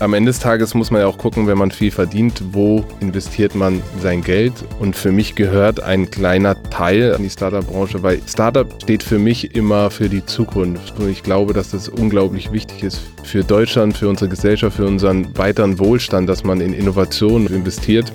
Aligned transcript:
Am 0.00 0.14
Ende 0.14 0.30
des 0.30 0.38
Tages 0.38 0.72
muss 0.72 0.90
man 0.90 1.02
ja 1.02 1.06
auch 1.06 1.18
gucken, 1.18 1.46
wenn 1.46 1.58
man 1.58 1.70
viel 1.70 1.90
verdient, 1.90 2.42
wo 2.52 2.86
investiert 3.00 3.54
man 3.54 3.82
sein 4.00 4.22
Geld. 4.22 4.54
Und 4.78 4.96
für 4.96 5.12
mich 5.12 5.34
gehört 5.34 5.80
ein 5.80 6.10
kleiner 6.10 6.60
Teil 6.70 7.14
an 7.14 7.22
die 7.22 7.28
Startup-Branche, 7.28 8.02
weil 8.02 8.22
Startup 8.26 8.66
steht 8.82 9.02
für 9.02 9.18
mich 9.18 9.54
immer 9.54 9.90
für 9.90 10.08
die 10.08 10.24
Zukunft. 10.24 10.98
Und 10.98 11.10
ich 11.10 11.22
glaube, 11.22 11.52
dass 11.52 11.72
das 11.72 11.90
unglaublich 11.90 12.50
wichtig 12.50 12.82
ist 12.82 13.02
für 13.24 13.44
Deutschland, 13.44 13.94
für 13.94 14.08
unsere 14.08 14.30
Gesellschaft, 14.30 14.78
für 14.78 14.86
unseren 14.86 15.36
weiteren 15.36 15.78
Wohlstand, 15.78 16.30
dass 16.30 16.44
man 16.44 16.62
in 16.62 16.72
Innovationen 16.72 17.46
investiert. 17.48 18.10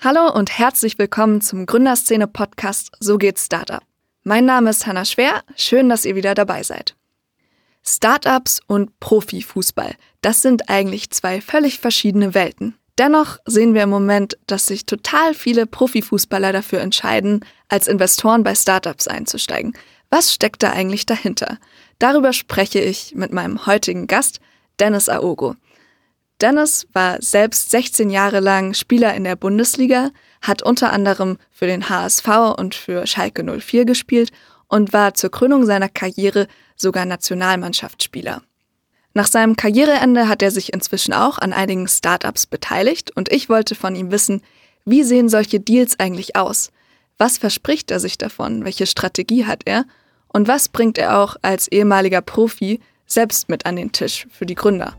Hallo 0.00 0.32
und 0.32 0.58
herzlich 0.58 0.98
willkommen 0.98 1.42
zum 1.42 1.66
Gründerszene-Podcast 1.66 2.92
So 3.00 3.18
geht 3.18 3.38
Startup. 3.38 3.82
Mein 4.28 4.44
Name 4.44 4.70
ist 4.70 4.88
Hanna 4.88 5.04
Schwer, 5.04 5.44
schön, 5.54 5.88
dass 5.88 6.04
ihr 6.04 6.16
wieder 6.16 6.34
dabei 6.34 6.64
seid. 6.64 6.96
Startups 7.84 8.60
und 8.66 8.98
Profifußball, 8.98 9.94
das 10.20 10.42
sind 10.42 10.68
eigentlich 10.68 11.10
zwei 11.10 11.40
völlig 11.40 11.78
verschiedene 11.78 12.34
Welten. 12.34 12.74
Dennoch 12.98 13.38
sehen 13.46 13.72
wir 13.72 13.84
im 13.84 13.90
Moment, 13.90 14.36
dass 14.48 14.66
sich 14.66 14.84
total 14.84 15.32
viele 15.32 15.64
Profifußballer 15.64 16.52
dafür 16.52 16.80
entscheiden, 16.80 17.44
als 17.68 17.86
Investoren 17.86 18.42
bei 18.42 18.56
Startups 18.56 19.06
einzusteigen. 19.06 19.78
Was 20.10 20.34
steckt 20.34 20.64
da 20.64 20.72
eigentlich 20.72 21.06
dahinter? 21.06 21.58
Darüber 22.00 22.32
spreche 22.32 22.80
ich 22.80 23.14
mit 23.14 23.32
meinem 23.32 23.64
heutigen 23.66 24.08
Gast, 24.08 24.40
Dennis 24.80 25.08
Aogo. 25.08 25.54
Dennis 26.40 26.88
war 26.92 27.22
selbst 27.22 27.70
16 27.70 28.10
Jahre 28.10 28.40
lang 28.40 28.74
Spieler 28.74 29.14
in 29.14 29.22
der 29.22 29.36
Bundesliga, 29.36 30.10
hat 30.46 30.62
unter 30.62 30.92
anderem 30.92 31.38
für 31.50 31.66
den 31.66 31.88
HSV 31.88 32.28
und 32.56 32.74
für 32.74 33.06
Schalke 33.06 33.44
04 33.44 33.84
gespielt 33.84 34.30
und 34.68 34.92
war 34.92 35.14
zur 35.14 35.30
Krönung 35.30 35.64
seiner 35.64 35.88
Karriere 35.88 36.46
sogar 36.76 37.04
Nationalmannschaftsspieler. 37.04 38.42
Nach 39.14 39.26
seinem 39.26 39.56
Karriereende 39.56 40.28
hat 40.28 40.42
er 40.42 40.50
sich 40.50 40.72
inzwischen 40.72 41.14
auch 41.14 41.38
an 41.38 41.52
einigen 41.52 41.88
Startups 41.88 42.46
beteiligt 42.46 43.16
und 43.16 43.32
ich 43.32 43.48
wollte 43.48 43.74
von 43.74 43.96
ihm 43.96 44.10
wissen, 44.10 44.42
wie 44.84 45.02
sehen 45.02 45.28
solche 45.28 45.58
Deals 45.58 45.98
eigentlich 45.98 46.36
aus? 46.36 46.70
Was 47.18 47.38
verspricht 47.38 47.90
er 47.90 47.98
sich 47.98 48.18
davon? 48.18 48.64
Welche 48.64 48.86
Strategie 48.86 49.46
hat 49.46 49.62
er? 49.64 49.84
Und 50.28 50.48
was 50.48 50.68
bringt 50.68 50.98
er 50.98 51.18
auch 51.18 51.36
als 51.40 51.66
ehemaliger 51.68 52.20
Profi 52.20 52.80
selbst 53.06 53.48
mit 53.48 53.64
an 53.64 53.76
den 53.76 53.92
Tisch 53.92 54.26
für 54.30 54.44
die 54.44 54.54
Gründer? 54.54 54.96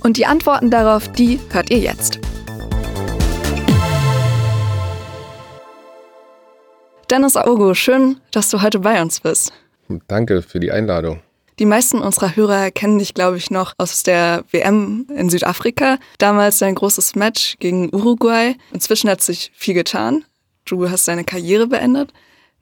Und 0.00 0.16
die 0.16 0.26
Antworten 0.26 0.70
darauf, 0.70 1.06
die 1.12 1.38
hört 1.50 1.70
ihr 1.70 1.78
jetzt. 1.78 2.18
Dennis 7.10 7.36
Augo, 7.36 7.72
schön, 7.74 8.20
dass 8.32 8.50
du 8.50 8.62
heute 8.62 8.80
bei 8.80 9.00
uns 9.00 9.20
bist. 9.20 9.52
Danke 10.08 10.42
für 10.42 10.58
die 10.58 10.72
Einladung. 10.72 11.20
Die 11.60 11.64
meisten 11.64 12.00
unserer 12.00 12.34
Hörer 12.34 12.72
kennen 12.72 12.98
dich, 12.98 13.14
glaube 13.14 13.36
ich, 13.36 13.48
noch 13.48 13.74
aus 13.78 14.02
der 14.02 14.44
WM 14.50 15.06
in 15.14 15.30
Südafrika. 15.30 15.98
Damals 16.18 16.58
dein 16.58 16.74
großes 16.74 17.14
Match 17.14 17.56
gegen 17.60 17.94
Uruguay. 17.94 18.56
Inzwischen 18.72 19.08
hat 19.08 19.22
sich 19.22 19.52
viel 19.54 19.74
getan. 19.74 20.24
Du 20.64 20.90
hast 20.90 21.06
deine 21.06 21.22
Karriere 21.22 21.68
beendet. 21.68 22.12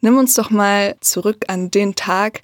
Nimm 0.03 0.19
uns 0.19 0.35
doch 0.35 0.51
mal 0.51 0.95
zurück 1.01 1.47
an 1.49 1.71
den 1.71 1.95
Tag 1.95 2.43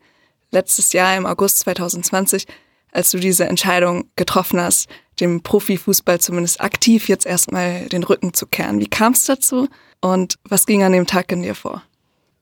letztes 0.52 0.94
Jahr 0.94 1.14
im 1.18 1.26
August 1.26 1.58
2020, 1.60 2.46
als 2.92 3.10
du 3.10 3.18
diese 3.18 3.44
Entscheidung 3.44 4.08
getroffen 4.16 4.58
hast, 4.58 4.88
dem 5.20 5.42
Profifußball 5.42 6.18
zumindest 6.18 6.62
aktiv 6.62 7.08
jetzt 7.08 7.26
erstmal 7.26 7.86
den 7.90 8.02
Rücken 8.04 8.32
zu 8.32 8.46
kehren. 8.46 8.80
Wie 8.80 8.88
kam 8.88 9.12
es 9.12 9.24
dazu 9.24 9.68
und 10.00 10.36
was 10.48 10.64
ging 10.64 10.82
an 10.82 10.92
dem 10.92 11.06
Tag 11.06 11.30
in 11.30 11.42
dir 11.42 11.54
vor? 11.54 11.82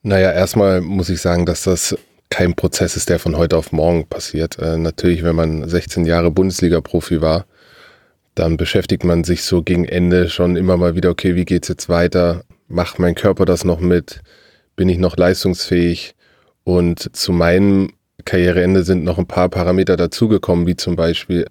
Naja, 0.02 0.32
erstmal 0.32 0.80
muss 0.80 1.10
ich 1.10 1.20
sagen, 1.20 1.44
dass 1.44 1.64
das 1.64 1.96
kein 2.30 2.54
Prozess 2.54 2.96
ist, 2.96 3.08
der 3.08 3.18
von 3.18 3.36
heute 3.36 3.56
auf 3.56 3.72
morgen 3.72 4.06
passiert. 4.06 4.58
Äh, 4.58 4.76
natürlich, 4.76 5.24
wenn 5.24 5.36
man 5.36 5.68
16 5.68 6.04
Jahre 6.04 6.30
Bundesliga-Profi 6.30 7.20
war, 7.20 7.46
dann 8.34 8.56
beschäftigt 8.56 9.04
man 9.04 9.24
sich 9.24 9.42
so 9.42 9.62
gegen 9.62 9.84
Ende 9.84 10.28
schon 10.28 10.56
immer 10.56 10.76
mal 10.76 10.94
wieder, 10.94 11.10
okay, 11.10 11.34
wie 11.34 11.44
geht's 11.44 11.68
jetzt 11.68 11.88
weiter? 11.88 12.44
Macht 12.68 12.98
mein 12.98 13.14
Körper 13.14 13.44
das 13.44 13.64
noch 13.64 13.80
mit? 13.80 14.20
Bin 14.76 14.88
ich 14.88 14.98
noch 14.98 15.16
leistungsfähig? 15.16 16.14
Und 16.62 17.16
zu 17.16 17.32
meinem 17.32 17.92
Karriereende 18.24 18.84
sind 18.84 19.02
noch 19.04 19.18
ein 19.18 19.26
paar 19.26 19.48
Parameter 19.48 19.96
dazugekommen, 19.96 20.66
wie 20.66 20.76
zum 20.76 20.96
Beispiel 20.96 21.46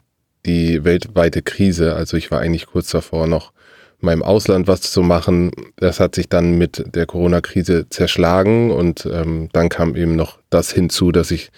die 0.45 0.83
weltweite 0.85 1.41
Krise. 1.41 1.95
Also 1.95 2.15
ich 2.15 2.31
war 2.31 2.39
eigentlich 2.39 2.67
kurz 2.67 2.91
davor 2.91 3.27
noch 3.27 3.51
mal 3.99 4.13
im 4.13 4.23
Ausland 4.23 4.67
was 4.67 4.81
zu 4.81 5.01
machen. 5.01 5.51
Das 5.77 5.99
hat 5.99 6.15
sich 6.15 6.29
dann 6.29 6.57
mit 6.57 6.95
der 6.95 7.05
Corona-Krise 7.05 7.87
zerschlagen 7.89 8.71
und 8.71 9.07
ähm, 9.11 9.49
dann 9.53 9.69
kam 9.69 9.95
eben 9.95 10.15
noch 10.15 10.39
das 10.49 10.71
hinzu, 10.71 11.11
dass 11.11 11.31
ich 11.31 11.51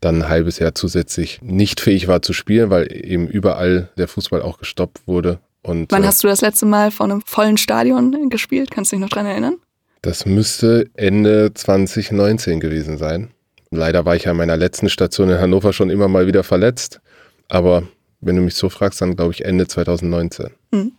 dann 0.00 0.22
ein 0.22 0.28
halbes 0.28 0.58
Jahr 0.58 0.74
zusätzlich 0.74 1.40
nicht 1.42 1.80
fähig 1.80 2.08
war 2.08 2.20
zu 2.20 2.32
spielen, 2.32 2.70
weil 2.70 2.88
eben 2.92 3.26
überall 3.26 3.90
der 3.96 4.08
Fußball 4.08 4.42
auch 4.42 4.58
gestoppt 4.58 5.06
wurde. 5.06 5.38
Und, 5.62 5.90
Wann 5.92 6.04
äh, 6.04 6.06
hast 6.06 6.22
du 6.22 6.28
das 6.28 6.42
letzte 6.42 6.66
Mal 6.66 6.90
vor 6.90 7.04
einem 7.04 7.22
vollen 7.24 7.56
Stadion 7.56 8.28
gespielt? 8.28 8.70
Kannst 8.70 8.92
du 8.92 8.96
dich 8.96 9.00
noch 9.00 9.08
dran 9.08 9.26
erinnern? 9.26 9.56
Das 10.02 10.26
müsste 10.26 10.90
Ende 10.94 11.54
2019 11.54 12.60
gewesen 12.60 12.98
sein. 12.98 13.30
Leider 13.70 14.04
war 14.04 14.14
ich 14.14 14.24
ja 14.24 14.32
in 14.32 14.36
meiner 14.36 14.58
letzten 14.58 14.90
Station 14.90 15.30
in 15.30 15.38
Hannover 15.38 15.72
schon 15.72 15.88
immer 15.88 16.08
mal 16.08 16.26
wieder 16.26 16.44
verletzt. 16.44 17.00
Aber 17.48 17.84
wenn 18.20 18.36
du 18.36 18.42
mich 18.42 18.54
so 18.54 18.68
fragst, 18.68 19.00
dann 19.00 19.16
glaube 19.16 19.32
ich 19.32 19.44
Ende 19.44 19.66
2019. 19.66 20.50
Hm. 20.72 20.92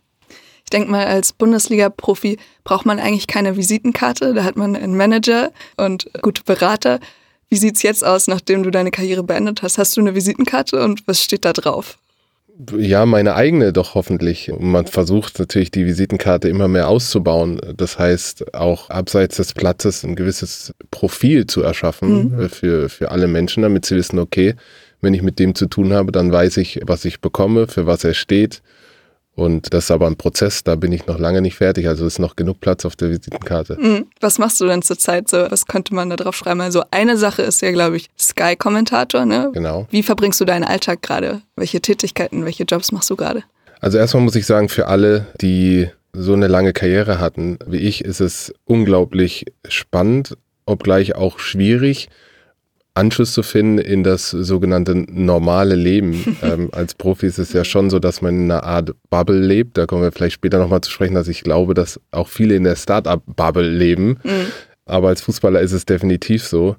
Ich 0.66 0.72
denke 0.72 0.90
mal, 0.90 1.06
als 1.06 1.32
Bundesliga-Profi 1.32 2.40
braucht 2.64 2.88
man 2.88 3.00
eigentlich 3.00 3.28
keine 3.28 3.56
Visitenkarte. 3.56 4.34
Da 4.34 4.44
hat 4.44 4.58
man 4.58 4.76
einen 4.76 4.98
Manager 4.98 5.52
und 5.78 6.10
gute 6.24 6.42
Berater. 6.44 7.00
Wie 7.50 7.58
sieht 7.58 7.76
es 7.76 7.84
jetzt 7.84 8.04
aus, 8.04 8.28
nachdem 8.28 8.64
du 8.64 8.72
deine 8.72 8.90
Karriere 8.90 9.24
beendet 9.24 9.62
hast? 9.62 9.78
Hast 9.78 9.96
du 9.96 10.02
eine 10.02 10.16
Visitenkarte 10.16 10.84
und 10.84 11.08
was 11.08 11.24
steht 11.24 11.46
da 11.46 11.54
drauf? 11.54 12.00
Ja, 12.76 13.06
meine 13.06 13.36
eigene 13.36 13.74
doch 13.74 13.94
hoffentlich. 13.94 14.52
Man 14.58 14.88
versucht 14.88 15.38
natürlich 15.38 15.70
die 15.70 15.86
Visitenkarte 15.86 16.50
immer 16.50 16.68
mehr 16.68 16.88
auszubauen. 16.88 17.62
Das 17.78 18.00
heißt, 18.00 18.56
auch 18.56 18.90
abseits 18.90 19.38
des 19.38 19.54
Platzes 19.54 20.04
ein 20.04 20.16
gewisses 20.16 20.74
Profil 20.90 21.46
zu 21.46 21.62
erschaffen 21.62 22.38
mhm. 22.38 22.50
für, 22.50 22.90
für 22.90 23.12
alle 23.12 23.28
Menschen, 23.28 23.62
damit 23.62 23.86
sie 23.86 23.98
wissen, 23.98 24.18
okay, 24.18 24.56
wenn 25.02 25.14
ich 25.14 25.22
mit 25.22 25.38
dem 25.38 25.54
zu 25.54 25.68
tun 25.68 25.94
habe, 25.94 26.12
dann 26.12 26.32
weiß 26.32 26.58
ich, 26.58 26.80
was 26.88 27.06
ich 27.06 27.22
bekomme, 27.22 27.68
für 27.68 27.86
was 27.86 28.04
er 28.04 28.16
steht 28.16 28.64
und 29.36 29.74
das 29.74 29.86
ist 29.86 29.92
aber 29.92 30.08
ein 30.08 30.16
Prozess, 30.16 30.64
da 30.64 30.76
bin 30.76 30.94
ich 30.94 31.08
noch 31.08 31.20
lange 31.20 31.42
nicht 31.42 31.56
fertig. 31.56 31.88
Also 31.90 32.06
ist 32.06 32.20
noch 32.20 32.38
genug 32.38 32.62
Platz 32.62 32.86
auf 32.86 32.96
der 32.96 33.10
Visitenkarte. 33.10 33.78
Mhm. 33.80 34.08
Was 34.22 34.40
machst 34.40 34.62
du 34.62 34.66
denn 34.66 34.82
zurzeit 34.82 35.30
so? 35.30 35.46
Was 35.50 35.66
könnte 35.66 35.94
man 35.94 36.10
da 36.10 36.16
drauf 36.16 36.36
schreiben? 36.36 36.62
Also 36.62 36.84
eine 36.92 37.18
Sache 37.18 37.42
ist 37.42 37.62
ja, 37.62 37.72
glaube 37.72 37.98
ich, 37.98 38.10
Sky-Kommentator, 38.18 39.26
ne? 39.26 39.52
Genau. 39.54 39.88
Wie 39.92 40.04
verbringst 40.04 40.40
du 40.40 40.46
deinen 40.46 40.64
Alltag 40.64 41.02
gerade? 41.02 41.42
Welche 41.58 41.82
Tätigkeiten, 41.82 42.46
welche 42.46 42.64
Jobs 42.64 42.94
machst 42.94 43.10
du 43.10 43.18
gerade? 43.18 43.44
Also 43.82 43.98
erstmal 43.98 44.24
muss 44.24 44.36
ich 44.36 44.46
sagen, 44.46 44.70
für 44.70 44.88
alle, 44.88 45.28
die 45.42 45.90
so 46.14 46.32
eine 46.32 46.48
lange 46.48 46.72
Karriere 46.72 47.20
hatten 47.20 47.60
wie 47.68 47.78
ich, 47.78 48.06
ist 48.06 48.22
es 48.22 48.54
unglaublich 48.64 49.46
spannend, 49.68 50.38
obgleich 50.66 51.16
auch 51.16 51.40
schwierig 51.40 52.08
Anschluss 52.96 53.34
zu 53.34 53.44
finden 53.44 53.78
in 53.78 54.04
das 54.04 54.32
sogenannte 54.32 54.96
normale 54.96 55.76
Leben. 55.76 56.38
ähm, 56.42 56.70
als 56.72 56.96
Profi 56.96 57.28
ist 57.28 57.38
es 57.38 57.54
ja 57.54 57.64
schon 57.64 57.90
so, 57.90 58.00
dass 58.00 58.22
man 58.22 58.36
in 58.36 58.52
einer 58.52 58.64
Art 58.64 58.92
Bubble 59.10 59.40
lebt. 59.40 59.78
Da 59.78 59.86
kommen 59.86 60.02
wir 60.02 60.12
vielleicht 60.12 60.36
später 60.36 60.58
nochmal 60.58 60.82
zu 60.82 60.92
sprechen, 60.92 61.14
dass 61.14 61.28
ich 61.28 61.44
glaube, 61.44 61.74
dass 61.74 62.00
auch 62.12 62.30
viele 62.30 62.56
in 62.56 62.64
der 62.64 62.76
Startup-Bubble 62.76 63.70
leben. 63.70 64.20
Mhm. 64.24 64.48
Aber 64.86 65.10
als 65.10 65.22
Fußballer 65.22 65.62
ist 65.62 65.74
es 65.74 65.86
definitiv 65.86 66.46
so. 66.46 66.76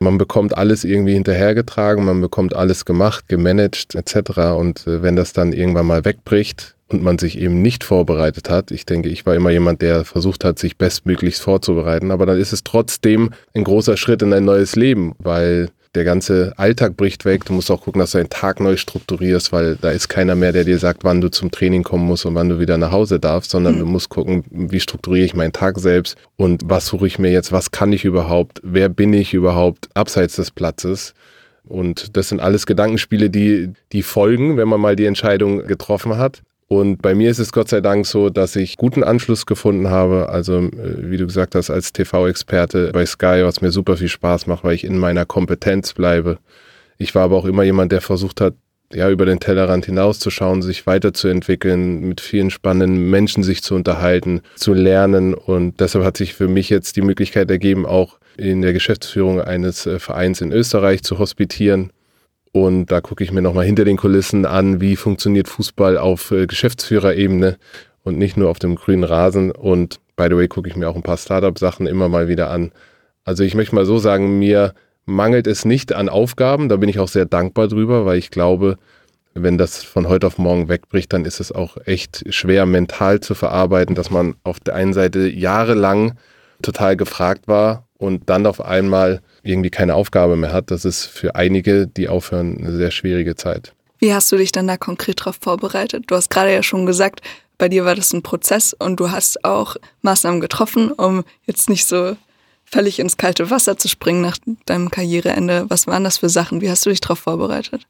Man 0.00 0.16
bekommt 0.16 0.56
alles 0.56 0.84
irgendwie 0.84 1.14
hinterhergetragen, 1.14 2.04
man 2.04 2.20
bekommt 2.20 2.54
alles 2.54 2.84
gemacht, 2.84 3.28
gemanagt 3.28 3.94
etc. 3.94 4.30
Und 4.56 4.86
äh, 4.86 5.02
wenn 5.02 5.16
das 5.16 5.32
dann 5.32 5.52
irgendwann 5.52 5.86
mal 5.86 6.04
wegbricht, 6.04 6.76
und 6.88 7.02
man 7.02 7.18
sich 7.18 7.38
eben 7.38 7.60
nicht 7.60 7.84
vorbereitet 7.84 8.48
hat. 8.48 8.70
Ich 8.70 8.86
denke, 8.86 9.08
ich 9.08 9.26
war 9.26 9.34
immer 9.34 9.50
jemand, 9.50 9.82
der 9.82 10.04
versucht 10.04 10.44
hat, 10.44 10.58
sich 10.58 10.78
bestmöglichst 10.78 11.42
vorzubereiten. 11.42 12.10
Aber 12.10 12.26
dann 12.26 12.38
ist 12.38 12.52
es 12.52 12.64
trotzdem 12.64 13.30
ein 13.54 13.64
großer 13.64 13.96
Schritt 13.96 14.22
in 14.22 14.32
ein 14.32 14.44
neues 14.44 14.74
Leben, 14.74 15.14
weil 15.18 15.68
der 15.94 16.04
ganze 16.04 16.52
Alltag 16.56 16.96
bricht 16.96 17.24
weg. 17.24 17.44
Du 17.44 17.52
musst 17.52 17.70
auch 17.70 17.82
gucken, 17.82 17.98
dass 18.00 18.12
du 18.12 18.18
deinen 18.18 18.30
Tag 18.30 18.60
neu 18.60 18.76
strukturierst, 18.76 19.52
weil 19.52 19.76
da 19.76 19.90
ist 19.90 20.08
keiner 20.08 20.34
mehr, 20.34 20.52
der 20.52 20.64
dir 20.64 20.78
sagt, 20.78 21.04
wann 21.04 21.20
du 21.20 21.28
zum 21.28 21.50
Training 21.50 21.82
kommen 21.82 22.06
musst 22.06 22.24
und 22.24 22.34
wann 22.34 22.48
du 22.48 22.58
wieder 22.58 22.78
nach 22.78 22.92
Hause 22.92 23.18
darfst, 23.18 23.50
sondern 23.50 23.76
mhm. 23.76 23.80
du 23.80 23.86
musst 23.86 24.08
gucken, 24.08 24.44
wie 24.50 24.80
strukturiere 24.80 25.26
ich 25.26 25.34
meinen 25.34 25.52
Tag 25.52 25.78
selbst 25.78 26.16
und 26.36 26.62
was 26.66 26.86
suche 26.86 27.06
ich 27.06 27.18
mir 27.18 27.30
jetzt, 27.30 27.52
was 27.52 27.70
kann 27.70 27.92
ich 27.92 28.04
überhaupt, 28.04 28.60
wer 28.62 28.88
bin 28.88 29.12
ich 29.12 29.34
überhaupt 29.34 29.88
abseits 29.94 30.36
des 30.36 30.50
Platzes. 30.50 31.14
Und 31.64 32.16
das 32.16 32.28
sind 32.28 32.40
alles 32.40 32.64
Gedankenspiele, 32.66 33.28
die, 33.28 33.72
die 33.92 34.02
folgen, 34.02 34.56
wenn 34.56 34.68
man 34.68 34.80
mal 34.80 34.96
die 34.96 35.04
Entscheidung 35.04 35.66
getroffen 35.66 36.16
hat. 36.16 36.42
Und 36.68 37.00
bei 37.00 37.14
mir 37.14 37.30
ist 37.30 37.38
es 37.38 37.50
Gott 37.50 37.70
sei 37.70 37.80
Dank 37.80 38.06
so, 38.06 38.28
dass 38.28 38.54
ich 38.54 38.76
guten 38.76 39.02
Anschluss 39.02 39.46
gefunden 39.46 39.88
habe. 39.88 40.28
Also, 40.28 40.58
äh, 40.58 41.10
wie 41.10 41.16
du 41.16 41.26
gesagt 41.26 41.54
hast, 41.54 41.70
als 41.70 41.92
TV-Experte 41.94 42.90
bei 42.92 43.06
Sky, 43.06 43.40
was 43.42 43.62
mir 43.62 43.70
super 43.70 43.96
viel 43.96 44.08
Spaß 44.08 44.46
macht, 44.46 44.64
weil 44.64 44.74
ich 44.74 44.84
in 44.84 44.98
meiner 44.98 45.24
Kompetenz 45.24 45.94
bleibe. 45.94 46.38
Ich 46.98 47.14
war 47.14 47.22
aber 47.24 47.36
auch 47.36 47.46
immer 47.46 47.62
jemand, 47.62 47.90
der 47.90 48.02
versucht 48.02 48.42
hat, 48.42 48.54
ja, 48.92 49.10
über 49.10 49.26
den 49.26 49.40
Tellerrand 49.40 49.86
hinauszuschauen, 49.86 50.62
sich 50.62 50.86
weiterzuentwickeln, 50.86 52.00
mit 52.00 52.20
vielen 52.20 52.50
spannenden 52.50 53.10
Menschen 53.10 53.42
sich 53.42 53.62
zu 53.62 53.74
unterhalten, 53.74 54.42
zu 54.56 54.74
lernen. 54.74 55.34
Und 55.34 55.80
deshalb 55.80 56.04
hat 56.04 56.16
sich 56.16 56.34
für 56.34 56.48
mich 56.48 56.68
jetzt 56.70 56.96
die 56.96 57.02
Möglichkeit 57.02 57.50
ergeben, 57.50 57.86
auch 57.86 58.18
in 58.36 58.62
der 58.62 58.72
Geschäftsführung 58.72 59.40
eines 59.40 59.86
äh, 59.86 59.98
Vereins 59.98 60.40
in 60.42 60.52
Österreich 60.52 61.02
zu 61.02 61.18
hospitieren. 61.18 61.92
Und 62.66 62.86
da 62.86 63.00
gucke 63.00 63.22
ich 63.22 63.32
mir 63.32 63.42
nochmal 63.42 63.64
hinter 63.64 63.84
den 63.84 63.96
Kulissen 63.96 64.44
an, 64.44 64.80
wie 64.80 64.96
funktioniert 64.96 65.48
Fußball 65.48 65.96
auf 65.96 66.30
äh, 66.30 66.46
Geschäftsführerebene 66.46 67.58
und 68.02 68.18
nicht 68.18 68.36
nur 68.36 68.50
auf 68.50 68.58
dem 68.58 68.74
grünen 68.74 69.04
Rasen. 69.04 69.50
Und 69.50 70.00
by 70.16 70.26
the 70.28 70.36
way, 70.36 70.48
gucke 70.48 70.68
ich 70.68 70.76
mir 70.76 70.88
auch 70.88 70.96
ein 70.96 71.02
paar 71.02 71.16
Startup-Sachen 71.16 71.86
immer 71.86 72.08
mal 72.08 72.28
wieder 72.28 72.50
an. 72.50 72.72
Also 73.24 73.44
ich 73.44 73.54
möchte 73.54 73.74
mal 73.74 73.84
so 73.84 73.98
sagen, 73.98 74.38
mir 74.38 74.74
mangelt 75.04 75.46
es 75.46 75.64
nicht 75.64 75.92
an 75.92 76.08
Aufgaben. 76.08 76.68
Da 76.68 76.76
bin 76.76 76.88
ich 76.88 76.98
auch 76.98 77.08
sehr 77.08 77.26
dankbar 77.26 77.68
drüber, 77.68 78.04
weil 78.04 78.18
ich 78.18 78.30
glaube, 78.30 78.76
wenn 79.34 79.58
das 79.58 79.82
von 79.82 80.08
heute 80.08 80.26
auf 80.26 80.38
morgen 80.38 80.68
wegbricht, 80.68 81.12
dann 81.12 81.24
ist 81.24 81.40
es 81.40 81.52
auch 81.52 81.76
echt 81.86 82.24
schwer 82.32 82.66
mental 82.66 83.20
zu 83.20 83.34
verarbeiten, 83.34 83.94
dass 83.94 84.10
man 84.10 84.34
auf 84.42 84.60
der 84.60 84.74
einen 84.74 84.92
Seite 84.92 85.28
jahrelang 85.28 86.18
total 86.62 86.96
gefragt 86.96 87.48
war 87.48 87.87
und 87.98 88.30
dann 88.30 88.46
auf 88.46 88.64
einmal 88.64 89.20
irgendwie 89.42 89.70
keine 89.70 89.94
Aufgabe 89.94 90.36
mehr 90.36 90.52
hat. 90.52 90.70
Das 90.70 90.84
ist 90.84 91.04
für 91.04 91.34
einige, 91.34 91.86
die 91.86 92.08
aufhören, 92.08 92.58
eine 92.58 92.76
sehr 92.76 92.90
schwierige 92.90 93.36
Zeit. 93.36 93.74
Wie 93.98 94.14
hast 94.14 94.30
du 94.30 94.36
dich 94.36 94.52
dann 94.52 94.68
da 94.68 94.76
konkret 94.76 95.20
darauf 95.20 95.38
vorbereitet? 95.40 96.04
Du 96.06 96.14
hast 96.14 96.30
gerade 96.30 96.52
ja 96.52 96.62
schon 96.62 96.86
gesagt, 96.86 97.20
bei 97.58 97.68
dir 97.68 97.84
war 97.84 97.96
das 97.96 98.12
ein 98.12 98.22
Prozess 98.22 98.72
und 98.72 99.00
du 99.00 99.10
hast 99.10 99.44
auch 99.44 99.76
Maßnahmen 100.02 100.40
getroffen, 100.40 100.92
um 100.92 101.24
jetzt 101.44 101.68
nicht 101.68 101.86
so 101.86 102.16
völlig 102.64 103.00
ins 103.00 103.16
kalte 103.16 103.50
Wasser 103.50 103.76
zu 103.76 103.88
springen 103.88 104.20
nach 104.20 104.38
deinem 104.66 104.90
Karriereende. 104.90 105.66
Was 105.68 105.88
waren 105.88 106.04
das 106.04 106.18
für 106.18 106.28
Sachen? 106.28 106.60
Wie 106.60 106.70
hast 106.70 106.86
du 106.86 106.90
dich 106.90 107.00
darauf 107.00 107.18
vorbereitet? 107.18 107.82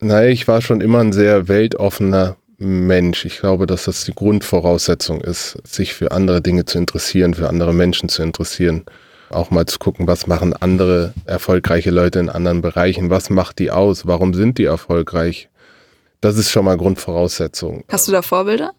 Naja, 0.00 0.28
ich 0.28 0.48
war 0.48 0.60
schon 0.60 0.80
immer 0.80 0.98
ein 0.98 1.12
sehr 1.12 1.46
weltoffener 1.46 2.36
Mensch. 2.58 3.24
Ich 3.24 3.38
glaube, 3.38 3.66
dass 3.66 3.84
das 3.84 4.04
die 4.04 4.14
Grundvoraussetzung 4.14 5.20
ist, 5.20 5.58
sich 5.64 5.94
für 5.94 6.10
andere 6.10 6.42
Dinge 6.42 6.64
zu 6.64 6.78
interessieren, 6.78 7.34
für 7.34 7.48
andere 7.48 7.72
Menschen 7.72 8.08
zu 8.08 8.22
interessieren. 8.22 8.84
Auch 9.34 9.50
mal 9.50 9.66
zu 9.66 9.78
gucken, 9.78 10.06
was 10.06 10.26
machen 10.26 10.54
andere 10.54 11.12
erfolgreiche 11.26 11.90
Leute 11.90 12.20
in 12.20 12.30
anderen 12.30 12.62
Bereichen, 12.62 13.10
was 13.10 13.30
macht 13.30 13.58
die 13.58 13.70
aus, 13.70 14.06
warum 14.06 14.32
sind 14.32 14.58
die 14.58 14.64
erfolgreich. 14.64 15.48
Das 16.20 16.38
ist 16.38 16.50
schon 16.50 16.64
mal 16.64 16.76
Grundvoraussetzung. 16.76 17.84
Hast 17.88 18.08
du 18.08 18.12
da 18.12 18.22
Vorbilder? 18.22 18.72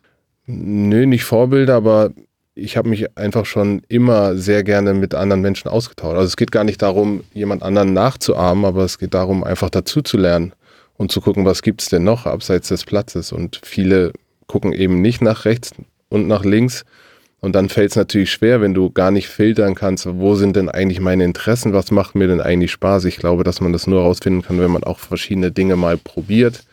Nö, 0.47 1.05
nicht 1.05 1.25
Vorbilder, 1.25 1.75
aber 1.75 2.11
ich 2.55 2.77
habe 2.77 2.89
mich 2.89 3.17
einfach 3.17 3.45
schon 3.45 3.81
immer 3.89 4.37
sehr 4.37 4.63
gerne 4.63 4.93
mit 4.93 5.13
anderen 5.13 5.41
Menschen 5.41 5.67
ausgetauscht. 5.67 6.15
Also 6.15 6.27
es 6.27 6.37
geht 6.37 6.51
gar 6.51 6.63
nicht 6.63 6.81
darum, 6.81 7.23
jemand 7.33 7.61
anderen 7.61 7.93
nachzuahmen, 7.93 8.63
aber 8.65 8.83
es 8.83 8.97
geht 8.97 9.13
darum, 9.13 9.43
einfach 9.43 9.69
dazu 9.69 10.01
zu 10.01 10.17
lernen 10.17 10.53
und 10.95 11.11
zu 11.11 11.19
gucken, 11.19 11.45
was 11.45 11.61
gibt 11.61 11.81
es 11.81 11.89
denn 11.89 12.03
noch 12.03 12.25
abseits 12.25 12.69
des 12.69 12.85
Platzes. 12.85 13.33
Und 13.33 13.59
viele 13.63 14.13
gucken 14.47 14.71
eben 14.71 15.01
nicht 15.01 15.21
nach 15.21 15.45
rechts 15.45 15.71
und 16.09 16.27
nach 16.27 16.45
links. 16.45 16.85
Und 17.45 17.51
dann 17.51 17.69
fällt 17.69 17.91
es 17.91 17.95
natürlich 17.95 18.31
schwer, 18.31 18.59
wenn 18.59 18.73
du 18.73 18.89
gar 18.89 19.11
nicht 19.11 19.27
filtern 19.27 19.75
kannst, 19.75 20.07
wo 20.07 20.33
sind 20.33 20.55
denn 20.55 20.67
eigentlich 20.67 20.99
meine 20.99 21.25
Interessen, 21.25 21.73
was 21.73 21.91
macht 21.91 22.15
mir 22.15 22.27
denn 22.27 22.41
eigentlich 22.41 22.71
Spaß. 22.71 23.05
Ich 23.05 23.17
glaube, 23.17 23.43
dass 23.43 23.61
man 23.61 23.71
das 23.71 23.85
nur 23.85 24.01
herausfinden 24.01 24.41
kann, 24.41 24.59
wenn 24.59 24.71
man 24.71 24.83
auch 24.83 24.97
verschiedene 24.97 25.51
Dinge 25.51 25.75
mal 25.75 25.95
probiert. 25.95 26.63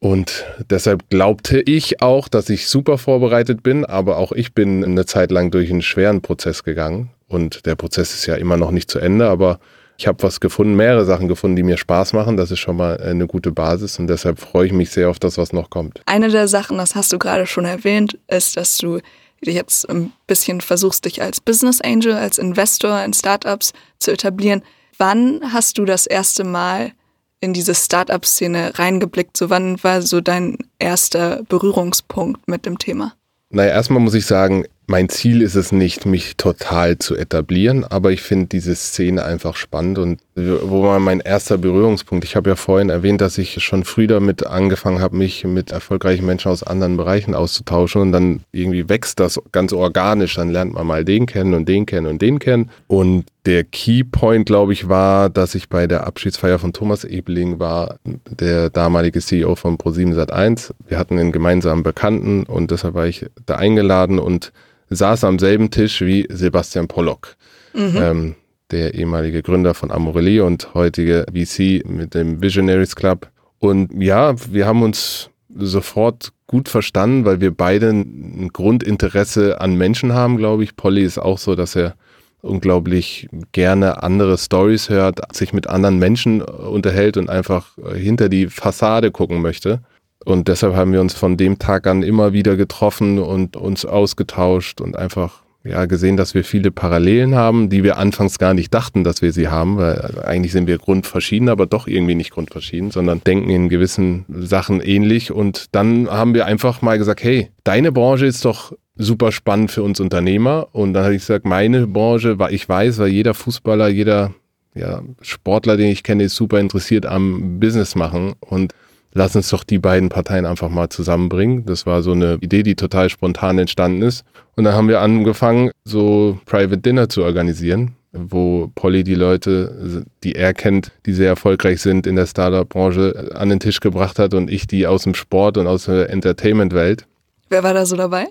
Und 0.00 0.44
deshalb 0.68 1.08
glaubte 1.08 1.62
ich 1.62 2.02
auch, 2.02 2.28
dass 2.28 2.50
ich 2.50 2.66
super 2.66 2.98
vorbereitet 2.98 3.62
bin, 3.62 3.86
aber 3.86 4.18
auch 4.18 4.32
ich 4.32 4.52
bin 4.52 4.84
eine 4.84 5.06
Zeit 5.06 5.30
lang 5.30 5.50
durch 5.50 5.70
einen 5.70 5.80
schweren 5.80 6.20
Prozess 6.20 6.62
gegangen. 6.62 7.08
Und 7.26 7.64
der 7.64 7.74
Prozess 7.74 8.12
ist 8.12 8.26
ja 8.26 8.34
immer 8.34 8.58
noch 8.58 8.70
nicht 8.70 8.90
zu 8.90 8.98
Ende, 8.98 9.30
aber 9.30 9.60
ich 9.96 10.06
habe 10.06 10.22
was 10.22 10.40
gefunden, 10.40 10.74
mehrere 10.74 11.06
Sachen 11.06 11.26
gefunden, 11.26 11.56
die 11.56 11.62
mir 11.62 11.78
Spaß 11.78 12.12
machen. 12.12 12.36
Das 12.36 12.50
ist 12.50 12.58
schon 12.58 12.76
mal 12.76 13.00
eine 13.00 13.26
gute 13.26 13.50
Basis 13.50 13.98
und 13.98 14.08
deshalb 14.08 14.40
freue 14.40 14.66
ich 14.66 14.72
mich 14.72 14.90
sehr 14.90 15.08
auf 15.08 15.18
das, 15.18 15.38
was 15.38 15.54
noch 15.54 15.70
kommt. 15.70 16.02
Eine 16.04 16.28
der 16.28 16.48
Sachen, 16.48 16.76
das 16.76 16.94
hast 16.94 17.14
du 17.14 17.18
gerade 17.18 17.46
schon 17.46 17.64
erwähnt, 17.64 18.18
ist, 18.28 18.58
dass 18.58 18.76
du 18.76 19.00
jetzt 19.50 19.88
ein 19.88 20.12
bisschen 20.26 20.60
versuchst, 20.60 21.04
dich 21.04 21.20
als 21.22 21.40
Business 21.40 21.80
Angel, 21.80 22.14
als 22.14 22.38
Investor 22.38 23.02
in 23.02 23.12
Startups 23.12 23.72
zu 23.98 24.12
etablieren. 24.12 24.62
Wann 24.98 25.52
hast 25.52 25.78
du 25.78 25.84
das 25.84 26.06
erste 26.06 26.44
Mal 26.44 26.92
in 27.40 27.52
diese 27.52 27.74
Startup-Szene 27.74 28.78
reingeblickt? 28.78 29.36
So 29.36 29.50
wann 29.50 29.82
war 29.82 30.02
so 30.02 30.20
dein 30.20 30.58
erster 30.78 31.42
Berührungspunkt 31.48 32.46
mit 32.46 32.66
dem 32.66 32.78
Thema? 32.78 33.14
Naja, 33.50 33.72
erstmal 33.72 34.00
muss 34.00 34.14
ich 34.14 34.24
sagen, 34.24 34.64
mein 34.86 35.08
Ziel 35.08 35.42
ist 35.42 35.54
es 35.54 35.72
nicht, 35.72 36.06
mich 36.06 36.36
total 36.36 36.98
zu 36.98 37.16
etablieren, 37.16 37.84
aber 37.84 38.12
ich 38.12 38.22
finde 38.22 38.46
diese 38.46 38.74
Szene 38.74 39.24
einfach 39.24 39.56
spannend 39.56 39.98
und 39.98 40.20
wo 40.34 40.82
war 40.82 40.98
mein 40.98 41.20
erster 41.20 41.58
Berührungspunkt? 41.58 42.24
Ich 42.24 42.36
habe 42.36 42.48
ja 42.50 42.56
vorhin 42.56 42.88
erwähnt, 42.88 43.20
dass 43.20 43.36
ich 43.36 43.62
schon 43.62 43.84
früh 43.84 44.06
damit 44.06 44.46
angefangen 44.46 45.00
habe, 45.00 45.16
mich 45.16 45.44
mit 45.44 45.72
erfolgreichen 45.72 46.24
Menschen 46.24 46.50
aus 46.50 46.62
anderen 46.62 46.96
Bereichen 46.96 47.34
auszutauschen 47.34 48.00
und 48.00 48.12
dann 48.12 48.40
irgendwie 48.50 48.88
wächst 48.88 49.20
das 49.20 49.38
ganz 49.52 49.74
organisch. 49.74 50.34
Dann 50.36 50.48
lernt 50.48 50.72
man 50.72 50.86
mal 50.86 51.04
den 51.04 51.26
kennen 51.26 51.52
und 51.52 51.68
den 51.68 51.84
kennen 51.84 52.06
und 52.06 52.22
den 52.22 52.38
kennen. 52.38 52.70
Und 52.86 53.26
der 53.44 53.64
Keypoint, 53.64 54.46
glaube 54.46 54.72
ich, 54.72 54.88
war, 54.88 55.28
dass 55.28 55.54
ich 55.54 55.68
bei 55.68 55.86
der 55.86 56.06
Abschiedsfeier 56.06 56.58
von 56.58 56.72
Thomas 56.72 57.04
Ebeling 57.04 57.58
war, 57.58 57.96
der 58.04 58.70
damalige 58.70 59.20
CEO 59.20 59.54
von 59.54 59.76
Pro7 59.76 60.14
Sat1. 60.14 60.70
Wir 60.88 60.98
hatten 60.98 61.18
einen 61.18 61.32
gemeinsamen 61.32 61.82
Bekannten 61.82 62.44
und 62.44 62.70
deshalb 62.70 62.94
war 62.94 63.06
ich 63.06 63.26
da 63.44 63.56
eingeladen 63.56 64.18
und 64.18 64.52
saß 64.88 65.24
am 65.24 65.38
selben 65.38 65.70
Tisch 65.70 66.00
wie 66.00 66.26
Sebastian 66.30 66.88
Pollock. 66.88 67.36
Mhm. 67.74 67.96
Ähm, 67.96 68.34
der 68.72 68.94
ehemalige 68.94 69.42
Gründer 69.42 69.74
von 69.74 69.90
Amorelie 69.90 70.44
und 70.44 70.74
heutige 70.74 71.26
VC 71.32 71.88
mit 71.88 72.14
dem 72.14 72.42
Visionaries 72.42 72.96
Club. 72.96 73.28
Und 73.58 73.92
ja, 74.02 74.34
wir 74.50 74.66
haben 74.66 74.82
uns 74.82 75.30
sofort 75.54 76.32
gut 76.46 76.68
verstanden, 76.68 77.24
weil 77.24 77.40
wir 77.40 77.52
beide 77.52 77.90
ein 77.90 78.50
Grundinteresse 78.52 79.60
an 79.60 79.76
Menschen 79.76 80.12
haben, 80.12 80.36
glaube 80.36 80.64
ich. 80.64 80.76
Polly 80.76 81.02
ist 81.02 81.18
auch 81.18 81.38
so, 81.38 81.54
dass 81.54 81.76
er 81.76 81.94
unglaublich 82.40 83.28
gerne 83.52 84.02
andere 84.02 84.36
Stories 84.36 84.88
hört, 84.88 85.20
sich 85.34 85.52
mit 85.52 85.68
anderen 85.68 85.98
Menschen 85.98 86.42
unterhält 86.42 87.16
und 87.16 87.30
einfach 87.30 87.78
hinter 87.94 88.28
die 88.28 88.48
Fassade 88.48 89.10
gucken 89.10 89.40
möchte. 89.40 89.80
Und 90.24 90.48
deshalb 90.48 90.74
haben 90.74 90.92
wir 90.92 91.00
uns 91.00 91.14
von 91.14 91.36
dem 91.36 91.58
Tag 91.58 91.86
an 91.86 92.02
immer 92.02 92.32
wieder 92.32 92.56
getroffen 92.56 93.18
und 93.18 93.56
uns 93.56 93.84
ausgetauscht 93.84 94.80
und 94.80 94.96
einfach 94.96 95.41
ja, 95.64 95.86
gesehen, 95.86 96.16
dass 96.16 96.34
wir 96.34 96.44
viele 96.44 96.70
Parallelen 96.70 97.34
haben, 97.34 97.68
die 97.68 97.84
wir 97.84 97.96
anfangs 97.96 98.38
gar 98.38 98.52
nicht 98.52 98.74
dachten, 98.74 99.04
dass 99.04 99.22
wir 99.22 99.32
sie 99.32 99.48
haben, 99.48 99.76
weil 99.76 100.20
eigentlich 100.24 100.52
sind 100.52 100.66
wir 100.66 100.78
grundverschieden, 100.78 101.48
aber 101.48 101.66
doch 101.66 101.86
irgendwie 101.86 102.16
nicht 102.16 102.32
grundverschieden, 102.32 102.90
sondern 102.90 103.22
denken 103.22 103.48
in 103.50 103.68
gewissen 103.68 104.24
Sachen 104.28 104.80
ähnlich. 104.80 105.30
Und 105.30 105.66
dann 105.72 106.08
haben 106.08 106.34
wir 106.34 106.46
einfach 106.46 106.82
mal 106.82 106.98
gesagt, 106.98 107.22
hey, 107.22 107.50
deine 107.62 107.92
Branche 107.92 108.26
ist 108.26 108.44
doch 108.44 108.72
super 108.96 109.30
spannend 109.30 109.70
für 109.70 109.84
uns 109.84 110.00
Unternehmer. 110.00 110.68
Und 110.72 110.94
dann 110.94 111.04
habe 111.04 111.14
ich 111.14 111.22
gesagt, 111.22 111.46
meine 111.46 111.86
Branche, 111.86 112.38
weil 112.38 112.52
ich 112.54 112.68
weiß, 112.68 112.98
weil 112.98 113.08
jeder 113.08 113.34
Fußballer, 113.34 113.88
jeder 113.88 114.34
ja, 114.74 115.02
Sportler, 115.20 115.76
den 115.76 115.90
ich 115.90 116.02
kenne, 116.02 116.24
ist 116.24 116.34
super 116.34 116.58
interessiert 116.58 117.06
am 117.06 117.60
Business 117.60 117.94
machen. 117.94 118.34
Und 118.40 118.74
lass 119.12 119.36
uns 119.36 119.48
doch 119.50 119.64
die 119.64 119.78
beiden 119.78 120.08
Parteien 120.08 120.46
einfach 120.46 120.68
mal 120.68 120.88
zusammenbringen. 120.88 121.64
Das 121.66 121.86
war 121.86 122.02
so 122.02 122.12
eine 122.12 122.38
Idee, 122.40 122.62
die 122.62 122.74
total 122.74 123.10
spontan 123.10 123.58
entstanden 123.58 124.02
ist. 124.02 124.24
Und 124.56 124.64
dann 124.64 124.74
haben 124.74 124.88
wir 124.88 125.00
angefangen, 125.00 125.70
so 125.84 126.38
Private 126.44 126.78
Dinner 126.78 127.08
zu 127.08 127.22
organisieren, 127.22 127.92
wo 128.12 128.70
Polly 128.74 129.04
die 129.04 129.14
Leute, 129.14 130.04
die 130.24 130.34
er 130.34 130.52
kennt, 130.52 130.92
die 131.06 131.12
sehr 131.12 131.28
erfolgreich 131.28 131.80
sind 131.80 132.06
in 132.06 132.16
der 132.16 132.26
Startup-Branche, 132.26 133.30
an 133.34 133.48
den 133.48 133.60
Tisch 133.60 133.80
gebracht 133.80 134.18
hat 134.18 134.34
und 134.34 134.50
ich 134.50 134.66
die 134.66 134.86
aus 134.86 135.04
dem 135.04 135.14
Sport 135.14 135.56
und 135.56 135.66
aus 135.66 135.86
der 135.86 136.10
Entertainment-Welt. 136.10 137.06
Wer 137.48 137.62
war 137.62 137.74
da 137.74 137.86
so 137.86 137.96
dabei? 137.96 138.26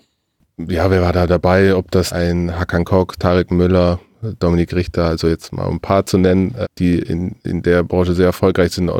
Ja, 0.57 0.91
wer 0.91 1.01
war 1.01 1.13
da 1.13 1.25
dabei? 1.25 1.75
Ob 1.75 1.89
das 1.91 2.13
ein 2.13 2.59
Hakan 2.59 2.85
Kok, 2.85 3.19
Tarek 3.19 3.51
Müller, 3.51 3.99
Dominik 4.39 4.73
Richter, 4.73 5.05
also 5.05 5.27
jetzt 5.27 5.53
mal 5.53 5.67
ein 5.67 5.79
paar 5.79 6.05
zu 6.05 6.17
nennen, 6.17 6.53
äh, 6.55 6.67
die 6.77 6.99
in, 6.99 7.35
in 7.43 7.61
der 7.61 7.83
Branche 7.83 8.13
sehr 8.13 8.27
erfolgreich 8.27 8.71
sind. 8.71 8.91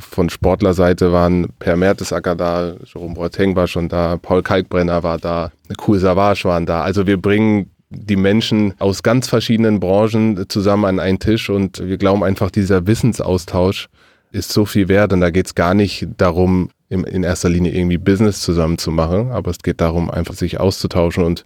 Von 0.00 0.30
Sportlerseite 0.30 1.12
waren 1.12 1.48
Per 1.58 1.76
Mertesacker 1.76 2.34
da, 2.34 2.74
Jerome 2.84 3.14
Boateng 3.14 3.56
war 3.56 3.66
schon 3.66 3.88
da, 3.88 4.16
Paul 4.16 4.42
Kalkbrenner 4.42 5.02
war 5.02 5.18
da, 5.18 5.50
Kool 5.76 5.98
Savage 5.98 6.44
waren 6.44 6.66
da. 6.66 6.82
Also 6.82 7.06
wir 7.06 7.20
bringen 7.20 7.70
die 7.90 8.16
Menschen 8.16 8.74
aus 8.78 9.02
ganz 9.02 9.28
verschiedenen 9.28 9.80
Branchen 9.80 10.48
zusammen 10.48 10.84
an 10.84 11.00
einen 11.00 11.18
Tisch 11.18 11.48
und 11.48 11.80
wir 11.86 11.96
glauben 11.96 12.22
einfach, 12.22 12.50
dieser 12.50 12.86
Wissensaustausch 12.86 13.88
ist 14.30 14.52
so 14.52 14.66
viel 14.66 14.88
wert 14.88 15.12
und 15.12 15.20
da 15.20 15.30
geht 15.30 15.46
es 15.46 15.54
gar 15.54 15.74
nicht 15.74 16.06
darum, 16.18 16.70
in 16.90 17.22
erster 17.22 17.48
Linie 17.48 17.72
irgendwie 17.72 17.98
Business 17.98 18.40
zusammen 18.40 18.78
zu 18.78 18.90
machen, 18.90 19.30
aber 19.30 19.50
es 19.50 19.58
geht 19.58 19.80
darum, 19.80 20.10
einfach 20.10 20.34
sich 20.34 20.58
auszutauschen 20.58 21.24
und 21.24 21.44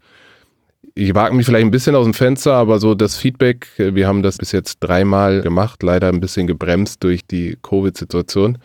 ich 0.95 1.15
wage 1.15 1.35
mich 1.35 1.47
vielleicht 1.47 1.65
ein 1.65 1.71
bisschen 1.71 1.95
aus 1.95 2.05
dem 2.05 2.15
Fenster, 2.15 2.55
aber 2.55 2.79
so 2.79 2.95
das 2.95 3.17
Feedback, 3.17 3.69
wir 3.77 4.07
haben 4.07 4.23
das 4.23 4.39
bis 4.39 4.53
jetzt 4.53 4.79
dreimal 4.81 5.41
gemacht, 5.41 5.83
leider 5.83 6.09
ein 6.09 6.21
bisschen 6.21 6.47
gebremst 6.47 7.03
durch 7.03 7.27
die 7.27 7.57
Covid-Situation. 7.63 8.59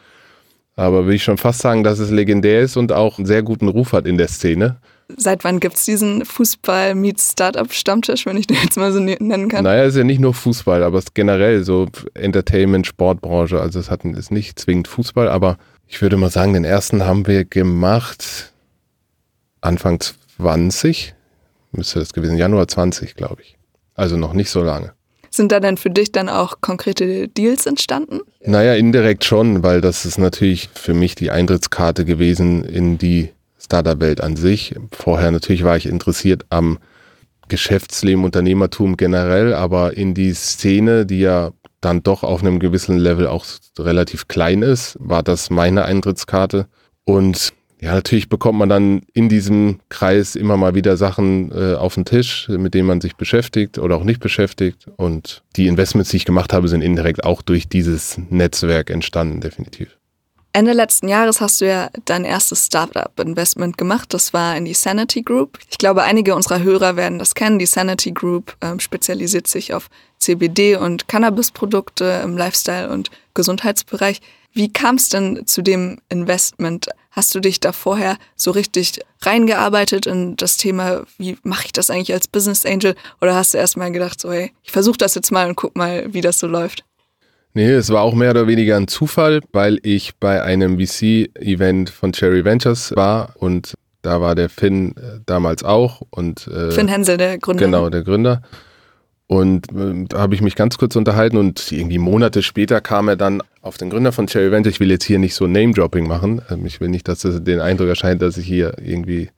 Aber 0.75 1.07
will 1.07 1.15
ich 1.15 1.23
schon 1.23 1.37
fast 1.37 1.61
sagen, 1.61 1.83
dass 1.83 1.99
es 1.99 2.11
legendär 2.11 2.61
ist 2.61 2.77
und 2.77 2.91
auch 2.91 3.17
einen 3.17 3.25
sehr 3.25 3.41
guten 3.41 3.67
Ruf 3.67 3.93
hat 3.93 4.05
in 4.05 4.17
der 4.17 4.27
Szene. 4.27 4.77
Seit 5.15 5.43
wann 5.43 5.59
gibt 5.59 5.75
es 5.75 5.85
diesen 5.85 6.25
Fußball-Meets-Startup-Stammtisch, 6.25 8.25
wenn 8.25 8.37
ich 8.37 8.45
den 8.45 8.57
jetzt 8.61 8.77
mal 8.77 8.91
so 8.91 8.99
ne-, 8.99 9.17
nennen 9.19 9.47
kann? 9.47 9.63
Naja, 9.63 9.83
es 9.83 9.93
ist 9.93 9.99
ja 9.99 10.03
nicht 10.03 10.19
nur 10.19 10.33
Fußball, 10.33 10.83
aber 10.83 10.99
es 10.99 11.05
ist 11.05 11.15
generell 11.15 11.63
so 11.63 11.87
Entertainment, 12.13 12.85
Sportbranche. 12.85 13.59
Also 13.59 13.79
es 13.79 13.89
hat, 13.89 14.03
ist 14.03 14.31
nicht 14.31 14.59
zwingend 14.59 14.87
Fußball, 14.87 15.29
aber 15.29 15.57
ich 15.87 16.01
würde 16.01 16.17
mal 16.17 16.29
sagen, 16.29 16.53
den 16.53 16.65
ersten 16.65 17.05
haben 17.05 17.25
wir 17.25 17.45
gemacht 17.45 18.51
Anfang 19.61 20.01
20 20.01 21.15
müsste 21.71 21.99
das 21.99 22.13
gewesen, 22.13 22.37
Januar 22.37 22.67
20, 22.67 23.15
glaube 23.15 23.41
ich. 23.41 23.57
Also 23.95 24.17
noch 24.17 24.33
nicht 24.33 24.49
so 24.49 24.61
lange. 24.61 24.93
Sind 25.29 25.51
da 25.51 25.59
denn 25.59 25.77
für 25.77 25.89
dich 25.89 26.11
dann 26.11 26.29
auch 26.29 26.61
konkrete 26.61 27.27
Deals 27.27 27.65
entstanden? 27.65 28.21
Naja, 28.43 28.75
indirekt 28.75 29.25
schon, 29.25 29.61
weil 29.63 29.81
das 29.81 30.05
ist 30.05 30.17
natürlich 30.17 30.69
für 30.73 30.93
mich 30.93 31.15
die 31.15 31.31
Eintrittskarte 31.31 32.05
gewesen 32.05 32.63
in 32.63 32.97
die 32.97 33.29
Startup-Welt 33.59 34.21
an 34.21 34.35
sich. 34.35 34.75
Vorher 34.91 35.31
natürlich 35.31 35.63
war 35.63 35.77
ich 35.77 35.85
interessiert 35.85 36.45
am 36.49 36.79
Geschäftsleben, 37.49 38.23
Unternehmertum 38.23 38.97
generell, 38.97 39.53
aber 39.53 39.95
in 39.95 40.13
die 40.13 40.33
Szene, 40.33 41.05
die 41.05 41.19
ja 41.19 41.51
dann 41.81 42.03
doch 42.03 42.23
auf 42.23 42.41
einem 42.41 42.59
gewissen 42.59 42.97
Level 42.97 43.27
auch 43.27 43.45
relativ 43.77 44.27
klein 44.27 44.61
ist, 44.61 44.97
war 44.99 45.23
das 45.23 45.49
meine 45.49 45.85
Eintrittskarte. 45.85 46.67
Und 47.05 47.53
ja, 47.79 47.93
natürlich 47.93 48.27
bekommt 48.27 48.57
man 48.57 48.69
dann 48.69 49.01
in 49.13 49.29
diesem 49.29 49.79
Kreis 49.89 50.35
immer 50.35 50.57
mal 50.57 50.73
wieder 50.73 50.97
Sachen 50.97 51.51
äh, 51.51 51.75
auf 51.75 51.93
den 51.93 52.05
Tisch, 52.05 52.47
mit 52.49 52.73
denen 52.73 52.87
man 52.87 53.01
sich 53.01 53.15
beschäftigt 53.15 53.77
oder 53.77 53.95
auch 53.97 54.03
nicht 54.03 54.19
beschäftigt. 54.19 54.87
Und 54.95 55.43
die 55.55 55.67
Investments, 55.67 56.09
die 56.09 56.17
ich 56.17 56.25
gemacht 56.25 56.53
habe, 56.53 56.67
sind 56.67 56.81
indirekt 56.81 57.23
auch 57.23 57.43
durch 57.43 57.69
dieses 57.69 58.19
Netzwerk 58.29 58.89
entstanden, 58.89 59.41
definitiv. 59.41 59.95
Ende 60.53 60.73
letzten 60.73 61.07
Jahres 61.07 61.39
hast 61.39 61.61
du 61.61 61.67
ja 61.67 61.91
dein 62.05 62.25
erstes 62.25 62.65
Startup-Investment 62.65 63.77
gemacht. 63.77 64.11
Das 64.11 64.33
war 64.33 64.57
in 64.57 64.65
die 64.65 64.73
Sanity 64.73 65.21
Group. 65.21 65.59
Ich 65.69 65.77
glaube, 65.77 66.01
einige 66.01 66.33
unserer 66.33 66.63
Hörer 66.63 66.95
werden 66.95 67.19
das 67.19 67.35
kennen. 67.35 67.59
Die 67.59 67.67
Sanity 67.67 68.11
Group 68.11 68.57
äh, 68.61 68.79
spezialisiert 68.79 69.45
sich 69.45 69.75
auf 69.75 69.87
CBD 70.17 70.77
und 70.77 71.07
Cannabisprodukte 71.07 72.21
im 72.23 72.37
Lifestyle- 72.37 72.89
und 72.89 73.11
Gesundheitsbereich. 73.35 74.19
Wie 74.51 74.73
kam 74.73 74.95
es 74.95 75.09
denn 75.09 75.45
zu 75.45 75.61
dem 75.61 75.99
Investment? 76.09 76.87
Hast 77.17 77.33
du 77.33 77.39
dich 77.39 77.59
da 77.59 77.71
vorher 77.71 78.17
so 78.35 78.51
richtig 78.51 78.99
reingearbeitet 79.23 80.05
in 80.05 80.35
das 80.35 80.55
Thema, 80.57 81.01
wie 81.17 81.35
mache 81.41 81.65
ich 81.65 81.71
das 81.71 81.89
eigentlich 81.89 82.13
als 82.13 82.27
Business 82.27 82.63
Angel? 82.63 82.93
Oder 83.19 83.33
hast 83.33 83.55
du 83.55 83.57
erst 83.57 83.75
mal 83.75 83.91
gedacht, 83.91 84.21
so 84.21 84.31
hey, 84.31 84.51
ich 84.61 84.69
versuche 84.69 84.99
das 84.99 85.15
jetzt 85.15 85.31
mal 85.31 85.49
und 85.49 85.55
guck 85.55 85.75
mal, 85.75 86.13
wie 86.13 86.21
das 86.21 86.37
so 86.37 86.45
läuft? 86.45 86.85
Nee, 87.55 87.71
es 87.71 87.89
war 87.89 88.03
auch 88.03 88.13
mehr 88.13 88.29
oder 88.29 88.45
weniger 88.45 88.77
ein 88.77 88.87
Zufall, 88.87 89.41
weil 89.51 89.79
ich 89.81 90.15
bei 90.17 90.43
einem 90.43 90.77
VC-Event 90.79 91.89
von 91.89 92.13
Cherry 92.13 92.45
Ventures 92.45 92.95
war 92.95 93.33
und 93.37 93.73
da 94.03 94.21
war 94.21 94.35
der 94.35 94.49
Finn 94.49 94.95
äh, 94.97 95.19
damals 95.25 95.63
auch 95.63 96.03
und 96.11 96.45
äh, 96.45 96.69
Finn 96.69 96.87
Hensel, 96.87 97.17
der 97.17 97.39
Gründer. 97.39 97.65
Genau, 97.65 97.89
der 97.89 98.03
Gründer. 98.03 98.43
Und 99.27 99.71
äh, 99.73 100.05
da 100.07 100.19
habe 100.19 100.35
ich 100.35 100.41
mich 100.41 100.55
ganz 100.55 100.77
kurz 100.77 100.95
unterhalten 100.95 101.37
und 101.37 101.71
irgendwie 101.71 101.97
Monate 101.97 102.41
später 102.41 102.79
kam 102.79 103.09
er 103.09 103.17
dann 103.17 103.43
auf 103.61 103.77
den 103.77 103.89
Gründer 103.89 104.13
von 104.13 104.27
Cherry 104.27 104.51
Ventures. 104.51 104.75
Ich 104.75 104.79
will 104.79 104.89
jetzt 104.89 105.03
hier 105.03 105.19
nicht 105.19 105.35
so 105.35 105.47
Name-Dropping 105.47 106.07
machen. 106.07 106.41
Ähm, 106.49 106.65
ich 106.65 106.79
will 106.79 106.87
nicht, 106.87 107.07
dass 107.07 107.25
es 107.25 107.43
den 107.43 107.59
Eindruck 107.59 107.89
erscheint, 107.89 108.21
dass 108.21 108.37
ich 108.37 108.47
hier 108.47 108.75
irgendwie 108.81 109.29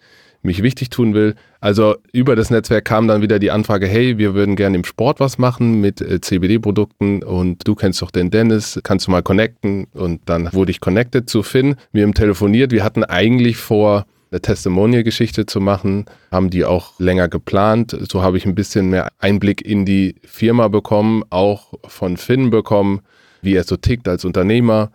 mich 0.42 0.64
wichtig 0.64 0.90
tun 0.90 1.14
will. 1.14 1.36
Also 1.60 1.96
über 2.14 2.36
das 2.36 2.50
Netzwerk 2.50 2.86
kam 2.86 3.08
dann 3.08 3.22
wieder 3.22 3.40
die 3.40 3.52
Anfrage, 3.52 3.88
hey, 3.88 4.18
wir 4.18 4.34
würden 4.34 4.56
gerne 4.56 4.78
im 4.78 4.86
Sport 4.86 5.20
was 5.20 5.38
machen 5.38 5.82
mit 5.82 6.02
äh, 6.02 6.22
CBD-Produkten 6.22 7.24
und 7.24 7.68
du 7.68 7.76
kennst 7.76 8.02
doch 8.02 8.12
den 8.12 8.30
Dennis, 8.30 8.80
kannst 8.84 9.08
du 9.08 9.12
mal 9.12 9.24
connecten? 9.24 9.88
Und 9.94 10.22
dann 10.26 10.54
wurde 10.54 10.72
ich 10.72 10.80
connected 10.80 11.30
zu 11.30 11.44
Finn. 11.44 11.76
Wir 11.92 12.04
haben 12.04 12.14
telefoniert. 12.14 12.72
Wir 12.72 12.84
hatten 12.84 13.04
eigentlich 13.04 13.58
vor, 13.58 14.06
eine 14.32 14.42
Testimonial-Geschichte 14.42 15.46
zu 15.46 15.60
machen, 15.60 16.06
haben 16.32 16.50
die 16.50 16.66
auch 16.66 17.00
länger 17.00 17.28
geplant. 17.28 17.98
So 18.12 18.22
habe 18.22 18.38
ich 18.38 18.46
ein 18.46 18.56
bisschen 18.56 18.90
mehr 18.90 19.10
Einblick 19.20 19.66
in 19.66 19.86
die 19.86 20.16
Firma 20.24 20.68
bekommen, 20.68 21.24
auch 21.30 21.74
von 21.86 22.18
Finn 22.18 22.50
bekommen, 22.50 23.02
wie 23.42 23.56
er 23.56 23.64
so 23.64 23.76
tickt 23.78 24.08
als 24.08 24.26
Unternehmer. 24.26 24.92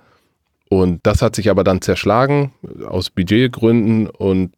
Und 0.69 1.01
das 1.03 1.23
hat 1.23 1.37
sich 1.37 1.51
aber 1.51 1.65
dann 1.65 1.83
zerschlagen 1.83 2.53
aus 2.87 3.11
Budgetgründen 3.11 4.09
und 4.09 4.55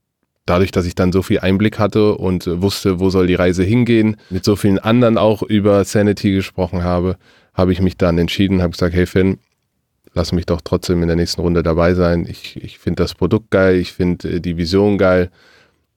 dadurch, 0.47 0.71
dass 0.71 0.87
ich 0.87 0.95
dann 0.95 1.13
so 1.13 1.23
viel 1.23 1.41
Einblick 1.41 1.79
hatte 1.79 2.15
und 2.15 2.47
wusste, 2.47 3.01
wo 3.01 3.11
soll 3.11 3.27
die 3.27 3.35
Reise 3.35 3.65
hingehen, 3.65 4.17
mit 4.31 4.45
so 4.45 4.57
vielen 4.57 4.79
anderen 4.79 5.19
auch 5.19 5.43
über 5.43 5.85
Sanity 5.85 6.33
gesprochen 6.33 6.85
habe, 6.85 7.17
habe 7.53 7.73
ich 7.73 7.81
mich 7.81 7.97
dann 7.97 8.19
entschieden, 8.19 8.63
habe 8.63 8.73
gesagt, 8.73 8.95
hey 8.95 9.07
Finn, 9.07 9.39
lass 10.17 10.33
mich 10.33 10.47
doch 10.47 10.63
trotzdem 10.65 11.03
in 11.03 11.09
der 11.09 11.17
nächsten 11.17 11.43
Runde 11.43 11.63
dabei 11.63 11.95
sein. 11.95 12.27
Ich, 12.29 12.57
ich 12.57 12.79
finde 12.79 13.03
das 13.03 13.15
Produkt 13.15 13.51
geil, 13.51 13.77
ich 13.77 13.93
finde 13.93 14.29
äh, 14.29 14.41
die 14.41 14.57
Vision 14.57 14.99
geil. 14.99 15.31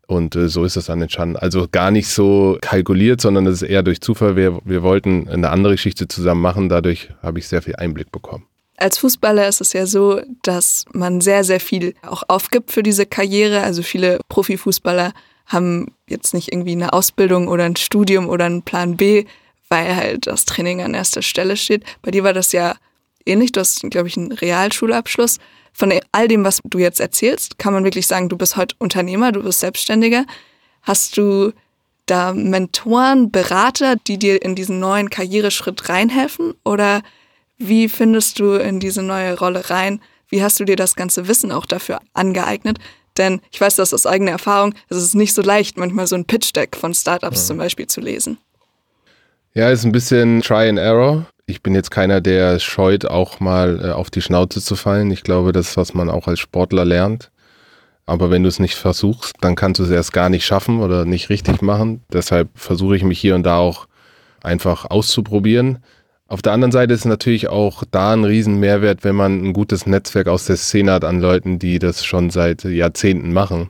Und 0.06 0.36
äh, 0.36 0.50
so 0.50 0.66
ist 0.66 0.76
es 0.76 0.88
dann 0.88 1.02
entstanden. 1.02 1.38
Also 1.38 1.68
gar 1.72 1.90
nicht 1.90 2.10
so 2.10 2.58
kalkuliert, 2.62 3.22
sondern 3.22 3.46
das 3.46 3.62
ist 3.62 3.70
eher 3.70 3.84
durch 3.84 4.02
Zufall. 4.02 4.36
Wir, 4.36 4.60
wir 4.66 4.84
wollten 4.84 5.30
eine 5.30 5.50
andere 5.50 5.74
Geschichte 5.74 6.08
zusammen 6.08 6.42
machen. 6.42 6.68
Dadurch 6.68 7.10
habe 7.24 7.40
ich 7.40 7.48
sehr 7.48 7.62
viel 7.62 7.76
Einblick 7.78 8.12
bekommen. 8.12 8.46
Als 8.78 8.98
Fußballer 8.98 9.48
ist 9.48 9.62
es 9.62 9.74
ja 9.74 9.86
so, 9.86 10.22
dass 10.42 10.86
man 10.94 11.22
sehr, 11.22 11.44
sehr 11.44 11.60
viel 11.60 11.94
auch 12.02 12.24
aufgibt 12.28 12.72
für 12.72 12.84
diese 12.84 13.06
Karriere. 13.06 13.62
Also 13.62 13.84
viele 13.84 14.20
Profifußballer 14.30 15.14
haben 15.46 15.88
jetzt 16.08 16.34
nicht 16.34 16.52
irgendwie 16.52 16.72
eine 16.74 16.92
Ausbildung 16.94 17.48
oder 17.48 17.66
ein 17.66 17.76
Studium 17.76 18.28
oder 18.30 18.46
einen 18.46 18.64
Plan 18.64 18.98
B, 18.98 19.26
weil 19.70 19.96
halt 19.96 20.28
das 20.28 20.46
Training 20.46 20.82
an 20.82 20.94
erster 20.94 21.22
Stelle 21.22 21.56
steht. 21.56 21.84
Bei 22.02 22.12
dir 22.12 22.24
war 22.24 22.34
das 22.34 22.52
ja 22.52 22.76
ähnlich. 23.30 23.52
Du 23.52 23.60
hast, 23.60 23.82
glaube 23.90 24.08
ich, 24.08 24.18
einen 24.18 24.32
Realschulabschluss. 24.32 25.38
Von 25.72 25.94
all 26.12 26.28
dem, 26.28 26.44
was 26.44 26.62
du 26.64 26.80
jetzt 26.80 27.00
erzählst, 27.00 27.58
kann 27.58 27.74
man 27.74 27.84
wirklich 27.84 28.08
sagen, 28.08 28.28
du 28.28 28.38
bist 28.38 28.58
heute 28.58 28.76
Unternehmer, 28.80 29.32
du 29.32 29.44
bist 29.44 29.60
Selbstständiger. 29.60 30.26
Hast 30.82 31.16
du 31.16 31.54
da 32.06 32.34
Mentoren, 32.34 33.32
Berater, 33.32 33.96
die 33.96 34.18
dir 34.18 34.42
in 34.42 34.56
diesen 34.56 34.80
neuen 34.80 35.10
Karriereschritt 35.10 35.88
reinhelfen? 35.88 36.54
Oder 36.66 37.02
wie 37.58 37.88
findest 37.88 38.40
du 38.40 38.54
in 38.54 38.80
diese 38.80 39.04
neue 39.04 39.38
Rolle 39.38 39.70
rein? 39.70 40.02
Wie 40.28 40.44
hast 40.44 40.60
du 40.60 40.66
dir 40.66 40.76
das 40.76 40.96
ganze 40.96 41.28
Wissen 41.28 41.52
auch 41.52 41.66
dafür 41.66 42.00
angeeignet? 42.14 42.80
Denn 43.18 43.42
ich 43.52 43.60
weiß 43.60 43.76
das 43.76 43.94
aus 43.94 44.06
eigener 44.06 44.32
Erfahrung, 44.32 44.74
es 44.88 44.98
ist 44.98 45.16
nicht 45.16 45.34
so 45.34 45.42
leicht, 45.42 45.78
manchmal 45.78 46.08
so 46.08 46.16
ein 46.16 46.26
Pitch-Deck 46.26 46.76
von 46.76 46.94
Startups 46.94 47.42
ja. 47.42 47.48
zum 47.48 47.58
Beispiel 47.58 47.88
zu 47.88 48.02
lesen. 48.02 48.38
Ja, 49.54 49.70
ist 49.70 49.84
ein 49.84 49.92
bisschen 49.92 50.42
Try 50.42 50.70
and 50.70 50.80
Error. 50.80 51.26
Ich 51.50 51.64
bin 51.64 51.74
jetzt 51.74 51.90
keiner, 51.90 52.22
der 52.22 52.60
scheut, 52.60 53.06
auch 53.06 53.40
mal 53.40 53.84
äh, 53.84 53.92
auf 53.92 54.12
die 54.12 54.22
Schnauze 54.22 54.62
zu 54.62 54.76
fallen. 54.76 55.10
Ich 55.10 55.24
glaube, 55.24 55.52
das 55.52 55.70
ist, 55.70 55.78
was 55.78 55.96
man 55.96 56.10
auch 56.10 56.28
als 56.28 56.40
Sportler 56.40 56.86
lernt. 56.86 57.32
Aber 58.06 58.30
wenn 58.30 58.44
du 58.44 58.50
es 58.50 58.60
nicht 58.60 58.76
versuchst, 58.76 59.34
dann 59.42 59.56
kannst 59.56 59.80
du 59.80 59.84
es 59.84 59.90
erst 59.90 60.14
gar 60.14 60.30
nicht 60.30 60.46
schaffen 60.46 60.80
oder 60.80 61.06
nicht 61.06 61.30
richtig 61.30 61.62
machen. 61.62 62.04
Deshalb 62.14 62.50
versuche 62.54 62.96
ich 62.96 63.04
mich 63.04 63.20
hier 63.20 63.36
und 63.36 63.44
da 63.44 63.58
auch 63.58 63.88
einfach 64.42 64.86
auszuprobieren. 64.86 65.80
Auf 66.28 66.44
der 66.44 66.54
anderen 66.54 66.72
Seite 66.72 66.94
ist 66.94 67.06
natürlich 67.06 67.50
auch 67.50 67.84
da 67.90 68.14
ein 68.14 68.26
Riesenmehrwert, 68.26 69.04
wenn 69.04 69.16
man 69.16 69.44
ein 69.44 69.54
gutes 69.54 69.88
Netzwerk 69.88 70.28
aus 70.28 70.46
der 70.46 70.58
Szene 70.58 70.92
hat 70.92 71.04
an 71.04 71.20
Leuten, 71.20 71.58
die 71.58 71.80
das 71.80 72.06
schon 72.06 72.30
seit 72.30 72.64
Jahrzehnten 72.64 73.34
machen. 73.34 73.70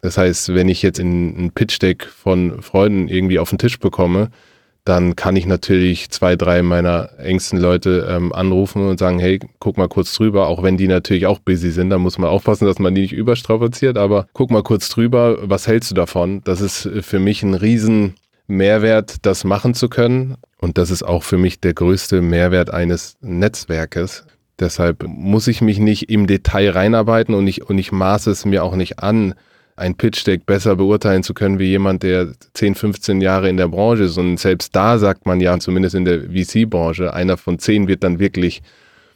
Das 0.00 0.16
heißt, 0.16 0.54
wenn 0.54 0.68
ich 0.68 0.82
jetzt 0.82 1.00
in 1.00 1.46
ein 1.46 1.50
Pitch-Deck 1.50 2.04
von 2.04 2.62
Freunden 2.62 3.08
irgendwie 3.08 3.40
auf 3.40 3.50
den 3.50 3.58
Tisch 3.58 3.80
bekomme, 3.80 4.30
dann 4.88 5.16
kann 5.16 5.36
ich 5.36 5.44
natürlich 5.44 6.10
zwei, 6.10 6.34
drei 6.34 6.62
meiner 6.62 7.10
engsten 7.18 7.60
Leute 7.60 8.08
ähm, 8.08 8.32
anrufen 8.32 8.88
und 8.88 8.98
sagen, 8.98 9.18
hey, 9.18 9.38
guck 9.58 9.76
mal 9.76 9.88
kurz 9.88 10.14
drüber, 10.14 10.46
auch 10.46 10.62
wenn 10.62 10.78
die 10.78 10.88
natürlich 10.88 11.26
auch 11.26 11.38
busy 11.40 11.70
sind, 11.70 11.90
da 11.90 11.98
muss 11.98 12.16
man 12.16 12.30
aufpassen, 12.30 12.64
dass 12.64 12.78
man 12.78 12.94
die 12.94 13.02
nicht 13.02 13.12
überstrapaziert, 13.12 13.98
aber 13.98 14.28
guck 14.32 14.50
mal 14.50 14.62
kurz 14.62 14.88
drüber, 14.88 15.38
was 15.42 15.66
hältst 15.66 15.90
du 15.90 15.94
davon? 15.94 16.40
Das 16.44 16.62
ist 16.62 16.88
für 17.02 17.18
mich 17.18 17.42
ein 17.42 17.54
riesen 17.54 18.14
Mehrwert, 18.46 19.26
das 19.26 19.44
machen 19.44 19.74
zu 19.74 19.88
können. 19.88 20.36
Und 20.58 20.78
das 20.78 20.90
ist 20.90 21.02
auch 21.02 21.22
für 21.22 21.36
mich 21.36 21.60
der 21.60 21.74
größte 21.74 22.22
Mehrwert 22.22 22.70
eines 22.70 23.16
Netzwerkes. 23.20 24.24
Deshalb 24.58 25.04
muss 25.06 25.46
ich 25.46 25.60
mich 25.60 25.78
nicht 25.78 26.10
im 26.10 26.26
Detail 26.26 26.70
reinarbeiten 26.70 27.34
und 27.34 27.46
ich, 27.46 27.68
und 27.68 27.78
ich 27.78 27.92
maße 27.92 28.30
es 28.30 28.44
mir 28.44 28.64
auch 28.64 28.74
nicht 28.74 28.98
an, 29.00 29.34
ein 29.78 29.94
Pitch-Deck 29.94 30.44
besser 30.44 30.76
beurteilen 30.76 31.22
zu 31.22 31.34
können 31.34 31.58
wie 31.58 31.68
jemand, 31.68 32.02
der 32.02 32.32
10, 32.54 32.74
15 32.74 33.20
Jahre 33.20 33.48
in 33.48 33.56
der 33.56 33.68
Branche 33.68 34.04
ist. 34.04 34.18
Und 34.18 34.38
selbst 34.38 34.74
da 34.74 34.98
sagt 34.98 35.26
man 35.26 35.40
ja, 35.40 35.58
zumindest 35.58 35.94
in 35.94 36.04
der 36.04 36.22
VC-Branche, 36.30 37.14
einer 37.14 37.36
von 37.36 37.58
zehn 37.58 37.88
wird 37.88 38.02
dann 38.02 38.18
wirklich 38.18 38.62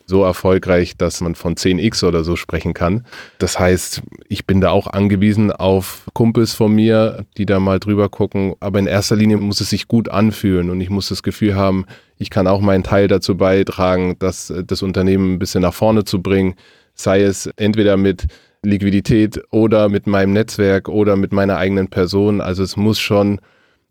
so 0.06 0.24
erfolgreich, 0.24 0.96
dass 0.96 1.20
man 1.20 1.34
von 1.34 1.54
10x 1.54 2.04
oder 2.04 2.24
so 2.24 2.36
sprechen 2.36 2.74
kann. 2.74 3.06
Das 3.38 3.58
heißt, 3.58 4.02
ich 4.28 4.46
bin 4.46 4.60
da 4.60 4.70
auch 4.70 4.86
angewiesen 4.86 5.52
auf 5.52 6.06
Kumpels 6.12 6.54
von 6.54 6.72
mir, 6.72 7.24
die 7.36 7.46
da 7.46 7.60
mal 7.60 7.78
drüber 7.78 8.08
gucken. 8.08 8.54
Aber 8.60 8.78
in 8.78 8.86
erster 8.86 9.16
Linie 9.16 9.38
muss 9.38 9.60
es 9.60 9.70
sich 9.70 9.88
gut 9.88 10.08
anfühlen 10.08 10.70
und 10.70 10.80
ich 10.80 10.90
muss 10.90 11.08
das 11.08 11.22
Gefühl 11.22 11.54
haben, 11.54 11.86
ich 12.18 12.30
kann 12.30 12.46
auch 12.46 12.60
meinen 12.60 12.84
Teil 12.84 13.08
dazu 13.08 13.36
beitragen, 13.36 14.16
das, 14.18 14.52
das 14.66 14.82
Unternehmen 14.82 15.34
ein 15.34 15.38
bisschen 15.38 15.62
nach 15.62 15.74
vorne 15.74 16.04
zu 16.04 16.20
bringen. 16.20 16.54
Sei 16.94 17.22
es 17.22 17.46
entweder 17.56 17.96
mit 17.96 18.26
Liquidität 18.64 19.40
oder 19.50 19.88
mit 19.88 20.06
meinem 20.06 20.32
Netzwerk 20.32 20.88
oder 20.88 21.16
mit 21.16 21.32
meiner 21.32 21.56
eigenen 21.56 21.88
Person. 21.88 22.40
Also 22.40 22.62
es 22.62 22.76
muss 22.76 22.98
schon 22.98 23.40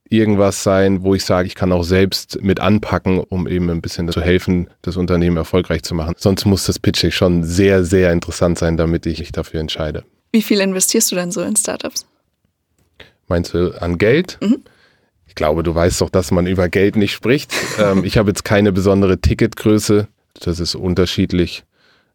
irgendwas 0.09 0.63
sein, 0.63 1.03
wo 1.03 1.15
ich 1.15 1.23
sage, 1.23 1.47
ich 1.47 1.55
kann 1.55 1.71
auch 1.71 1.83
selbst 1.83 2.41
mit 2.41 2.59
anpacken, 2.59 3.19
um 3.19 3.47
eben 3.47 3.69
ein 3.69 3.81
bisschen 3.81 4.09
zu 4.09 4.21
helfen, 4.21 4.69
das 4.81 4.97
Unternehmen 4.97 5.37
erfolgreich 5.37 5.83
zu 5.83 5.95
machen. 5.95 6.15
Sonst 6.17 6.45
muss 6.45 6.65
das 6.65 6.79
Pitching 6.79 7.11
schon 7.11 7.43
sehr, 7.43 7.85
sehr 7.85 8.11
interessant 8.11 8.59
sein, 8.59 8.75
damit 8.75 9.05
ich 9.05 9.19
mich 9.19 9.31
dafür 9.31 9.61
entscheide. 9.61 10.03
Wie 10.33 10.41
viel 10.41 10.59
investierst 10.59 11.11
du 11.11 11.15
denn 11.15 11.31
so 11.31 11.41
in 11.41 11.55
Startups? 11.55 12.05
Meinst 13.27 13.53
du 13.53 13.71
an 13.81 13.97
Geld? 13.97 14.37
Mhm. 14.41 14.63
Ich 15.27 15.35
glaube, 15.35 15.63
du 15.63 15.73
weißt 15.73 16.01
doch, 16.01 16.09
dass 16.09 16.31
man 16.31 16.45
über 16.45 16.67
Geld 16.67 16.97
nicht 16.97 17.13
spricht. 17.13 17.53
ähm, 17.79 18.03
ich 18.03 18.17
habe 18.17 18.29
jetzt 18.29 18.43
keine 18.43 18.73
besondere 18.73 19.19
Ticketgröße. 19.19 20.09
Das 20.41 20.59
ist 20.59 20.75
unterschiedlich, 20.75 21.63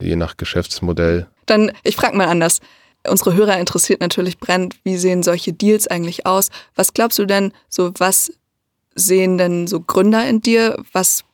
je 0.00 0.16
nach 0.16 0.36
Geschäftsmodell. 0.36 1.26
Dann, 1.46 1.72
ich 1.82 1.96
frage 1.96 2.16
mal 2.16 2.26
anders. 2.28 2.60
Unsere 3.08 3.34
Hörer 3.34 3.58
interessiert 3.58 4.00
natürlich 4.00 4.38
brennend, 4.38 4.76
wie 4.82 4.96
sehen 4.96 5.22
solche 5.22 5.52
Deals 5.52 5.86
eigentlich 5.86 6.26
aus? 6.26 6.50
Was 6.74 6.92
glaubst 6.92 7.18
du 7.18 7.26
denn, 7.26 7.52
so 7.68 7.92
was 7.98 8.32
sehen 8.96 9.38
denn 9.38 9.66
so 9.66 9.80
Gründer 9.80 10.28
in 10.28 10.40
dir? 10.40 10.82
Was 10.92 11.24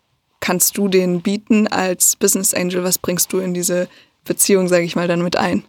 kannst 0.41 0.77
du 0.77 0.89
denen 0.89 1.23
bieten 1.23 1.69
als 1.69 2.17
Business 2.17 2.53
Angel? 2.53 2.85
Was 2.85 2.99
bringst 2.99 3.33
du 3.33 3.39
in 3.39 3.55
diese 3.55 3.89
Beziehung, 4.25 4.69
sage 4.69 4.85
ich 4.85 4.97
mal, 4.97 5.09
dann 5.09 5.23
mit 5.23 5.37
ein? 5.37 5.65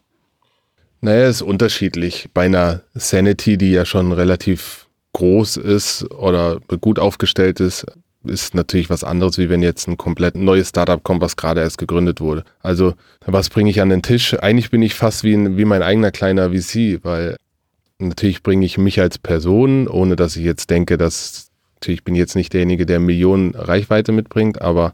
Naja, 1.00 1.28
es 1.28 1.38
ist 1.38 1.42
unterschiedlich. 1.42 2.30
Bei 2.34 2.46
einer 2.46 2.82
Sanity, 2.94 3.58
die 3.58 3.72
ja 3.72 3.86
schon 3.86 4.12
relativ 4.12 4.88
groß 5.14 5.58
ist 5.58 6.10
oder 6.12 6.60
gut 6.82 6.98
aufgestellt 6.98 7.60
ist, 7.60 7.86
ist 8.24 8.56
natürlich 8.56 8.89
was 8.89 9.03
anderes, 9.03 9.38
wie 9.38 9.50
wenn 9.50 9.62
jetzt 9.62 9.88
ein 9.88 9.98
komplett 9.98 10.36
neues 10.36 10.70
Startup 10.70 11.03
kommt, 11.03 11.22
was 11.22 11.36
gerade 11.36 11.62
erst 11.62 11.77
gegründet 11.77 12.22
wurde. 12.22 12.44
Also, 12.62 12.94
was 13.25 13.50
bringe 13.50 13.70
ich 13.70 13.82
an 13.82 13.89
den 13.89 14.01
Tisch? 14.01 14.34
Eigentlich 14.39 14.72
bin 14.72 14.82
ich 14.82 14.94
fast 14.94 15.24
wie, 15.24 15.34
ein, 15.34 15.58
wie 15.58 15.65
mein 15.65 15.84
eigener 15.84 16.12
kleiner 16.12 16.51
VC, 16.51 17.00
weil 17.03 17.38
natürlich 18.00 18.44
bringe 18.44 18.65
ich 18.65 18.77
mich 18.77 19.00
als 19.00 19.18
Person, 19.18 19.88
ohne 19.88 20.15
dass 20.15 20.36
ich 20.36 20.44
jetzt 20.44 20.70
denke, 20.70 20.98
dass 20.98 21.50
natürlich 21.75 22.03
bin 22.03 22.15
ich 22.15 22.20
jetzt 22.20 22.36
nicht 22.36 22.53
derjenige, 22.53 22.86
der 22.86 23.00
Millionen 23.00 23.56
Reichweite 23.56 24.12
mitbringt, 24.12 24.62
aber 24.62 24.94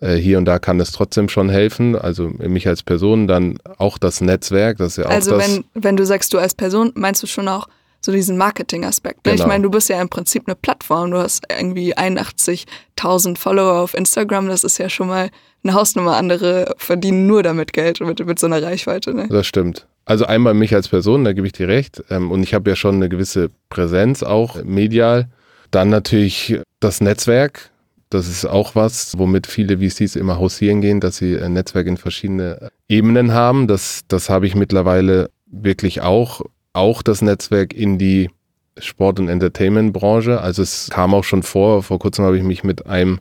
äh, 0.00 0.14
hier 0.14 0.38
und 0.38 0.44
da 0.44 0.58
kann 0.58 0.80
es 0.80 0.92
trotzdem 0.92 1.28
schon 1.28 1.48
helfen. 1.48 1.96
Also 1.96 2.28
mich 2.28 2.66
als 2.68 2.82
Person, 2.82 3.26
dann 3.26 3.58
auch 3.78 3.98
das 3.98 4.20
Netzwerk, 4.20 4.78
das 4.78 4.92
ist 4.92 4.96
ja 4.98 5.06
auch 5.06 5.10
also 5.10 5.32
das. 5.32 5.44
Also 5.44 5.64
wenn, 5.74 5.82
wenn 5.82 5.96
du 5.96 6.06
sagst, 6.06 6.32
du 6.32 6.38
als 6.38 6.54
Person, 6.54 6.92
meinst 6.94 7.22
du 7.22 7.26
schon 7.26 7.48
auch 7.48 7.68
so 8.00 8.12
diesen 8.12 8.36
Marketing-Aspekt. 8.36 9.26
Ne? 9.26 9.32
Genau. 9.32 9.44
Ich 9.44 9.48
meine, 9.48 9.62
du 9.62 9.70
bist 9.70 9.88
ja 9.88 10.00
im 10.00 10.08
Prinzip 10.08 10.44
eine 10.46 10.56
Plattform. 10.56 11.10
Du 11.10 11.18
hast 11.18 11.44
irgendwie 11.50 11.96
81.000 11.96 13.36
Follower 13.38 13.80
auf 13.80 13.94
Instagram. 13.94 14.48
Das 14.48 14.64
ist 14.64 14.78
ja 14.78 14.88
schon 14.88 15.08
mal 15.08 15.30
eine 15.62 15.74
Hausnummer. 15.74 16.16
Andere 16.16 16.74
verdienen 16.78 17.26
nur 17.26 17.42
damit 17.42 17.72
Geld 17.72 18.00
mit, 18.00 18.24
mit 18.24 18.38
so 18.38 18.46
einer 18.46 18.62
Reichweite. 18.62 19.14
Ne? 19.14 19.28
Das 19.28 19.46
stimmt. 19.46 19.86
Also 20.06 20.24
einmal 20.24 20.54
mich 20.54 20.74
als 20.74 20.88
Person, 20.88 21.24
da 21.24 21.32
gebe 21.32 21.46
ich 21.46 21.52
dir 21.52 21.68
recht. 21.68 22.02
Ähm, 22.10 22.30
und 22.30 22.42
ich 22.42 22.54
habe 22.54 22.70
ja 22.70 22.76
schon 22.76 22.96
eine 22.96 23.08
gewisse 23.08 23.50
Präsenz 23.68 24.22
auch 24.22 24.62
medial. 24.64 25.28
Dann 25.70 25.90
natürlich 25.90 26.60
das 26.80 27.00
Netzwerk. 27.00 27.70
Das 28.08 28.26
ist 28.26 28.44
auch 28.44 28.74
was, 28.74 29.16
womit 29.18 29.46
viele 29.46 29.78
VCs 29.78 30.16
immer 30.16 30.38
hausieren 30.38 30.80
gehen, 30.80 30.98
dass 30.98 31.18
sie 31.18 31.40
ein 31.40 31.52
Netzwerk 31.52 31.86
in 31.86 31.96
verschiedene 31.96 32.70
Ebenen 32.88 33.32
haben. 33.32 33.68
Das, 33.68 34.00
das 34.08 34.28
habe 34.28 34.48
ich 34.48 34.56
mittlerweile 34.56 35.30
wirklich 35.46 36.00
auch. 36.00 36.40
Auch 36.72 37.02
das 37.02 37.22
Netzwerk 37.22 37.72
in 37.72 37.98
die 37.98 38.30
Sport- 38.78 39.18
und 39.18 39.28
Entertainment-Branche. 39.28 40.40
Also 40.40 40.62
es 40.62 40.88
kam 40.90 41.14
auch 41.14 41.24
schon 41.24 41.42
vor, 41.42 41.82
vor 41.82 41.98
kurzem 41.98 42.24
habe 42.24 42.38
ich 42.38 42.44
mich 42.44 42.64
mit 42.64 42.86
einem 42.86 43.20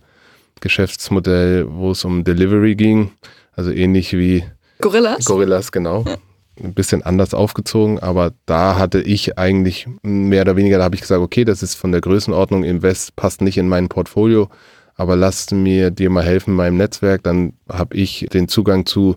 Geschäftsmodell, 0.62 1.68
wo 1.70 1.92
es 1.92 2.06
um 2.06 2.24
Delivery 2.24 2.76
ging, 2.76 3.12
also 3.54 3.72
ähnlich 3.72 4.14
wie 4.14 4.44
Gorillas. 4.82 5.26
Gorillas, 5.26 5.72
genau. 5.72 6.04
Ja. 6.06 6.18
Ein 6.62 6.74
bisschen 6.74 7.04
anders 7.04 7.34
aufgezogen, 7.34 8.00
aber 8.00 8.34
da 8.46 8.78
hatte 8.78 9.02
ich 9.02 9.38
eigentlich 9.38 9.88
mehr 10.02 10.42
oder 10.42 10.58
weniger, 10.58 10.78
da 10.78 10.84
habe 10.84 10.96
ich 10.96 11.02
gesagt, 11.02 11.22
okay, 11.22 11.46
das 11.46 11.64
ist 11.64 11.76
von 11.76 11.94
der 11.94 12.02
Größenordnung 12.02 12.66
Invest, 12.66 13.16
passt 13.16 13.42
nicht 13.42 13.58
in 13.58 13.70
mein 13.70 13.88
Portfolio 13.88 14.50
aber 15.00 15.16
lass 15.16 15.50
mir 15.52 15.92
dir 15.92 16.10
mal 16.10 16.26
helfen 16.26 16.50
in 16.52 16.56
meinem 16.58 16.76
Netzwerk. 16.76 17.24
Dann 17.24 17.54
habe 17.72 17.96
ich 17.96 18.28
den 18.34 18.50
Zugang 18.50 18.86
zu 18.86 19.16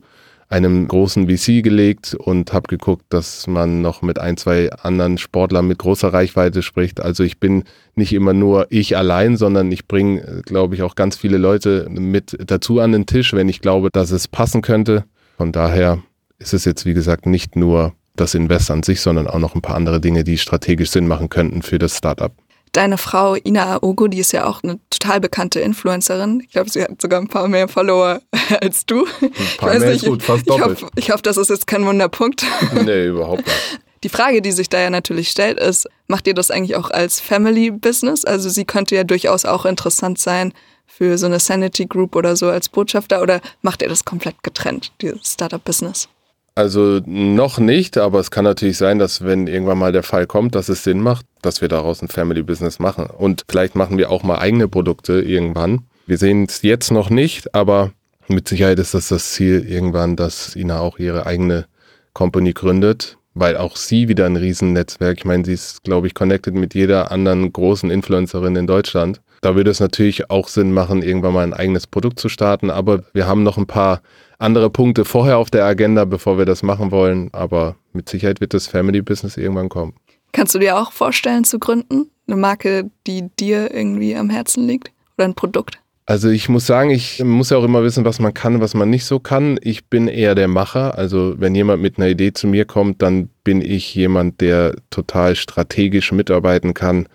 einem 0.53 0.87
großen 0.87 1.29
VC 1.29 1.65
gelegt 1.65 2.15
und 2.15 2.53
habe 2.53 2.69
geguckt, 2.69 3.07
dass 3.09 3.47
man 3.47 3.81
noch 3.81 4.03
mit 4.03 4.19
ein, 4.19 4.37
zwei 4.37 4.71
anderen 4.71 5.17
Sportlern 5.17 5.67
mit 5.67 5.79
großer 5.79 6.13
Reichweite 6.13 6.63
spricht. 6.63 7.01
Also 7.01 7.25
ich 7.25 7.41
bin 7.41 7.65
nicht 7.95 8.13
immer 8.13 8.35
nur 8.35 8.67
ich 8.69 8.97
allein, 8.97 9.37
sondern 9.39 9.73
ich 9.73 9.89
bringe, 9.89 10.43
glaube 10.45 10.75
ich, 10.75 10.83
auch 10.83 10.95
ganz 10.95 11.17
viele 11.17 11.39
Leute 11.39 11.87
mit 11.91 12.37
dazu 12.47 12.81
an 12.81 12.93
den 12.93 13.07
Tisch, 13.07 13.33
wenn 13.33 13.49
ich 13.49 13.61
glaube, 13.61 13.89
dass 13.91 14.11
es 14.11 14.29
passen 14.29 14.61
könnte. 14.61 15.05
Von 15.39 15.53
daher 15.53 16.03
ist 16.39 16.53
es 16.53 16.67
jetzt, 16.67 16.85
wie 16.85 16.95
gesagt, 16.95 17.25
nicht 17.25 17.57
nur 17.57 17.95
das 18.15 18.35
Invest 18.35 18.71
an 18.71 18.83
sich, 18.83 19.01
sondern 19.01 19.27
auch 19.27 19.39
noch 19.39 19.55
ein 19.55 19.63
paar 19.63 19.77
andere 19.77 20.01
Dinge, 20.01 20.23
die 20.23 20.37
strategisch 20.37 20.91
Sinn 20.91 21.09
machen 21.09 21.31
könnten 21.31 21.63
für 21.63 21.79
das 21.79 21.97
Startup. 21.97 22.33
Deine 22.73 22.97
Frau 22.97 23.35
Ina 23.35 23.75
Aogo, 23.77 24.09
die 24.09 24.19
ist 24.19 24.33
ja 24.33 24.47
auch 24.47 24.63
eine 24.63 24.81
total 24.89 25.21
bekannte 25.21 25.61
Influencerin. 25.61 26.41
Ich 26.41 26.53
glaube, 26.53 26.71
sie 26.71 26.83
hat 26.83 27.03
sogar 27.03 27.21
ein 27.21 27.29
paar 27.29 27.47
mehr 27.47 27.69
Follower 27.69 28.23
als 28.61 28.87
du. 28.87 29.07
Ein 29.21 29.31
paar 29.59 29.79
mehr 29.79 29.91
nicht, 29.91 30.03
ist 30.03 30.09
gut, 30.09 30.23
fast 30.23 30.49
doppelt. 30.49 30.79
Ich 30.79 30.83
hoffe, 30.83 30.93
ich 30.97 31.11
hoffe, 31.11 31.23
das 31.23 31.37
ist 31.37 31.51
jetzt 31.51 31.67
kein 31.67 31.85
Wunderpunkt. 31.87 32.45
Nee, 32.85 33.09
überhaupt 33.09 33.47
nicht. 33.47 33.81
Die 34.03 34.09
Frage, 34.09 34.43
die 34.43 34.51
sich 34.51 34.69
da 34.69 34.81
ja 34.81 34.91
natürlich 34.91 35.29
stellt, 35.29 35.61
ist, 35.61 35.87
macht 36.09 36.27
ihr 36.27 36.35
das 36.35 36.51
eigentlich 36.51 36.77
auch 36.77 36.91
als 36.91 37.21
Family 37.21 37.71
Business? 37.71 38.25
Also 38.25 38.49
sie 38.49 38.65
könnte 38.65 38.97
ja 38.97 39.05
durchaus 39.05 39.45
auch 39.45 39.65
interessant 39.65 40.19
sein 40.19 40.53
für 40.87 41.19
so 41.19 41.27
eine 41.27 41.39
Sanity 41.39 41.87
Group 41.87 42.17
oder 42.17 42.35
so 42.37 42.49
als 42.49 42.69
Botschafter 42.69 43.23
oder 43.23 43.41
macht 43.61 43.83
ihr 43.83 43.89
das 43.89 44.05
komplett 44.05 44.43
getrennt, 44.43 44.93
dieses 45.01 45.33
Startup 45.33 45.63
Business? 45.63 46.09
Also 46.55 47.01
noch 47.07 47.59
nicht, 47.59 47.97
aber 47.97 48.21
es 48.21 48.31
kann 48.31 48.45
natürlich 48.45 48.77
sein, 48.77 48.99
dass 48.99 49.25
wenn 49.25 49.47
irgendwann 49.47 49.79
mal 49.79 49.93
der 49.93 50.03
Fall 50.03 50.27
kommt, 50.27 50.55
dass 50.55 50.69
es 50.69 50.85
Sinn 50.85 51.01
macht, 51.01 51.25
dass 51.41 51.63
wir 51.63 51.69
daraus 51.69 52.03
ein 52.03 52.09
Family 52.09 52.43
Business 52.43 52.79
machen. 52.79 53.07
Und 53.07 53.45
vielleicht 53.49 53.75
machen 53.75 53.97
wir 53.97 54.11
auch 54.11 54.23
mal 54.23 54.39
eigene 54.39 54.69
Produkte 54.69 55.23
irgendwann. 55.23 55.87
Wir 56.07 56.19
sehen 56.19 56.45
es 56.45 56.61
jetzt 56.63 56.91
noch 56.91 57.09
nicht, 57.09 57.55
aber 57.55 57.93
mit 58.29 58.49
Sicherheit 58.49 58.79
ist 58.79 58.93
das 58.93 59.09
das 59.09 59.33
Ziel 59.33 59.65
irgendwann, 59.67 60.17
dass 60.17 60.55
Ina 60.55 60.81
auch 60.81 60.99
ihre 60.99 61.27
eigene 61.27 61.67
Company 62.13 62.53
gründet, 62.53 63.17
weil 63.35 63.57
auch 63.57 63.77
sie 63.77 64.09
wieder 64.09 64.27
ein 64.27 64.37
Riesennetzwerk, 64.37 65.19
ich 65.19 65.25
meine, 65.25 65.45
sie 65.45 65.55
ist, 65.55 65.83
glaube 65.85 66.07
ich, 66.07 66.15
connected 66.15 66.55
mit 66.55 66.75
jeder 66.75 67.11
anderen 67.11 67.51
großen 67.51 67.91
Influencerin 67.91 68.57
in 68.57 68.67
Deutschland. 68.67 69.23
Da 69.41 69.57
würde 69.57 69.71
es 69.71 69.81
natürlich 69.81 70.31
auch 70.31 70.49
Sinn 70.49 70.73
machen, 70.73 71.03
irgendwann 71.03 71.33
mal 71.33 71.45
ein 71.45 71.55
eigenes 71.55 71.87
Produkt 71.87 72.21
zu 72.21 72.29
starten, 72.29 72.71
aber 72.71 73.05
wir 73.13 73.27
haben 73.27 73.43
noch 73.43 73.57
ein 73.57 73.67
paar 73.67 74.03
andere 74.43 74.71
Punkte 74.71 75.05
vorher 75.05 75.39
auf 75.39 75.51
der 75.51 75.65
Agenda, 75.65 76.05
bevor 76.05 76.39
wir 76.39 76.45
das 76.45 76.63
machen 76.63 76.91
wollen. 76.91 77.31
Aber 77.33 77.77
mit 77.93 78.09
Sicherheit 78.09 78.41
wird 78.41 78.55
das 78.55 78.67
Family 78.67 79.03
Business 79.03 79.37
irgendwann 79.37 79.69
kommen. 79.69 79.95
Kannst 80.33 80.55
du 80.55 80.59
dir 80.59 80.79
auch 80.79 80.93
vorstellen 80.93 81.45
zu 81.45 81.59
gründen? 81.59 82.11
Eine 82.27 82.37
Marke, 82.37 82.91
die 83.07 83.29
dir 83.39 83.73
irgendwie 83.75 84.17
am 84.17 84.31
Herzen 84.31 84.67
liegt? 84.67 84.91
Oder 85.17 85.27
ein 85.27 85.35
Produkt? 85.35 85.79
Also 86.05 86.31
ich 86.31 86.49
muss 86.49 86.67
sagen, 86.67 86.91
ich 86.91 87.23
muss 87.23 87.51
ja 87.51 87.59
auch 87.59 87.65
immer 87.65 87.85
wissen, 87.85 88.05
was 88.05 88.19
man 88.19 88.35
kann, 88.35 88.61
was 88.61 88.75
man 88.75 88.91
nicht 88.91 89.05
so 89.05 89.21
kann. 89.21 89.59
Ich 89.63 89.87
bin 89.87 90.09
eher 90.09 90.35
der 90.35 90.49
Macher. 90.49 90.99
Also 90.99 91.35
wenn 91.39 91.55
jemand 91.55 91.81
mit 91.81 91.99
einer 91.99 92.09
Idee 92.09 92.33
zu 92.33 92.47
mir 92.49 92.65
kommt, 92.65 93.03
dann 93.03 93.29
bin 93.45 93.61
ich 93.61 93.95
jemand, 93.95 94.41
der 94.41 94.75
total 94.91 95.37
strategisch 95.37 96.11
mitarbeiten 96.11 96.75
kann 96.75 97.09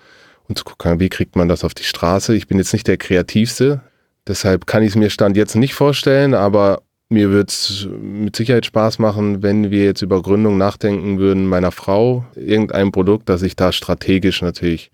und 0.48 0.58
zu 0.58 0.64
gucken, 0.64 1.00
wie 1.00 1.10
kriegt 1.10 1.36
man 1.36 1.50
das 1.50 1.64
auf 1.64 1.74
die 1.74 1.84
Straße. 1.84 2.34
Ich 2.36 2.48
bin 2.48 2.58
jetzt 2.58 2.74
nicht 2.74 2.88
der 2.88 2.98
Kreativste. 2.98 3.82
Deshalb 4.26 4.68
kann 4.68 4.84
ich 4.84 4.90
es 4.90 4.96
mir 4.96 5.10
Stand 5.10 5.36
jetzt 5.38 5.56
nicht 5.56 5.74
vorstellen, 5.74 6.34
aber 6.34 6.82
mir 7.10 7.32
wird 7.32 7.50
es 7.50 7.88
mit 8.02 8.36
Sicherheit 8.36 8.66
Spaß 8.66 9.00
machen, 9.00 9.42
wenn 9.42 9.72
wir 9.72 9.86
jetzt 9.86 10.02
über 10.02 10.22
Gründung 10.22 10.58
nachdenken 10.58 11.20
würden, 11.20 11.48
meiner 11.48 11.72
Frau, 11.72 12.26
irgendein 12.36 12.92
Produkt, 12.92 13.30
dass 13.30 13.42
ich 13.42 13.56
da 13.56 13.72
strategisch 13.72 14.42
natürlich 14.42 14.92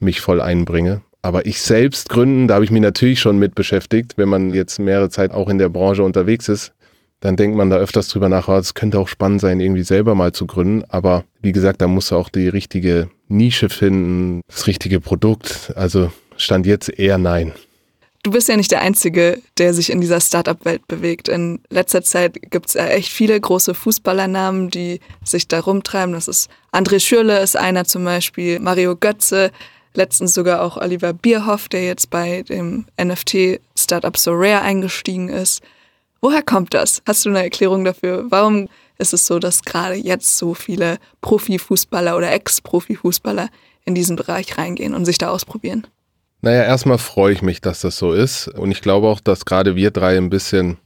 mich 0.00 0.20
voll 0.20 0.40
einbringe. 0.40 1.02
Aber 1.22 1.46
ich 1.46 1.60
selbst 1.62 2.10
gründen, 2.10 2.48
da 2.48 2.54
habe 2.54 2.64
ich 2.64 2.70
mich 2.70 2.82
natürlich 2.82 3.20
schon 3.20 3.38
mit 3.38 3.54
beschäftigt. 3.54 4.18
Wenn 4.18 4.28
man 4.28 4.52
jetzt 4.52 4.78
mehrere 4.78 5.08
Zeit 5.08 5.30
auch 5.30 5.48
in 5.48 5.58
der 5.58 5.70
Branche 5.70 6.02
unterwegs 6.02 6.48
ist, 6.48 6.72
dann 7.20 7.36
denkt 7.36 7.56
man 7.56 7.70
da 7.70 7.76
öfters 7.76 8.08
drüber 8.08 8.28
nach, 8.28 8.48
es 8.48 8.74
könnte 8.74 8.98
auch 8.98 9.08
spannend 9.08 9.40
sein, 9.40 9.58
irgendwie 9.58 9.84
selber 9.84 10.14
mal 10.14 10.32
zu 10.32 10.46
gründen. 10.46 10.84
Aber 10.88 11.24
wie 11.40 11.52
gesagt, 11.52 11.80
da 11.80 11.88
muss 11.88 12.12
auch 12.12 12.28
die 12.28 12.48
richtige 12.48 13.08
Nische 13.28 13.70
finden, 13.70 14.42
das 14.48 14.66
richtige 14.66 15.00
Produkt. 15.00 15.72
Also 15.76 16.12
stand 16.36 16.66
jetzt 16.66 16.90
eher 16.90 17.16
nein. 17.16 17.52
Du 18.24 18.30
bist 18.30 18.48
ja 18.48 18.56
nicht 18.56 18.70
der 18.70 18.80
Einzige, 18.80 19.42
der 19.58 19.74
sich 19.74 19.90
in 19.90 20.00
dieser 20.00 20.18
Startup-Welt 20.18 20.88
bewegt. 20.88 21.28
In 21.28 21.60
letzter 21.68 22.02
Zeit 22.02 22.38
gibt 22.50 22.68
es 22.68 22.72
ja 22.72 22.86
echt 22.86 23.12
viele 23.12 23.38
große 23.38 23.74
Fußballernamen, 23.74 24.70
die 24.70 25.00
sich 25.22 25.46
da 25.46 25.60
rumtreiben. 25.60 26.14
Das 26.14 26.26
ist 26.26 26.48
André 26.72 27.00
Schürle 27.00 27.42
ist 27.42 27.54
einer 27.54 27.84
zum 27.84 28.02
Beispiel, 28.02 28.60
Mario 28.60 28.96
Götze, 28.96 29.50
letztens 29.92 30.32
sogar 30.32 30.62
auch 30.62 30.78
Oliver 30.78 31.12
Bierhoff, 31.12 31.68
der 31.68 31.84
jetzt 31.84 32.08
bei 32.08 32.42
dem 32.44 32.86
NFT-Startup 32.98 34.16
So 34.16 34.32
Rare 34.32 34.62
eingestiegen 34.62 35.28
ist. 35.28 35.62
Woher 36.22 36.42
kommt 36.42 36.72
das? 36.72 37.02
Hast 37.06 37.26
du 37.26 37.28
eine 37.28 37.42
Erklärung 37.42 37.84
dafür? 37.84 38.24
Warum 38.30 38.70
ist 38.96 39.12
es 39.12 39.26
so, 39.26 39.38
dass 39.38 39.64
gerade 39.64 39.96
jetzt 39.96 40.38
so 40.38 40.54
viele 40.54 40.96
Profifußballer 41.20 42.16
oder 42.16 42.32
Ex-Profifußballer 42.32 43.50
in 43.84 43.94
diesen 43.94 44.16
Bereich 44.16 44.56
reingehen 44.56 44.94
und 44.94 45.04
sich 45.04 45.18
da 45.18 45.28
ausprobieren? 45.28 45.86
Naja, 46.44 46.64
erstmal 46.64 46.98
freue 46.98 47.32
ich 47.32 47.40
mich, 47.40 47.62
dass 47.62 47.80
das 47.80 47.96
so 47.96 48.12
ist. 48.12 48.48
Und 48.48 48.70
ich 48.70 48.82
glaube 48.82 49.06
auch, 49.06 49.20
dass 49.20 49.46
gerade 49.46 49.76
wir 49.76 49.90
drei 49.90 50.18
ein 50.18 50.28
bisschen, 50.28 50.76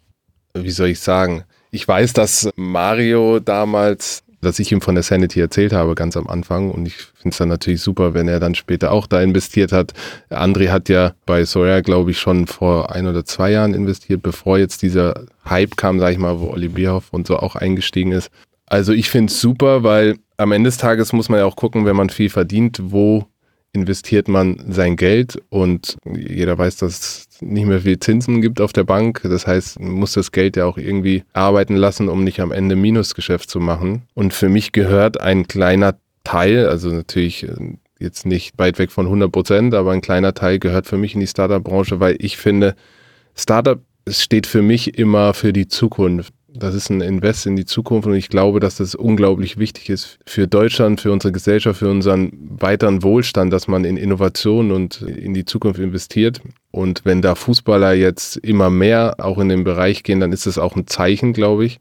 wie 0.55 0.71
soll 0.71 0.87
ich 0.87 1.01
sagen, 1.01 1.43
ich 1.73 1.87
weiß, 1.89 2.13
dass 2.13 2.49
Mario 2.55 3.41
damals, 3.41 4.23
dass 4.41 4.61
ich 4.61 4.71
ihm 4.71 4.81
von 4.81 4.95
der 4.95 5.03
Sanity 5.03 5.41
erzählt 5.41 5.73
habe, 5.73 5.97
ganz 5.97 6.17
am 6.17 6.29
Anfang. 6.29 6.71
Und 6.71 6.87
ich 6.87 6.95
finde 6.95 7.31
es 7.31 7.39
dann 7.39 7.49
natürlich 7.49 7.81
super, 7.81 8.15
wenn 8.15 8.29
er 8.29 8.39
dann 8.39 8.55
später 8.55 8.93
auch 8.93 9.09
da 9.09 9.21
investiert 9.21 9.73
hat. 9.73 9.95
André 10.31 10.69
hat 10.69 10.89
ja 10.89 11.15
bei 11.27 11.45
Sawyer, 11.45 11.83
glaube 11.83 12.13
ich, 12.13 12.21
schon 12.21 12.47
vor 12.47 12.95
ein 12.95 13.09
oder 13.09 13.25
zwei 13.25 13.51
Jahren 13.51 13.75
investiert, 13.75 14.23
bevor 14.23 14.59
jetzt 14.59 14.83
dieser 14.83 15.23
Hype 15.45 15.77
kam, 15.77 15.99
sage 15.99 16.13
ich 16.13 16.19
mal, 16.19 16.39
wo 16.39 16.51
Olli 16.51 16.69
Bierhoff 16.69 17.09
und 17.11 17.27
so 17.27 17.37
auch 17.37 17.57
eingestiegen 17.57 18.13
ist. 18.13 18.31
Also 18.67 18.93
ich 18.93 19.11
finde 19.11 19.33
es 19.33 19.41
super, 19.41 19.83
weil 19.83 20.19
am 20.37 20.53
Ende 20.53 20.69
des 20.69 20.77
Tages 20.77 21.13
muss 21.13 21.29
man 21.29 21.41
ja 21.41 21.47
auch 21.47 21.57
gucken, 21.57 21.85
wenn 21.85 21.97
man 21.97 22.11
viel 22.11 22.31
verdient, 22.31 22.79
wo 22.81 23.27
investiert 23.73 24.29
man 24.29 24.65
sein 24.69 24.97
Geld 24.97 25.41
und 25.51 25.97
jeder 26.05 26.57
weiß, 26.57 26.79
dass 26.79 26.99
es 26.99 27.29
nicht 27.41 27.67
mehr 27.67 27.81
viel 27.81 27.99
Zinsen 27.99 28.41
gibt 28.41 28.61
auf 28.61 28.73
der 28.73 28.85
Bank. 28.85 29.21
Das 29.23 29.47
heißt, 29.47 29.81
man 29.81 29.93
muss 29.93 30.15
das 30.15 30.33
Geld 30.33 30.57
ja 30.57 30.65
auch 30.65 30.79
irgendwie 30.79 31.25
arbeiten 31.33 31.77
lassen, 31.77 32.09
um 32.09 32.25
nicht 32.25 32.41
am 32.41 32.53
Ende 32.53 32.77
Minusgeschäft 32.77 33.51
zu 33.51 33.61
machen. 33.61 34.03
Und 34.15 34.33
für 34.33 34.49
mich 34.49 34.73
gehört 34.73 35.21
ein 35.21 35.47
kleiner 35.47 35.99
Teil, 36.25 36.67
also 36.69 36.91
natürlich 36.91 37.47
jetzt 37.99 38.27
nicht 38.27 38.59
weit 38.59 38.79
weg 38.79 38.91
von 38.91 39.07
100 39.07 39.31
Prozent, 39.31 39.75
aber 39.75 39.93
ein 39.93 40.01
kleiner 40.01 40.35
Teil 40.35 40.59
gehört 40.59 40.87
für 40.87 40.99
mich 40.99 41.15
in 41.15 41.21
die 41.21 41.27
Startup-Branche, 41.27 42.01
weil 42.01 42.17
ich 42.19 42.37
finde, 42.37 42.75
Startup 43.35 43.81
steht 44.09 44.47
für 44.47 44.63
mich 44.63 44.99
immer 44.99 45.35
für 45.35 45.53
die 45.53 45.69
Zukunft. 45.69 46.33
Das 46.59 46.75
ist 46.75 46.91
ein 46.91 47.01
Invest 47.01 47.47
in 47.47 47.55
die 47.55 47.67
Zukunft 47.67 48.09
und 48.09 48.15
ich 48.15 48.31
glaube, 48.31 48.59
dass 48.59 48.77
das 48.77 48.97
unglaublich 48.97 49.59
wichtig 49.59 49.91
ist 49.91 50.19
für 50.27 50.49
Deutschland, 50.49 51.01
für 51.01 51.13
unsere 51.13 51.31
Gesellschaft, 51.31 51.79
für 51.79 51.89
unseren 51.89 52.33
weiteren 52.59 53.05
Wohlstand, 53.05 53.53
dass 53.53 53.69
man 53.69 53.85
in 53.85 53.97
Innovation 53.97 54.73
und 54.73 55.03
in 55.03 55.35
die 55.35 55.45
Zukunft 55.45 55.79
investiert. 55.79 56.41
Und 56.73 57.05
wenn 57.05 57.23
da 57.23 57.37
Fußballer 57.37 57.93
jetzt 57.93 58.39
immer 58.39 58.71
mehr 58.71 59.15
auch 59.19 59.39
in 59.39 59.49
den 59.49 59.63
Bereich 59.63 60.03
gehen, 60.03 60.19
dann 60.19 60.33
ist 60.33 60.47
das 60.47 60.59
auch 60.59 60.75
ein 60.75 60.89
Zeichen, 60.89 61.33
glaube 61.33 61.65
ich, 61.65 61.79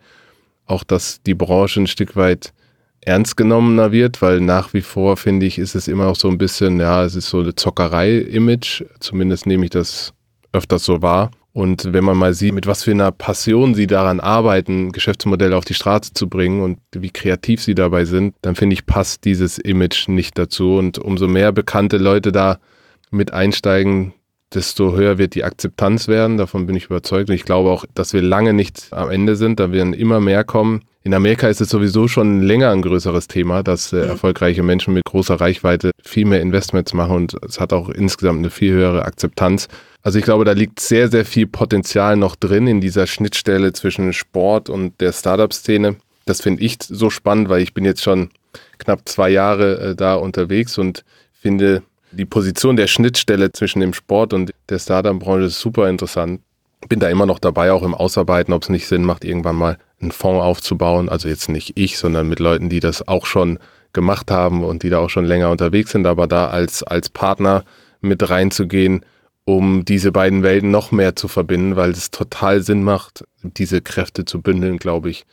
auch 0.67 0.83
dass 0.83 1.23
die 1.23 1.33
Branche 1.33 1.81
ein 1.81 1.87
Stück 1.87 2.15
weit 2.15 2.53
ernst 3.01 3.35
genommener 3.35 3.91
wird, 3.91 4.21
weil 4.21 4.41
nach 4.41 4.75
wie 4.75 4.81
vor, 4.81 5.17
finde 5.17 5.47
ich, 5.47 5.57
ist 5.57 5.73
es 5.73 5.87
immer 5.87 6.05
noch 6.05 6.15
so 6.15 6.27
ein 6.29 6.37
bisschen, 6.37 6.79
ja, 6.79 7.03
es 7.03 7.15
ist 7.15 7.29
so 7.29 7.39
eine 7.39 7.55
Zockerei-Image. 7.55 8.83
Zumindest 8.99 9.47
nehme 9.47 9.63
ich 9.63 9.71
das 9.71 10.13
öfters 10.51 10.83
so 10.83 11.01
wahr. 11.01 11.31
Und 11.57 11.91
wenn 11.91 12.03
man 12.03 12.17
mal 12.17 12.35
sieht, 12.35 12.53
mit 12.53 12.67
was 12.67 12.83
für 12.83 12.91
einer 12.91 13.11
Passion 13.11 13.73
sie 13.73 13.87
daran 13.87 14.19
arbeiten, 14.19 14.91
Geschäftsmodelle 14.91 15.57
auf 15.57 15.65
die 15.65 15.73
Straße 15.73 16.13
zu 16.13 16.29
bringen 16.29 16.61
und 16.61 16.77
wie 16.91 17.09
kreativ 17.09 17.63
sie 17.63 17.73
dabei 17.73 18.05
sind, 18.05 18.35
dann 18.43 18.53
finde 18.53 18.75
ich, 18.75 18.85
passt 18.85 19.25
dieses 19.25 19.57
Image 19.57 20.07
nicht 20.07 20.37
dazu. 20.37 20.75
Und 20.75 20.99
umso 20.99 21.27
mehr 21.27 21.51
bekannte 21.51 21.97
Leute 21.97 22.31
da 22.31 22.59
mit 23.09 23.33
einsteigen, 23.33 24.13
desto 24.53 24.95
höher 24.95 25.17
wird 25.17 25.33
die 25.33 25.43
Akzeptanz 25.43 26.07
werden. 26.07 26.37
Davon 26.37 26.67
bin 26.67 26.75
ich 26.75 26.85
überzeugt. 26.85 27.29
Und 27.29 27.35
ich 27.35 27.43
glaube 27.43 27.71
auch, 27.71 27.85
dass 27.95 28.13
wir 28.13 28.21
lange 28.21 28.53
nicht 28.53 28.89
am 28.91 29.09
Ende 29.09 29.35
sind. 29.35 29.59
Da 29.59 29.71
werden 29.71 29.95
immer 29.95 30.19
mehr 30.19 30.43
kommen. 30.43 30.81
In 31.01 31.15
Amerika 31.15 31.47
ist 31.47 31.61
es 31.61 31.69
sowieso 31.69 32.07
schon 32.07 32.43
länger 32.43 32.69
ein 32.69 32.83
größeres 32.83 33.29
Thema, 33.29 33.63
dass 33.63 33.93
äh, 33.93 34.05
erfolgreiche 34.05 34.61
Menschen 34.61 34.93
mit 34.93 35.05
großer 35.05 35.41
Reichweite 35.41 35.89
viel 36.03 36.25
mehr 36.25 36.41
Investments 36.41 36.93
machen 36.93 37.15
und 37.15 37.37
es 37.47 37.61
hat 37.61 37.71
auch 37.71 37.89
insgesamt 37.89 38.39
eine 38.39 38.49
viel 38.49 38.73
höhere 38.73 39.05
Akzeptanz. 39.05 39.69
Also 40.03 40.19
ich 40.19 40.25
glaube, 40.25 40.45
da 40.45 40.53
liegt 40.53 40.79
sehr, 40.79 41.10
sehr 41.10 41.25
viel 41.25 41.47
Potenzial 41.47 42.15
noch 42.15 42.36
drin 42.36 42.67
in 42.67 42.81
dieser 42.81 43.07
Schnittstelle 43.07 43.73
zwischen 43.73 44.13
Sport 44.13 44.69
und 44.69 44.99
der 45.01 45.12
Startup-Szene. 45.12 45.97
Das 46.25 46.41
finde 46.41 46.63
ich 46.63 46.77
so 46.81 47.10
spannend, 47.10 47.49
weil 47.49 47.62
ich 47.62 47.73
bin 47.73 47.86
jetzt 47.86 48.03
schon 48.03 48.29
knapp 48.77 49.07
zwei 49.07 49.29
Jahre 49.29 49.79
äh, 49.79 49.95
da 49.95 50.15
unterwegs 50.15 50.77
und 50.77 51.03
finde 51.33 51.83
die 52.12 52.25
Position 52.25 52.75
der 52.75 52.88
Schnittstelle 52.88 53.51
zwischen 53.51 53.79
dem 53.79 53.93
Sport 53.93 54.33
und 54.33 54.53
der 54.69 54.79
Startup-Branche 54.79 55.49
super 55.49 55.89
interessant. 55.89 56.41
Bin 56.88 56.99
da 56.99 57.10
immer 57.10 57.25
noch 57.25 57.39
dabei, 57.39 57.71
auch 57.71 57.83
im 57.83 57.95
Ausarbeiten, 57.95 58.53
ob 58.53 58.63
es 58.63 58.69
nicht 58.69 58.88
Sinn 58.88 59.03
macht, 59.03 59.25
irgendwann 59.25 59.55
mal 59.55 59.77
einen 59.99 60.12
Fonds 60.12 60.43
aufzubauen. 60.43 61.10
Also 61.10 61.27
jetzt 61.27 61.49
nicht 61.49 61.73
ich, 61.75 61.97
sondern 61.97 62.29
mit 62.29 62.39
Leuten, 62.39 62.69
die 62.69 62.79
das 62.79 63.07
auch 63.07 63.25
schon 63.25 63.60
gemacht 63.93 64.29
haben 64.29 64.63
und 64.63 64.83
die 64.83 64.89
da 64.89 64.99
auch 64.99 65.10
schon 65.10 65.25
länger 65.25 65.49
unterwegs 65.49 65.91
sind, 65.91 66.05
aber 66.05 66.27
da 66.27 66.47
als, 66.47 66.83
als 66.83 67.10
Partner 67.10 67.63
mit 67.99 68.29
reinzugehen, 68.29 69.03
um 69.47 69.86
diese 69.86 70.12
beiden 70.12 70.43
Welten 70.43 70.71
noch 70.71 70.91
mehr 70.91 71.15
zu 71.15 71.29
verbinden, 71.29 71.77
weil 71.77 71.91
es 71.91 72.12
total 72.12 72.62
Sinn 72.62 72.83
macht, 72.83 73.23
diese 73.43 73.81
Kräfte 73.81 74.25
zu 74.25 74.41
bündeln, 74.41 74.77
glaube 74.77 75.10
ich. 75.10 75.25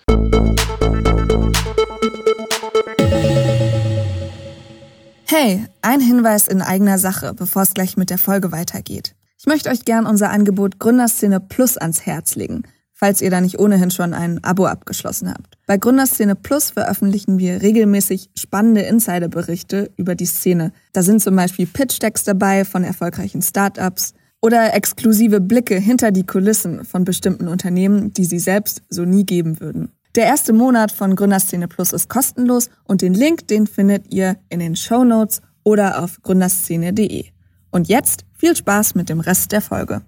Hey, 5.26 5.66
ein 5.82 6.00
Hinweis 6.00 6.46
in 6.46 6.62
eigener 6.62 6.98
Sache, 6.98 7.34
bevor 7.34 7.62
es 7.62 7.74
gleich 7.74 7.96
mit 7.96 8.08
der 8.08 8.18
Folge 8.18 8.52
weitergeht. 8.52 9.16
Ich 9.36 9.46
möchte 9.46 9.68
euch 9.68 9.84
gern 9.84 10.06
unser 10.06 10.30
Angebot 10.30 10.78
Gründerszene 10.78 11.40
Plus 11.40 11.76
ans 11.76 12.06
Herz 12.06 12.36
legen, 12.36 12.62
falls 12.94 13.20
ihr 13.20 13.30
da 13.30 13.40
nicht 13.40 13.58
ohnehin 13.58 13.90
schon 13.90 14.14
ein 14.14 14.42
Abo 14.42 14.66
abgeschlossen 14.66 15.28
habt. 15.28 15.58
Bei 15.66 15.76
Gründerszene 15.76 16.36
Plus 16.36 16.70
veröffentlichen 16.70 17.38
wir 17.38 17.60
regelmäßig 17.60 18.30
spannende 18.38 18.82
Insiderberichte 18.82 19.90
über 19.96 20.14
die 20.14 20.26
Szene. 20.26 20.72
Da 20.92 21.02
sind 21.02 21.20
zum 21.20 21.36
Beispiel 21.36 21.66
Pitch-Decks 21.66 22.24
dabei 22.24 22.64
von 22.64 22.84
erfolgreichen 22.84 23.42
Startups 23.42 24.14
oder 24.40 24.74
exklusive 24.74 25.40
Blicke 25.40 25.76
hinter 25.78 26.12
die 26.12 26.26
Kulissen 26.26 26.84
von 26.84 27.04
bestimmten 27.04 27.48
Unternehmen, 27.48 28.12
die 28.12 28.24
sie 28.24 28.38
selbst 28.38 28.82
so 28.88 29.04
nie 29.04 29.24
geben 29.24 29.60
würden. 29.60 29.90
Der 30.14 30.26
erste 30.26 30.52
Monat 30.52 30.92
von 30.92 31.16
Gründerszene 31.16 31.66
Plus 31.66 31.92
ist 31.92 32.08
kostenlos 32.08 32.70
und 32.84 33.02
den 33.02 33.14
Link, 33.14 33.48
den 33.48 33.66
findet 33.66 34.12
ihr 34.14 34.36
in 34.48 34.60
den 34.60 34.76
Show 34.76 35.02
Notes 35.02 35.40
oder 35.64 36.02
auf 36.02 36.22
gründerszene.de. 36.22 37.24
Und 37.72 37.88
jetzt 37.88 38.24
viel 38.34 38.54
Spaß 38.54 38.94
mit 38.94 39.08
dem 39.08 39.18
Rest 39.18 39.50
der 39.50 39.60
Folge. 39.60 40.02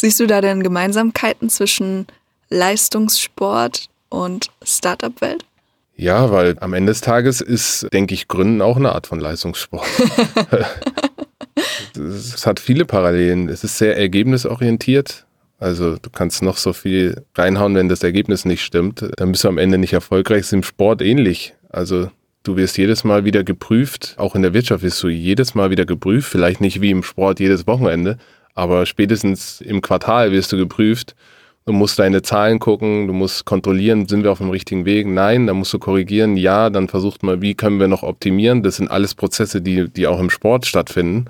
Siehst 0.00 0.20
du 0.20 0.26
da 0.26 0.40
denn 0.40 0.62
Gemeinsamkeiten 0.62 1.50
zwischen 1.50 2.06
Leistungssport 2.50 3.88
und 4.08 4.50
Startup-Welt? 4.62 5.44
Ja, 5.96 6.30
weil 6.30 6.56
am 6.60 6.72
Ende 6.72 6.92
des 6.92 7.00
Tages 7.00 7.40
ist, 7.40 7.88
denke 7.92 8.14
ich, 8.14 8.28
Gründen 8.28 8.62
auch 8.62 8.76
eine 8.76 8.92
Art 8.92 9.08
von 9.08 9.18
Leistungssport. 9.18 9.84
es 11.96 12.46
hat 12.46 12.60
viele 12.60 12.84
Parallelen. 12.84 13.48
Es 13.48 13.64
ist 13.64 13.78
sehr 13.78 13.96
ergebnisorientiert. 13.96 15.26
Also 15.58 15.96
du 15.96 16.10
kannst 16.10 16.42
noch 16.42 16.56
so 16.56 16.72
viel 16.72 17.24
reinhauen, 17.34 17.74
wenn 17.74 17.88
das 17.88 18.04
Ergebnis 18.04 18.44
nicht 18.44 18.62
stimmt, 18.62 19.04
dann 19.16 19.32
bist 19.32 19.42
du 19.42 19.48
am 19.48 19.58
Ende 19.58 19.78
nicht 19.78 19.92
erfolgreich. 19.92 20.42
Es 20.42 20.46
ist 20.46 20.52
im 20.52 20.62
Sport 20.62 21.02
ähnlich. 21.02 21.54
Also 21.68 22.12
du 22.44 22.56
wirst 22.56 22.78
jedes 22.78 23.02
Mal 23.02 23.24
wieder 23.24 23.42
geprüft. 23.42 24.14
Auch 24.18 24.36
in 24.36 24.42
der 24.42 24.54
Wirtschaft 24.54 24.84
wirst 24.84 25.02
du 25.02 25.08
jedes 25.08 25.56
Mal 25.56 25.70
wieder 25.70 25.84
geprüft. 25.84 26.30
Vielleicht 26.30 26.60
nicht 26.60 26.80
wie 26.80 26.90
im 26.90 27.02
Sport 27.02 27.40
jedes 27.40 27.66
Wochenende, 27.66 28.18
aber 28.58 28.86
spätestens 28.86 29.60
im 29.60 29.80
Quartal 29.80 30.32
wirst 30.32 30.50
du 30.50 30.56
geprüft. 30.56 31.14
Du 31.64 31.72
musst 31.72 31.98
deine 31.98 32.22
Zahlen 32.22 32.58
gucken, 32.58 33.06
du 33.06 33.12
musst 33.12 33.44
kontrollieren, 33.44 34.08
sind 34.08 34.24
wir 34.24 34.32
auf 34.32 34.38
dem 34.38 34.50
richtigen 34.50 34.84
Weg? 34.84 35.06
Nein, 35.06 35.46
dann 35.46 35.58
musst 35.58 35.72
du 35.72 35.78
korrigieren. 35.78 36.36
Ja, 36.36 36.68
dann 36.68 36.88
versucht 36.88 37.22
mal, 37.22 37.40
wie 37.40 37.54
können 37.54 37.78
wir 37.78 37.86
noch 37.86 38.02
optimieren? 38.02 38.64
Das 38.64 38.76
sind 38.76 38.90
alles 38.90 39.14
Prozesse, 39.14 39.62
die, 39.62 39.88
die 39.88 40.08
auch 40.08 40.18
im 40.18 40.28
Sport 40.28 40.66
stattfinden. 40.66 41.26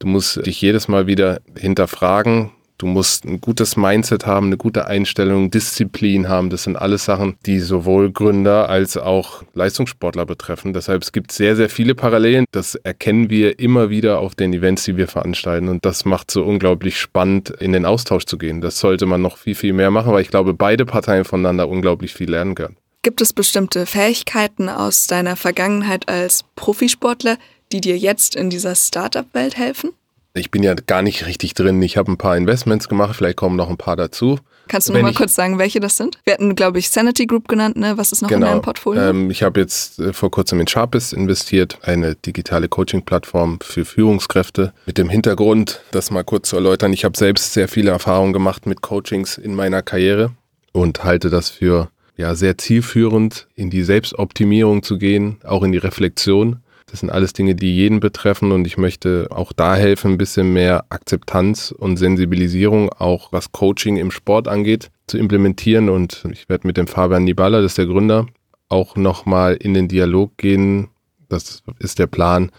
Du 0.00 0.08
musst 0.08 0.44
dich 0.44 0.60
jedes 0.60 0.88
Mal 0.88 1.06
wieder 1.06 1.40
hinterfragen. 1.56 2.50
Du 2.80 2.86
musst 2.86 3.26
ein 3.26 3.42
gutes 3.42 3.76
Mindset 3.76 4.24
haben, 4.24 4.46
eine 4.46 4.56
gute 4.56 4.86
Einstellung, 4.86 5.50
Disziplin 5.50 6.30
haben. 6.30 6.48
Das 6.48 6.62
sind 6.62 6.76
alles 6.76 7.04
Sachen, 7.04 7.36
die 7.44 7.60
sowohl 7.60 8.10
Gründer 8.10 8.70
als 8.70 8.96
auch 8.96 9.42
Leistungssportler 9.52 10.24
betreffen. 10.24 10.72
Deshalb 10.72 11.02
es 11.02 11.12
gibt 11.12 11.30
sehr, 11.30 11.56
sehr 11.56 11.68
viele 11.68 11.94
Parallelen. 11.94 12.46
Das 12.52 12.76
erkennen 12.76 13.28
wir 13.28 13.58
immer 13.58 13.90
wieder 13.90 14.20
auf 14.20 14.34
den 14.34 14.54
Events, 14.54 14.84
die 14.84 14.96
wir 14.96 15.08
veranstalten. 15.08 15.68
Und 15.68 15.84
das 15.84 16.06
macht 16.06 16.30
so 16.30 16.42
unglaublich 16.42 16.98
spannend, 16.98 17.50
in 17.50 17.72
den 17.72 17.84
Austausch 17.84 18.24
zu 18.24 18.38
gehen. 18.38 18.62
Das 18.62 18.80
sollte 18.80 19.04
man 19.04 19.20
noch 19.20 19.36
viel, 19.36 19.54
viel 19.54 19.74
mehr 19.74 19.90
machen, 19.90 20.12
weil 20.12 20.22
ich 20.22 20.30
glaube, 20.30 20.54
beide 20.54 20.86
Parteien 20.86 21.26
voneinander 21.26 21.68
unglaublich 21.68 22.14
viel 22.14 22.30
lernen 22.30 22.54
können. 22.54 22.78
Gibt 23.02 23.20
es 23.20 23.34
bestimmte 23.34 23.84
Fähigkeiten 23.84 24.70
aus 24.70 25.06
deiner 25.06 25.36
Vergangenheit 25.36 26.08
als 26.08 26.46
Profisportler, 26.56 27.36
die 27.72 27.82
dir 27.82 27.98
jetzt 27.98 28.34
in 28.34 28.48
dieser 28.48 28.74
Startup-Welt 28.74 29.58
helfen? 29.58 29.90
Ich 30.32 30.50
bin 30.50 30.62
ja 30.62 30.74
gar 30.74 31.02
nicht 31.02 31.26
richtig 31.26 31.54
drin. 31.54 31.82
Ich 31.82 31.96
habe 31.96 32.12
ein 32.12 32.16
paar 32.16 32.36
Investments 32.36 32.88
gemacht, 32.88 33.16
vielleicht 33.16 33.36
kommen 33.36 33.56
noch 33.56 33.68
ein 33.68 33.76
paar 33.76 33.96
dazu. 33.96 34.38
Kannst 34.68 34.88
du 34.88 34.92
noch 34.92 35.02
mal 35.02 35.12
kurz 35.12 35.34
sagen, 35.34 35.58
welche 35.58 35.80
das 35.80 35.96
sind? 35.96 36.18
Wir 36.22 36.34
hatten, 36.34 36.54
glaube 36.54 36.78
ich, 36.78 36.90
Sanity 36.90 37.26
Group 37.26 37.48
genannt, 37.48 37.76
ne? 37.76 37.98
Was 37.98 38.12
ist 38.12 38.22
noch 38.22 38.28
genau. 38.28 38.46
in 38.46 38.52
deinem 38.52 38.62
Portfolio? 38.62 39.02
Ähm, 39.02 39.28
ich 39.28 39.42
habe 39.42 39.58
jetzt 39.58 39.98
äh, 39.98 40.12
vor 40.12 40.30
kurzem 40.30 40.60
in 40.60 40.68
Sharpist 40.68 41.12
investiert, 41.12 41.78
eine 41.82 42.14
digitale 42.14 42.68
Coaching-Plattform 42.68 43.58
für 43.60 43.84
Führungskräfte. 43.84 44.72
Mit 44.86 44.96
dem 44.96 45.08
Hintergrund, 45.08 45.80
das 45.90 46.12
mal 46.12 46.22
kurz 46.22 46.50
zu 46.50 46.56
erläutern, 46.56 46.92
ich 46.92 47.04
habe 47.04 47.18
selbst 47.18 47.52
sehr 47.52 47.66
viele 47.66 47.90
Erfahrungen 47.90 48.32
gemacht 48.32 48.66
mit 48.66 48.80
Coachings 48.80 49.36
in 49.36 49.56
meiner 49.56 49.82
Karriere 49.82 50.30
und 50.70 51.02
halte 51.02 51.30
das 51.30 51.50
für 51.50 51.90
ja, 52.16 52.36
sehr 52.36 52.56
zielführend, 52.56 53.48
in 53.56 53.70
die 53.70 53.82
Selbstoptimierung 53.82 54.84
zu 54.84 54.98
gehen, 54.98 55.38
auch 55.42 55.64
in 55.64 55.72
die 55.72 55.78
Reflexion 55.78 56.60
das 56.90 57.00
sind 57.00 57.10
alles 57.10 57.32
Dinge, 57.32 57.54
die 57.54 57.74
jeden 57.74 58.00
betreffen 58.00 58.52
und 58.52 58.66
ich 58.66 58.76
möchte 58.76 59.28
auch 59.30 59.52
da 59.52 59.76
helfen, 59.76 60.12
ein 60.12 60.18
bisschen 60.18 60.52
mehr 60.52 60.84
Akzeptanz 60.88 61.72
und 61.76 61.96
Sensibilisierung, 61.96 62.90
auch 62.90 63.32
was 63.32 63.52
Coaching 63.52 63.96
im 63.96 64.10
Sport 64.10 64.48
angeht, 64.48 64.90
zu 65.06 65.16
implementieren. 65.16 65.88
Und 65.88 66.24
ich 66.32 66.48
werde 66.48 66.66
mit 66.66 66.76
dem 66.76 66.86
Fabian 66.86 67.24
Nibala, 67.24 67.58
das 67.60 67.72
ist 67.72 67.78
der 67.78 67.86
Gründer, 67.86 68.26
auch 68.68 68.96
nochmal 68.96 69.54
in 69.54 69.74
den 69.74 69.88
Dialog 69.88 70.36
gehen. 70.36 70.88
Das 71.28 71.62
ist 71.78 71.98
der 72.00 72.08
Plan, 72.08 72.50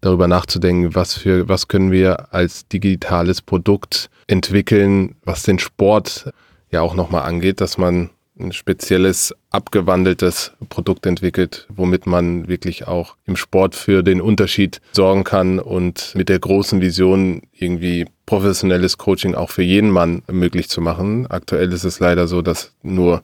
darüber 0.00 0.28
nachzudenken, 0.28 0.94
was 0.94 1.14
für, 1.14 1.48
was 1.48 1.68
können 1.68 1.90
wir 1.90 2.32
als 2.34 2.68
digitales 2.68 3.40
Produkt 3.40 4.10
entwickeln, 4.26 5.16
was 5.24 5.42
den 5.42 5.58
Sport 5.58 6.30
ja 6.70 6.82
auch 6.82 6.94
nochmal 6.94 7.22
angeht, 7.22 7.60
dass 7.60 7.78
man 7.78 8.10
ein 8.42 8.52
spezielles, 8.52 9.34
abgewandeltes 9.50 10.52
Produkt 10.68 11.06
entwickelt, 11.06 11.66
womit 11.68 12.06
man 12.06 12.48
wirklich 12.48 12.86
auch 12.86 13.16
im 13.24 13.36
Sport 13.36 13.74
für 13.74 14.02
den 14.02 14.20
Unterschied 14.20 14.80
sorgen 14.92 15.24
kann 15.24 15.58
und 15.58 16.12
mit 16.14 16.28
der 16.28 16.38
großen 16.38 16.80
Vision 16.80 17.42
irgendwie 17.52 18.06
professionelles 18.26 18.98
Coaching 18.98 19.34
auch 19.34 19.50
für 19.50 19.62
jeden 19.62 19.90
Mann 19.90 20.22
möglich 20.30 20.68
zu 20.68 20.80
machen. 20.80 21.26
Aktuell 21.28 21.72
ist 21.72 21.84
es 21.84 22.00
leider 22.00 22.26
so, 22.26 22.42
dass 22.42 22.74
nur 22.82 23.22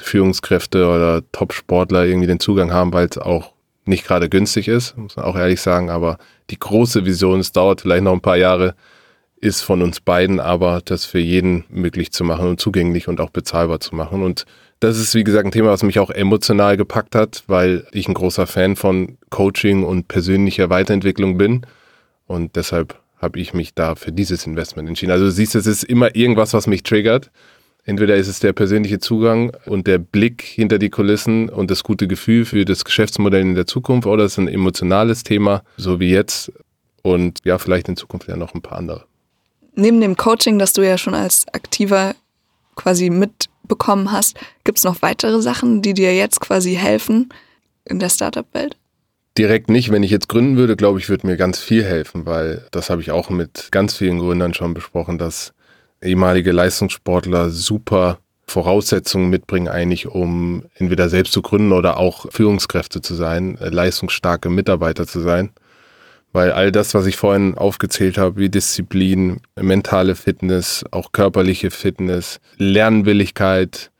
Führungskräfte 0.00 0.86
oder 0.86 1.22
Top-Sportler 1.32 2.06
irgendwie 2.06 2.28
den 2.28 2.40
Zugang 2.40 2.72
haben, 2.72 2.92
weil 2.92 3.08
es 3.08 3.18
auch 3.18 3.52
nicht 3.84 4.06
gerade 4.06 4.28
günstig 4.28 4.68
ist, 4.68 4.96
muss 4.96 5.16
man 5.16 5.24
auch 5.24 5.36
ehrlich 5.36 5.60
sagen. 5.60 5.90
Aber 5.90 6.18
die 6.50 6.58
große 6.58 7.04
Vision, 7.04 7.40
es 7.40 7.52
dauert 7.52 7.80
vielleicht 7.80 8.04
noch 8.04 8.12
ein 8.12 8.20
paar 8.20 8.36
Jahre, 8.36 8.74
ist 9.40 9.62
von 9.62 9.82
uns 9.82 10.00
beiden, 10.00 10.40
aber 10.40 10.80
das 10.84 11.04
für 11.04 11.18
jeden 11.18 11.64
möglich 11.68 12.12
zu 12.12 12.24
machen 12.24 12.48
und 12.48 12.60
zugänglich 12.60 13.08
und 13.08 13.20
auch 13.20 13.30
bezahlbar 13.30 13.80
zu 13.80 13.94
machen. 13.94 14.22
Und 14.22 14.44
das 14.80 14.98
ist, 14.98 15.14
wie 15.14 15.24
gesagt, 15.24 15.46
ein 15.46 15.52
Thema, 15.52 15.70
was 15.70 15.82
mich 15.82 15.98
auch 15.98 16.10
emotional 16.10 16.76
gepackt 16.76 17.14
hat, 17.14 17.44
weil 17.46 17.86
ich 17.92 18.08
ein 18.08 18.14
großer 18.14 18.46
Fan 18.46 18.76
von 18.76 19.18
Coaching 19.30 19.84
und 19.84 20.08
persönlicher 20.08 20.70
Weiterentwicklung 20.70 21.36
bin. 21.36 21.62
Und 22.26 22.56
deshalb 22.56 23.00
habe 23.16 23.40
ich 23.40 23.54
mich 23.54 23.74
da 23.74 23.96
für 23.96 24.12
dieses 24.12 24.46
Investment 24.46 24.88
entschieden. 24.88 25.12
Also 25.12 25.24
du 25.26 25.32
siehst, 25.32 25.54
es 25.54 25.66
ist 25.66 25.82
immer 25.82 26.14
irgendwas, 26.14 26.54
was 26.54 26.66
mich 26.66 26.82
triggert. 26.84 27.30
Entweder 27.84 28.16
ist 28.16 28.28
es 28.28 28.38
der 28.38 28.52
persönliche 28.52 28.98
Zugang 28.98 29.52
und 29.64 29.86
der 29.86 29.98
Blick 29.98 30.42
hinter 30.42 30.78
die 30.78 30.90
Kulissen 30.90 31.48
und 31.48 31.70
das 31.70 31.82
gute 31.82 32.06
Gefühl 32.06 32.44
für 32.44 32.64
das 32.64 32.84
Geschäftsmodell 32.84 33.40
in 33.40 33.54
der 33.54 33.66
Zukunft 33.66 34.06
oder 34.06 34.24
es 34.24 34.32
ist 34.32 34.38
ein 34.38 34.48
emotionales 34.48 35.22
Thema, 35.22 35.62
so 35.76 35.98
wie 35.98 36.10
jetzt. 36.10 36.52
Und 37.02 37.38
ja, 37.44 37.58
vielleicht 37.58 37.88
in 37.88 37.96
Zukunft 37.96 38.28
ja 38.28 38.36
noch 38.36 38.54
ein 38.54 38.60
paar 38.60 38.78
andere. 38.78 39.07
Neben 39.80 40.00
dem 40.00 40.16
Coaching, 40.16 40.58
das 40.58 40.72
du 40.72 40.82
ja 40.82 40.98
schon 40.98 41.14
als 41.14 41.46
Aktiver 41.52 42.16
quasi 42.74 43.10
mitbekommen 43.10 44.10
hast, 44.10 44.36
gibt 44.64 44.78
es 44.78 44.84
noch 44.84 45.02
weitere 45.02 45.40
Sachen, 45.40 45.82
die 45.82 45.94
dir 45.94 46.16
jetzt 46.16 46.40
quasi 46.40 46.74
helfen 46.74 47.28
in 47.84 48.00
der 48.00 48.08
Startup-Welt? 48.08 48.76
Direkt 49.38 49.70
nicht. 49.70 49.92
Wenn 49.92 50.02
ich 50.02 50.10
jetzt 50.10 50.28
gründen 50.28 50.56
würde, 50.56 50.74
glaube 50.74 50.98
ich, 50.98 51.08
würde 51.08 51.28
mir 51.28 51.36
ganz 51.36 51.60
viel 51.60 51.84
helfen, 51.84 52.26
weil 52.26 52.66
das 52.72 52.90
habe 52.90 53.02
ich 53.02 53.12
auch 53.12 53.30
mit 53.30 53.68
ganz 53.70 53.96
vielen 53.96 54.18
Gründern 54.18 54.52
schon 54.52 54.74
besprochen, 54.74 55.16
dass 55.16 55.52
ehemalige 56.02 56.50
Leistungssportler 56.50 57.50
super 57.50 58.18
Voraussetzungen 58.48 59.30
mitbringen, 59.30 59.68
eigentlich, 59.68 60.08
um 60.08 60.64
entweder 60.74 61.08
selbst 61.08 61.32
zu 61.32 61.40
gründen 61.40 61.70
oder 61.70 61.98
auch 61.98 62.26
Führungskräfte 62.32 63.00
zu 63.00 63.14
sein, 63.14 63.56
äh, 63.58 63.68
leistungsstarke 63.68 64.50
Mitarbeiter 64.50 65.06
zu 65.06 65.20
sein. 65.20 65.50
Weil 66.32 66.52
all 66.52 66.70
das, 66.70 66.94
was 66.94 67.06
ich 67.06 67.16
vorhin 67.16 67.56
aufgezählt 67.56 68.18
habe, 68.18 68.36
wie 68.36 68.50
Disziplin, 68.50 69.40
mentale 69.56 70.14
Fitness, 70.14 70.84
auch 70.90 71.12
körperliche 71.12 71.70
Fitness, 71.70 72.40
Lernwilligkeit, 72.58 73.90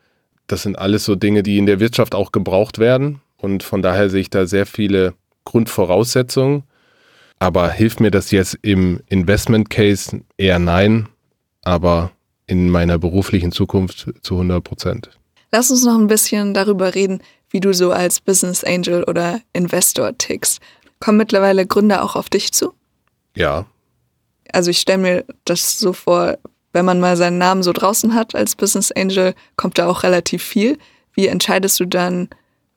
das 0.47 0.62
sind 0.62 0.79
alles 0.79 1.05
so 1.05 1.14
Dinge, 1.14 1.43
die 1.43 1.59
in 1.59 1.67
der 1.67 1.81
Wirtschaft 1.81 2.14
auch 2.14 2.33
gebraucht 2.33 2.79
werden. 2.79 3.21
Und 3.37 3.62
von 3.62 3.83
daher 3.83 4.11
sehe 4.11 4.23
ich 4.23 4.31
da 4.31 4.47
sehr 4.47 4.67
viele 4.67 5.14
Grundvoraussetzungen. 5.45 6.64
Aber 7.38 7.71
hilft 7.71 8.01
mir 8.01 8.11
das 8.11 8.31
jetzt 8.33 8.59
im 8.62 9.01
Investment 9.07 9.71
Case 9.71 10.23
eher 10.37 10.59
nein, 10.59 11.09
aber 11.62 12.11
in 12.47 12.69
meiner 12.69 12.99
beruflichen 12.99 13.53
Zukunft 13.53 14.11
zu 14.23 14.35
100 14.35 14.64
Prozent. 14.64 15.11
Lass 15.53 15.71
uns 15.71 15.85
noch 15.85 15.97
ein 15.99 16.09
bisschen 16.09 16.53
darüber 16.53 16.95
reden, 16.95 17.23
wie 17.51 17.61
du 17.61 17.73
so 17.73 17.93
als 17.93 18.21
Business 18.21 18.64
Angel 18.64 19.05
oder 19.05 19.41
Investor 19.53 20.17
tickst. 20.19 20.61
Kommen 21.01 21.19
mittlerweile 21.19 21.67
Gründer 21.67 22.03
auch 22.03 22.17
auf 22.17 22.29
dich 22.29 22.53
zu? 22.53 22.75
Ja. 23.35 23.67
Also 24.53 24.71
ich 24.71 24.79
stelle 24.79 24.99
mir 24.99 25.25
das 25.45 25.79
so 25.79 25.93
vor, 25.93 26.39
wenn 26.73 26.85
man 26.85 27.01
mal 27.01 27.17
seinen 27.17 27.39
Namen 27.39 27.63
so 27.63 27.73
draußen 27.73 28.15
hat 28.15 28.35
als 28.35 28.57
Business 28.57 28.93
Angel, 28.93 29.35
kommt 29.57 29.79
da 29.79 29.87
auch 29.89 30.03
relativ 30.03 30.43
viel. 30.43 30.79
Wie 31.13 31.27
entscheidest 31.27 31.81
du 31.81 31.87
dann, 31.87 32.29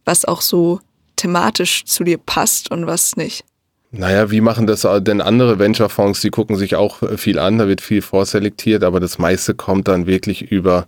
was 0.05 0.25
auch 0.25 0.41
so 0.41 0.79
thematisch 1.15 1.85
zu 1.85 2.03
dir 2.03 2.17
passt 2.17 2.71
und 2.71 2.87
was 2.87 3.15
nicht? 3.15 3.45
Naja, 3.91 4.31
wie 4.31 4.41
machen 4.41 4.67
das 4.67 4.87
denn 5.01 5.19
andere 5.19 5.59
Venture-Fonds? 5.59 6.21
Die 6.21 6.29
gucken 6.29 6.55
sich 6.55 6.75
auch 6.75 6.99
viel 7.17 7.37
an, 7.37 7.57
da 7.57 7.67
wird 7.67 7.81
viel 7.81 8.01
vorselektiert, 8.01 8.83
aber 8.83 9.01
das 9.01 9.17
meiste 9.17 9.53
kommt 9.53 9.89
dann 9.89 10.07
wirklich 10.07 10.43
über 10.43 10.87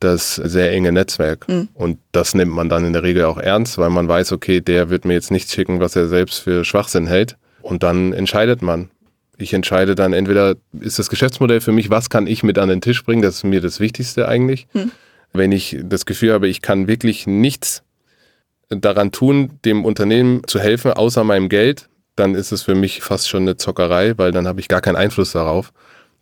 das 0.00 0.34
sehr 0.34 0.72
enge 0.72 0.92
Netzwerk. 0.92 1.46
Mhm. 1.48 1.68
Und 1.74 1.98
das 2.12 2.34
nimmt 2.34 2.52
man 2.52 2.68
dann 2.68 2.84
in 2.84 2.92
der 2.92 3.02
Regel 3.02 3.24
auch 3.24 3.38
ernst, 3.38 3.78
weil 3.78 3.90
man 3.90 4.08
weiß, 4.08 4.32
okay, 4.32 4.60
der 4.60 4.90
wird 4.90 5.04
mir 5.04 5.14
jetzt 5.14 5.30
nichts 5.30 5.52
schicken, 5.52 5.80
was 5.80 5.94
er 5.94 6.08
selbst 6.08 6.40
für 6.40 6.64
Schwachsinn 6.64 7.06
hält. 7.06 7.36
Und 7.62 7.82
dann 7.82 8.12
entscheidet 8.12 8.62
man. 8.62 8.90
Ich 9.36 9.52
entscheide 9.54 9.94
dann 9.94 10.12
entweder, 10.12 10.56
ist 10.78 10.98
das 10.98 11.08
Geschäftsmodell 11.08 11.60
für 11.60 11.72
mich, 11.72 11.90
was 11.90 12.10
kann 12.10 12.26
ich 12.26 12.42
mit 12.42 12.58
an 12.58 12.68
den 12.68 12.80
Tisch 12.80 13.04
bringen? 13.04 13.22
Das 13.22 13.36
ist 13.36 13.44
mir 13.44 13.60
das 13.60 13.80
Wichtigste 13.80 14.28
eigentlich. 14.28 14.66
Mhm. 14.72 14.90
Wenn 15.32 15.52
ich 15.52 15.78
das 15.82 16.06
Gefühl 16.06 16.32
habe, 16.32 16.48
ich 16.48 16.60
kann 16.60 16.88
wirklich 16.88 17.26
nichts 17.26 17.82
daran 18.68 19.12
tun, 19.12 19.58
dem 19.64 19.84
Unternehmen 19.84 20.42
zu 20.46 20.60
helfen, 20.60 20.92
außer 20.92 21.24
meinem 21.24 21.48
Geld, 21.48 21.88
dann 22.16 22.34
ist 22.34 22.52
es 22.52 22.62
für 22.62 22.74
mich 22.74 23.02
fast 23.02 23.28
schon 23.28 23.42
eine 23.42 23.56
Zockerei, 23.56 24.16
weil 24.16 24.32
dann 24.32 24.46
habe 24.46 24.60
ich 24.60 24.68
gar 24.68 24.80
keinen 24.80 24.96
Einfluss 24.96 25.32
darauf. 25.32 25.72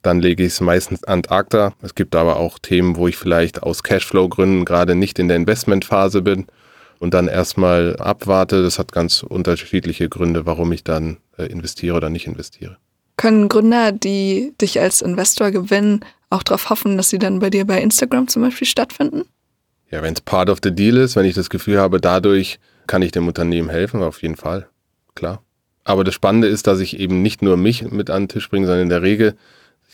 Dann 0.09 0.21
lege 0.21 0.43
ich 0.43 0.55
es 0.55 0.63
meistens 0.63 1.05
an 1.05 1.21
ACTA. 1.29 1.75
Es 1.83 1.95
gibt 1.95 2.17
aber 2.17 2.39
auch 2.39 2.59
Themen, 2.59 2.97
wo 2.97 3.09
ich 3.09 3.19
vielleicht 3.19 3.63
aus 3.63 3.83
Cashflow-Gründen 3.83 4.65
gerade 4.65 4.95
nicht 4.95 5.19
in 5.19 5.29
der 5.29 5.37
Investmentphase 5.37 6.23
bin 6.23 6.47
und 6.99 7.13
dann 7.13 7.29
erstmal 7.29 7.95
abwarte. 7.97 8.63
Das 8.63 8.79
hat 8.79 8.91
ganz 8.91 9.23
unterschiedliche 9.23 10.09
Gründe, 10.09 10.47
warum 10.47 10.73
ich 10.73 10.83
dann 10.83 11.19
äh, 11.37 11.43
investiere 11.43 11.95
oder 11.95 12.09
nicht 12.09 12.27
investiere. 12.27 12.79
Können 13.19 13.51
Gründer, 13.51 13.93
die 13.93 14.55
dich 14.59 14.81
als 14.81 15.03
Investor 15.03 15.51
gewinnen, 15.51 16.03
auch 16.31 16.43
darauf 16.43 16.71
hoffen, 16.71 16.97
dass 16.97 17.11
sie 17.11 17.19
dann 17.19 17.41
bei 17.41 17.51
dir 17.51 17.67
bei 17.67 17.79
Instagram 17.79 18.29
zum 18.29 18.41
Beispiel 18.41 18.67
stattfinden? 18.67 19.25
Ja, 19.91 20.03
wenn 20.03 20.15
es 20.15 20.23
part 20.23 20.49
of 20.49 20.61
the 20.65 20.75
deal 20.75 20.97
ist, 20.97 21.17
wenn 21.17 21.27
ich 21.27 21.35
das 21.35 21.51
Gefühl 21.51 21.81
habe, 21.81 22.01
dadurch 22.01 22.59
kann 22.87 23.03
ich 23.03 23.11
dem 23.11 23.29
Unternehmen 23.29 23.69
helfen, 23.69 24.03
auf 24.03 24.23
jeden 24.23 24.37
Fall. 24.37 24.71
Klar. 25.15 25.43
Aber 25.85 26.03
das 26.03 26.15
Spannende 26.15 26.49
ist, 26.49 26.67
dass 26.67 26.81
ich 26.81 26.99
eben 26.99 27.21
nicht 27.21 27.43
nur 27.43 27.59
mich 27.59 27.83
mit 27.83 28.09
an 28.09 28.23
den 28.23 28.29
Tisch 28.29 28.49
bringe, 28.49 28.67
sondern 28.67 28.85
in 28.85 28.89
der 28.89 29.03
Regel, 29.03 29.37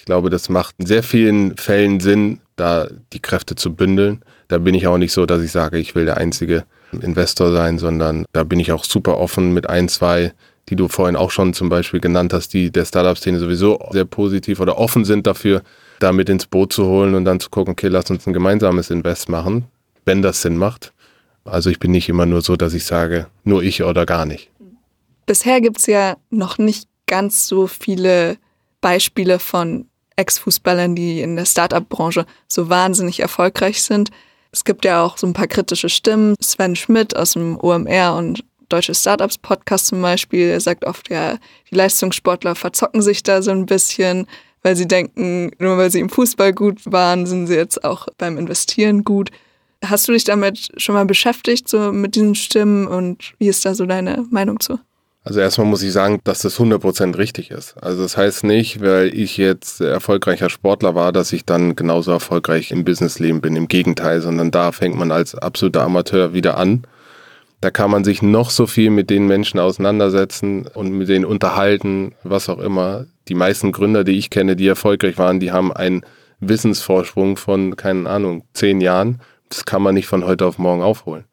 ich 0.05 0.07
glaube, 0.07 0.29
das 0.29 0.51
macht 0.51 0.75
in 0.77 0.85
sehr 0.85 1.03
vielen 1.03 1.57
Fällen 1.57 1.99
Sinn, 1.99 2.40
da 2.57 2.88
die 3.14 3.21
Kräfte 3.21 3.55
zu 3.55 3.75
bündeln. 3.75 4.21
Da 4.49 4.59
bin 4.59 4.75
ich 4.75 4.87
auch 4.87 4.99
nicht 4.99 5.12
so, 5.14 5.25
dass 5.25 5.43
ich 5.43 5.51
sage, 5.51 5.79
ich 5.79 5.95
will 5.95 6.05
der 6.05 6.19
einzige 6.19 6.64
Investor 6.93 7.53
sein, 7.53 7.79
sondern 7.79 8.27
da 8.35 8.45
bin 8.45 8.61
ich 8.61 8.71
auch 8.71 8.85
super 8.85 9.17
offen 9.17 9.55
mit 9.55 9.71
ein, 9.71 9.88
zwei, 9.88 10.35
die 10.69 10.77
du 10.77 10.88
vorhin 10.88 11.17
auch 11.17 11.31
schon 11.31 11.55
zum 11.55 11.71
Beispiel 11.71 12.01
genannt 12.01 12.35
hast, 12.35 12.53
die 12.53 12.71
der 12.71 12.85
Startup-Szene 12.85 13.38
sowieso 13.38 13.81
sehr 13.93 14.05
positiv 14.05 14.61
oder 14.61 14.77
offen 14.77 15.07
sind 15.07 15.27
dafür, 15.27 15.62
da 16.01 16.12
mit 16.12 16.29
ins 16.29 16.45
Boot 16.45 16.75
zu 16.75 16.85
holen 16.85 17.14
und 17.14 17.25
dann 17.25 17.40
zu 17.40 17.49
gucken, 17.49 17.73
okay, 17.73 17.88
lass 17.88 18.11
uns 18.11 18.27
ein 18.27 18.35
gemeinsames 18.35 18.90
Invest 18.90 19.31
machen, 19.31 19.64
wenn 20.05 20.21
das 20.21 20.43
Sinn 20.43 20.59
macht. 20.59 20.93
Also 21.47 21.71
ich 21.71 21.79
bin 21.79 21.93
nicht 21.93 22.11
immer 22.11 22.27
nur 22.27 22.43
so, 22.43 22.57
dass 22.57 22.75
ich 22.75 22.85
sage, 22.85 23.29
nur 23.43 23.62
ich 23.62 23.83
oder 23.83 24.05
gar 24.05 24.27
nicht. 24.27 24.51
Bisher 25.25 25.62
gibt 25.62 25.79
es 25.79 25.87
ja 25.87 26.19
noch 26.29 26.59
nicht 26.59 26.90
ganz 27.07 27.47
so 27.47 27.67
viele 27.67 28.37
Beispiele 28.83 29.38
von 29.38 29.87
Ex-Fußballern, 30.16 30.94
die 30.94 31.20
in 31.20 31.37
der 31.37 31.44
Startup-Branche 31.44 32.27
so 32.48 32.68
wahnsinnig 32.68 33.20
erfolgreich 33.20 33.83
sind. 33.83 34.11
Es 34.53 34.64
gibt 34.64 34.85
ja 34.85 35.03
auch 35.03 35.18
so 35.18 35.27
ein 35.27 35.33
paar 35.33 35.48
kritische 35.48 35.88
Stimmen. 35.88 36.37
Sven 36.40 36.77
Schmidt 36.77 37.16
aus 37.16 37.33
dem 37.33 37.59
OMR 37.61 38.14
und 38.16 38.44
Deutsche 38.68 38.94
Startups 38.94 39.38
Podcast 39.38 39.87
zum 39.87 40.00
Beispiel, 40.00 40.48
er 40.48 40.61
sagt 40.61 40.85
oft, 40.85 41.11
ja, 41.11 41.38
die 41.70 41.74
Leistungssportler 41.74 42.55
verzocken 42.55 43.03
sich 43.03 43.22
da 43.22 43.42
so 43.42 43.50
ein 43.50 43.66
bisschen, 43.66 44.27
weil 44.62 44.74
sie 44.74 44.88
denken, 44.88 45.50
nur 45.59 45.77
weil 45.77 45.90
sie 45.90 46.00
im 46.00 46.09
Fußball 46.09 46.53
gut 46.53 46.81
waren, 46.85 47.27
sind 47.27 47.46
sie 47.46 47.55
jetzt 47.55 47.85
auch 47.85 48.09
beim 48.16 48.38
Investieren 48.38 49.05
gut. 49.05 49.31
Hast 49.85 50.09
du 50.09 50.12
dich 50.12 50.24
damit 50.24 50.72
schon 50.79 50.94
mal 50.94 51.05
beschäftigt, 51.05 51.68
so 51.68 51.92
mit 51.92 52.14
diesen 52.14 52.35
Stimmen 52.35 52.87
und 52.87 53.35
wie 53.38 53.48
ist 53.48 53.64
da 53.64 53.74
so 53.74 53.85
deine 53.85 54.24
Meinung 54.31 54.59
zu? 54.61 54.79
Also 55.26 55.40
erstmal 55.40 55.66
muss 55.66 55.82
ich 55.82 55.92
sagen, 55.92 56.20
dass 56.24 56.40
das 56.40 56.58
100% 56.58 57.16
richtig 57.16 57.50
ist. 57.50 57.76
Also 57.82 58.02
das 58.02 58.18
heißt 58.18 58.44
nicht, 58.44 58.82
weil 58.82 59.06
ich 59.14 59.38
jetzt 59.38 59.80
erfolgreicher 59.80 60.50
Sportler 60.50 60.94
war, 60.94 61.12
dass 61.12 61.32
ich 61.32 61.46
dann 61.46 61.76
genauso 61.76 62.12
erfolgreich 62.12 62.70
im 62.70 62.84
Businessleben 62.84 63.40
bin. 63.40 63.56
Im 63.56 63.66
Gegenteil, 63.66 64.20
sondern 64.20 64.50
da 64.50 64.70
fängt 64.70 64.96
man 64.96 65.10
als 65.10 65.34
absoluter 65.34 65.82
Amateur 65.82 66.34
wieder 66.34 66.58
an. 66.58 66.87
Da 67.62 67.70
kann 67.70 67.90
man 67.90 68.04
sich 68.04 68.20
noch 68.20 68.50
so 68.50 68.66
viel 68.66 68.90
mit 68.90 69.08
den 69.08 69.26
Menschen 69.26 69.58
auseinandersetzen 69.58 70.66
und 70.66 70.92
mit 70.92 71.08
denen 71.08 71.24
unterhalten, 71.24 72.14
was 72.22 72.50
auch 72.50 72.58
immer. 72.58 73.06
Die 73.28 73.34
meisten 73.34 73.72
Gründer, 73.72 74.04
die 74.04 74.18
ich 74.18 74.28
kenne, 74.28 74.56
die 74.56 74.68
erfolgreich 74.68 75.16
waren, 75.16 75.40
die 75.40 75.52
haben 75.52 75.72
einen 75.72 76.04
Wissensvorsprung 76.40 77.38
von, 77.38 77.76
keine 77.76 78.10
Ahnung, 78.10 78.44
zehn 78.52 78.82
Jahren. 78.82 79.22
Das 79.48 79.64
kann 79.64 79.80
man 79.80 79.94
nicht 79.94 80.06
von 80.06 80.26
heute 80.26 80.44
auf 80.44 80.58
morgen 80.58 80.82
aufholen. 80.82 81.24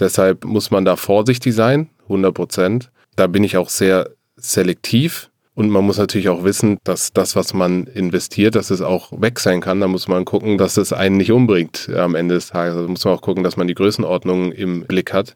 Deshalb 0.00 0.44
muss 0.44 0.72
man 0.72 0.84
da 0.84 0.96
vorsichtig 0.96 1.54
sein, 1.54 1.90
100 2.08 2.34
Prozent 2.34 2.90
da 3.16 3.26
bin 3.26 3.44
ich 3.44 3.56
auch 3.56 3.68
sehr 3.68 4.10
selektiv. 4.36 5.30
Und 5.54 5.70
man 5.70 5.84
muss 5.84 5.96
natürlich 5.96 6.28
auch 6.28 6.44
wissen, 6.44 6.78
dass 6.84 7.14
das, 7.14 7.34
was 7.34 7.54
man 7.54 7.86
investiert, 7.86 8.54
dass 8.54 8.68
es 8.70 8.82
auch 8.82 9.10
weg 9.22 9.40
sein 9.40 9.62
kann. 9.62 9.80
Da 9.80 9.88
muss 9.88 10.06
man 10.06 10.26
gucken, 10.26 10.58
dass 10.58 10.76
es 10.76 10.92
einen 10.92 11.16
nicht 11.16 11.32
umbringt 11.32 11.88
am 11.96 12.14
Ende 12.14 12.34
des 12.34 12.48
Tages. 12.48 12.76
Also 12.76 12.88
muss 12.88 13.06
man 13.06 13.14
auch 13.14 13.22
gucken, 13.22 13.42
dass 13.42 13.56
man 13.56 13.66
die 13.66 13.74
Größenordnung 13.74 14.52
im 14.52 14.84
Blick 14.84 15.14
hat. 15.14 15.34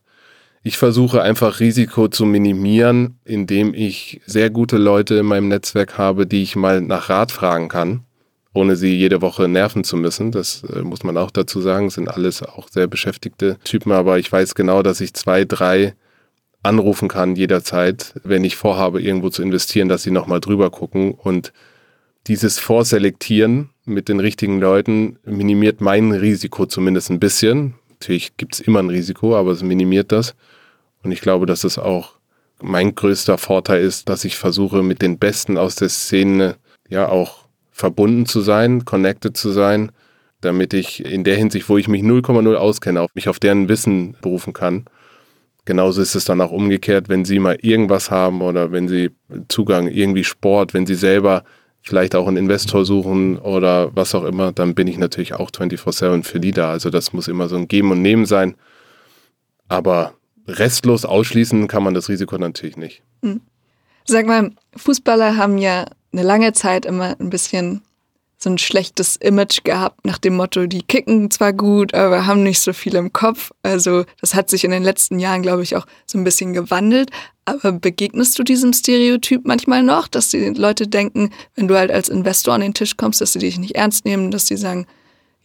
Ich 0.62 0.76
versuche 0.76 1.22
einfach 1.22 1.60
Risiko 1.60 2.08
zu 2.08 2.26
minimieren, 2.26 3.18
indem 3.24 3.72
ich 3.72 4.20
sehr 4.26 4.50
gute 4.50 4.76
Leute 4.76 5.14
in 5.14 5.24
meinem 5.24 5.48
Netzwerk 5.48 5.96
habe, 5.96 6.26
die 6.26 6.42
ich 6.42 6.54
mal 6.54 6.82
nach 6.82 7.08
Rat 7.08 7.32
fragen 7.32 7.70
kann, 7.70 8.02
ohne 8.52 8.76
sie 8.76 8.94
jede 8.94 9.22
Woche 9.22 9.48
nerven 9.48 9.84
zu 9.84 9.96
müssen. 9.96 10.32
Das 10.32 10.64
äh, 10.64 10.82
muss 10.82 11.02
man 11.02 11.16
auch 11.16 11.30
dazu 11.30 11.62
sagen. 11.62 11.86
Das 11.86 11.94
sind 11.94 12.08
alles 12.08 12.42
auch 12.42 12.68
sehr 12.68 12.88
beschäftigte 12.88 13.56
Typen, 13.64 13.90
aber 13.92 14.18
ich 14.18 14.30
weiß 14.30 14.54
genau, 14.54 14.82
dass 14.82 15.00
ich 15.00 15.14
zwei, 15.14 15.46
drei 15.46 15.94
anrufen 16.62 17.08
kann 17.08 17.36
jederzeit, 17.36 18.14
wenn 18.24 18.44
ich 18.44 18.56
vorhabe, 18.56 19.00
irgendwo 19.00 19.30
zu 19.30 19.42
investieren, 19.42 19.88
dass 19.88 20.02
sie 20.02 20.10
nochmal 20.10 20.40
drüber 20.40 20.70
gucken. 20.70 21.12
Und 21.12 21.52
dieses 22.26 22.58
Vorselektieren 22.58 23.70
mit 23.84 24.08
den 24.08 24.20
richtigen 24.20 24.60
Leuten 24.60 25.18
minimiert 25.24 25.80
mein 25.80 26.12
Risiko 26.12 26.66
zumindest 26.66 27.10
ein 27.10 27.20
bisschen. 27.20 27.74
Natürlich 27.90 28.36
gibt 28.36 28.54
es 28.54 28.60
immer 28.60 28.80
ein 28.80 28.90
Risiko, 28.90 29.36
aber 29.36 29.52
es 29.52 29.62
minimiert 29.62 30.12
das. 30.12 30.34
Und 31.02 31.12
ich 31.12 31.20
glaube, 31.20 31.46
dass 31.46 31.64
es 31.64 31.78
auch 31.78 32.12
mein 32.62 32.94
größter 32.94 33.38
Vorteil 33.38 33.82
ist, 33.82 34.08
dass 34.08 34.24
ich 34.24 34.36
versuche, 34.36 34.82
mit 34.82 35.00
den 35.00 35.18
Besten 35.18 35.56
aus 35.56 35.76
der 35.76 35.88
Szene 35.88 36.56
ja 36.88 37.08
auch 37.08 37.46
verbunden 37.70 38.26
zu 38.26 38.42
sein, 38.42 38.84
connected 38.84 39.36
zu 39.36 39.50
sein, 39.50 39.92
damit 40.42 40.74
ich 40.74 41.04
in 41.04 41.24
der 41.24 41.36
Hinsicht, 41.36 41.68
wo 41.70 41.78
ich 41.78 41.88
mich 41.88 42.02
0,0 42.02 42.54
auskenne, 42.54 43.06
mich 43.14 43.28
auf 43.28 43.38
deren 43.38 43.68
Wissen 43.68 44.16
berufen 44.20 44.52
kann. 44.52 44.84
Genauso 45.70 46.02
ist 46.02 46.16
es 46.16 46.24
dann 46.24 46.40
auch 46.40 46.50
umgekehrt, 46.50 47.08
wenn 47.08 47.24
Sie 47.24 47.38
mal 47.38 47.56
irgendwas 47.62 48.10
haben 48.10 48.42
oder 48.42 48.72
wenn 48.72 48.88
Sie 48.88 49.10
Zugang 49.46 49.86
irgendwie 49.86 50.24
Sport, 50.24 50.74
wenn 50.74 50.84
Sie 50.84 50.96
selber 50.96 51.44
vielleicht 51.80 52.16
auch 52.16 52.26
einen 52.26 52.38
Investor 52.38 52.84
suchen 52.84 53.38
oder 53.38 53.94
was 53.94 54.16
auch 54.16 54.24
immer, 54.24 54.50
dann 54.50 54.74
bin 54.74 54.88
ich 54.88 54.98
natürlich 54.98 55.34
auch 55.34 55.52
24-7 55.52 56.24
für 56.24 56.40
die 56.40 56.50
da. 56.50 56.72
Also 56.72 56.90
das 56.90 57.12
muss 57.12 57.28
immer 57.28 57.48
so 57.48 57.54
ein 57.54 57.68
Geben 57.68 57.92
und 57.92 58.02
Nehmen 58.02 58.26
sein. 58.26 58.56
Aber 59.68 60.14
restlos 60.48 61.04
ausschließen 61.04 61.68
kann 61.68 61.84
man 61.84 61.94
das 61.94 62.08
Risiko 62.08 62.36
natürlich 62.36 62.76
nicht. 62.76 63.04
Hm. 63.22 63.40
Sag 64.06 64.26
mal, 64.26 64.50
Fußballer 64.74 65.36
haben 65.36 65.56
ja 65.56 65.84
eine 66.12 66.24
lange 66.24 66.52
Zeit 66.52 66.84
immer 66.84 67.14
ein 67.20 67.30
bisschen 67.30 67.82
so 68.42 68.48
ein 68.48 68.58
schlechtes 68.58 69.16
Image 69.16 69.64
gehabt 69.64 70.06
nach 70.06 70.18
dem 70.18 70.36
Motto, 70.36 70.66
die 70.66 70.82
kicken 70.82 71.30
zwar 71.30 71.52
gut, 71.52 71.92
aber 71.92 72.26
haben 72.26 72.42
nicht 72.42 72.60
so 72.60 72.72
viel 72.72 72.94
im 72.94 73.12
Kopf. 73.12 73.50
Also 73.62 74.04
das 74.20 74.34
hat 74.34 74.48
sich 74.48 74.64
in 74.64 74.70
den 74.70 74.82
letzten 74.82 75.18
Jahren, 75.18 75.42
glaube 75.42 75.62
ich, 75.62 75.76
auch 75.76 75.86
so 76.06 76.16
ein 76.16 76.24
bisschen 76.24 76.54
gewandelt. 76.54 77.10
Aber 77.44 77.72
begegnest 77.72 78.38
du 78.38 78.42
diesem 78.42 78.72
Stereotyp 78.72 79.42
manchmal 79.44 79.82
noch, 79.82 80.08
dass 80.08 80.30
die 80.30 80.48
Leute 80.48 80.88
denken, 80.88 81.30
wenn 81.54 81.68
du 81.68 81.76
halt 81.76 81.90
als 81.90 82.08
Investor 82.08 82.54
an 82.54 82.62
den 82.62 82.74
Tisch 82.74 82.96
kommst, 82.96 83.20
dass 83.20 83.34
sie 83.34 83.40
dich 83.40 83.58
nicht 83.58 83.74
ernst 83.74 84.06
nehmen, 84.06 84.30
dass 84.30 84.46
sie 84.46 84.56
sagen, 84.56 84.86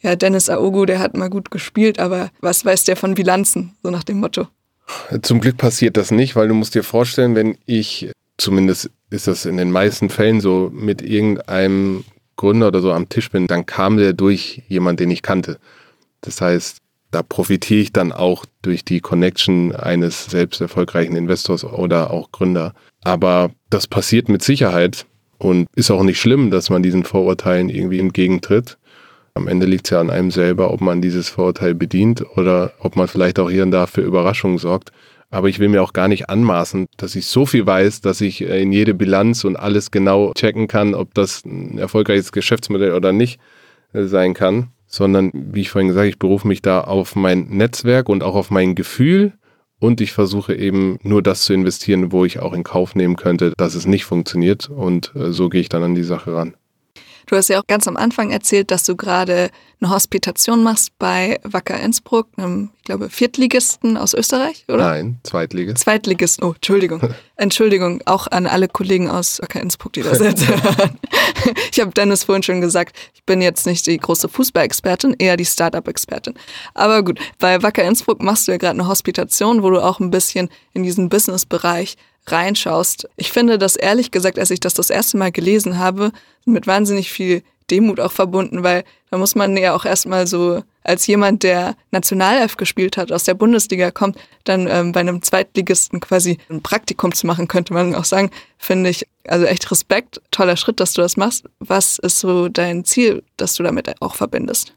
ja, 0.02 0.16
Dennis 0.16 0.50
Aogo, 0.50 0.86
der 0.86 1.00
hat 1.00 1.18
mal 1.18 1.30
gut 1.30 1.52
gespielt, 1.52 2.00
aber 2.00 2.30
was 2.40 2.64
weiß 2.64 2.86
der 2.86 2.96
von 2.96 3.16
Bilanzen? 3.16 3.76
So 3.84 3.90
nach 3.90 4.04
dem 4.04 4.20
Motto. 4.20 4.48
Zum 5.22 5.42
Glück 5.42 5.58
passiert 5.58 5.98
das 5.98 6.12
nicht, 6.12 6.36
weil 6.36 6.48
du 6.48 6.54
musst 6.54 6.76
dir 6.76 6.84
vorstellen, 6.84 7.36
wenn 7.36 7.58
ich, 7.66 8.12
zumindest 8.38 8.92
ist 9.10 9.28
das 9.28 9.46
in 9.46 9.58
den 9.58 9.72
meisten 9.72 10.10
Fällen 10.10 10.42
so, 10.42 10.70
mit 10.72 11.02
irgendeinem 11.02 12.06
Gründer 12.36 12.68
oder 12.68 12.82
so 12.82 12.92
am 12.92 13.10
Tisch 13.10 13.30
bin, 13.32 13.48
dann 13.48 13.66
kam 13.66 13.98
der 13.98 14.14
durch 14.14 14.64
jemand, 14.68 15.00
den 15.00 15.12
ich 15.12 15.22
kannte. 15.22 15.58
Das 16.22 16.42
heißt, 16.42 16.78
da 17.12 17.24
profitiere 17.24 17.80
ich 17.80 17.94
dann 17.94 18.12
auch 18.12 18.46
durch 18.62 18.84
die 18.84 19.00
Connection 19.00 19.74
eines 19.74 20.26
selbst 20.26 20.60
erfolgreichen 20.60 21.16
Investors 21.16 21.64
oder 21.64 22.12
auch 22.12 22.32
Gründer. 22.32 22.74
Aber 23.04 23.52
das 23.70 23.88
passiert 23.88 24.28
mit 24.28 24.44
Sicherheit 24.44 25.06
und 25.38 25.68
ist 25.76 25.92
auch 25.92 26.04
nicht 26.04 26.20
schlimm, 26.20 26.52
dass 26.52 26.70
man 26.70 26.84
diesen 26.84 27.04
Vorurteilen 27.04 27.70
irgendwie 27.70 28.00
entgegentritt. 28.00 28.78
Am 29.34 29.48
Ende 29.48 29.66
liegt 29.66 29.88
es 29.88 29.92
ja 29.92 30.00
an 30.00 30.10
einem 30.10 30.32
selber, 30.32 30.72
ob 30.72 30.82
man 30.82 31.02
dieses 31.02 31.30
Vorurteil 31.30 31.74
bedient 31.76 32.26
oder 32.38 32.74
ob 32.80 32.96
man 32.96 33.08
vielleicht 33.08 33.40
auch 33.40 33.50
hier 33.50 33.64
und 33.64 33.72
da 33.72 33.86
für 33.86 34.02
Überraschungen 34.02 34.58
sorgt. 34.58 34.92
Aber 35.36 35.50
ich 35.50 35.60
will 35.60 35.68
mir 35.68 35.84
auch 35.84 35.92
gar 35.92 36.08
nicht 36.08 36.30
anmaßen, 36.30 36.88
dass 36.96 37.14
ich 37.14 37.26
so 37.28 37.46
viel 37.46 37.66
weiß, 37.66 38.00
dass 38.00 38.22
ich 38.22 38.42
äh, 38.42 38.62
in 38.62 38.72
jede 38.72 38.94
Bilanz 38.94 39.44
und 39.44 39.58
alles 39.58 39.92
genau 39.92 40.32
checken 40.34 40.70
kann, 40.70 40.96
ob 40.96 41.14
das 41.14 41.44
ein 41.44 41.78
erfolgreiches 41.78 42.32
Geschäftsmodell 42.32 42.94
oder 42.94 43.12
nicht 43.12 43.42
äh, 43.92 44.04
sein 44.04 44.34
kann. 44.34 44.70
Sondern, 44.88 45.32
wie 45.34 45.60
ich 45.60 45.72
vorhin 45.72 45.90
gesagt 45.90 46.04
habe, 46.04 46.10
ich 46.10 46.20
berufe 46.20 46.48
mich 46.48 46.62
da 46.62 46.80
auf 46.80 47.18
mein 47.18 47.50
Netzwerk 47.50 48.08
und 48.08 48.24
auch 48.24 48.36
auf 48.36 48.50
mein 48.50 48.76
Gefühl. 48.76 49.34
Und 49.78 50.00
ich 50.00 50.14
versuche 50.14 50.56
eben 50.56 51.00
nur 51.04 51.22
das 51.22 51.44
zu 51.44 51.54
investieren, 51.54 52.14
wo 52.14 52.24
ich 52.24 52.40
auch 52.40 52.54
in 52.54 52.64
Kauf 52.64 52.96
nehmen 52.96 53.18
könnte, 53.18 53.52
dass 53.58 53.76
es 53.76 53.86
nicht 53.86 54.06
funktioniert. 54.06 54.70
Und 54.70 55.12
äh, 55.16 55.34
so 55.34 55.50
gehe 55.50 55.60
ich 55.60 55.68
dann 55.68 55.84
an 55.84 55.96
die 55.96 56.04
Sache 56.04 56.34
ran. 56.34 56.56
Du 57.26 57.36
hast 57.36 57.50
ja 57.50 57.60
auch 57.60 57.68
ganz 57.68 57.88
am 57.88 57.98
Anfang 57.98 58.32
erzählt, 58.32 58.72
dass 58.72 58.84
du 58.84 58.96
gerade 58.96 59.50
eine 59.82 59.90
Hospitation 59.90 60.64
machst 60.64 60.98
bei 61.00 61.40
Wacker 61.44 61.80
Innsbruck, 61.80 62.28
einem, 62.38 62.70
ich 62.78 62.84
glaube, 62.84 63.10
Viertligisten 63.10 63.98
aus 63.98 64.14
Österreich, 64.14 64.66
oder? 64.68 64.90
Nein, 64.90 65.20
Zweitligist. 65.24 65.80
Zweitligisten, 65.80 66.44
oh, 66.46 66.54
Entschuldigung. 66.54 67.02
Entschuldigung, 67.36 68.02
auch 68.06 68.28
an 68.28 68.48
alle 68.48 68.68
Kollegen 68.68 69.10
aus 69.10 69.42
Wacker 69.42 69.60
Innsbruck, 69.62 69.94
die 69.94 70.04
das 70.04 70.20
jetzt 70.20 70.48
hören. 70.48 71.00
Ich 71.72 71.80
habe 71.80 71.92
Dennis 71.92 72.24
vorhin 72.24 72.42
schon 72.42 72.62
gesagt, 72.62 72.96
ich 73.14 73.24
bin 73.24 73.42
jetzt 73.42 73.66
nicht 73.66 73.86
die 73.86 73.98
große 73.98 74.30
Fußball-Expertin, 74.30 75.16
eher 75.20 75.38
die 75.38 75.46
Startup-Expertin. 75.46 76.34
Aber 76.74 77.04
gut, 77.04 77.20
bei 77.38 77.62
Wacker 77.62 77.84
Innsbruck 77.84 78.24
machst 78.24 78.48
du 78.48 78.54
ja 78.54 78.58
gerade 78.58 78.80
eine 78.80 78.88
Hospitation, 78.88 79.62
wo 79.62 79.70
du 79.70 79.84
auch 79.84 80.00
ein 80.00 80.10
bisschen 80.10 80.50
in 80.74 80.84
diesen 80.84 81.10
Business-Bereich 81.10 81.98
reinschaust. 82.28 83.08
Ich 83.18 83.32
finde 83.32 83.58
das 83.58 83.76
ehrlich 83.76 84.12
gesagt, 84.12 84.40
als 84.40 84.52
ich 84.52 84.60
das 84.60 84.74
das 84.74 84.90
erste 84.90 85.18
Mal 85.18 85.32
gelesen 85.32 85.78
habe, 85.78 86.12
mit 86.46 86.68
wahnsinnig 86.68 87.12
viel 87.12 87.44
Demut 87.72 88.00
auch 88.00 88.12
verbunden, 88.12 88.64
weil 88.64 88.84
da 89.10 89.18
muss 89.18 89.36
man 89.36 89.58
ja 89.58 89.76
auch 89.76 89.86
erstmal 89.86 90.28
so 90.28 90.62
als 90.84 91.08
jemand, 91.08 91.42
der 91.42 91.76
Nationalelf 91.92 92.58
gespielt 92.58 92.96
hat, 92.96 93.12
aus 93.12 93.24
der 93.24 93.34
Bundesliga 93.34 93.90
kommt, 93.90 94.18
dann 94.44 94.68
ähm, 94.68 94.92
bei 94.92 95.00
einem 95.00 95.24
Zweitligisten 95.24 96.00
quasi 96.00 96.38
ein 96.50 96.62
Praktikum 96.62 97.14
zu 97.14 97.26
machen, 97.26 97.48
könnte 97.48 97.74
man 97.74 97.96
auch 97.96 98.06
sagen, 98.06 98.30
finde 98.60 98.92
ich 98.92 99.08
also 99.28 99.46
echt 99.46 99.70
Respekt, 99.72 100.22
toller 100.30 100.58
Schritt, 100.58 100.80
dass 100.80 100.94
du 100.94 101.02
das 101.02 101.18
machst. 101.18 101.46
Was 101.60 101.98
ist 101.98 102.20
so 102.20 102.50
dein 102.50 102.86
Ziel, 102.86 103.24
das 103.38 103.56
du 103.56 103.64
damit 103.64 104.00
auch 104.00 104.14
verbindest? 104.14 104.76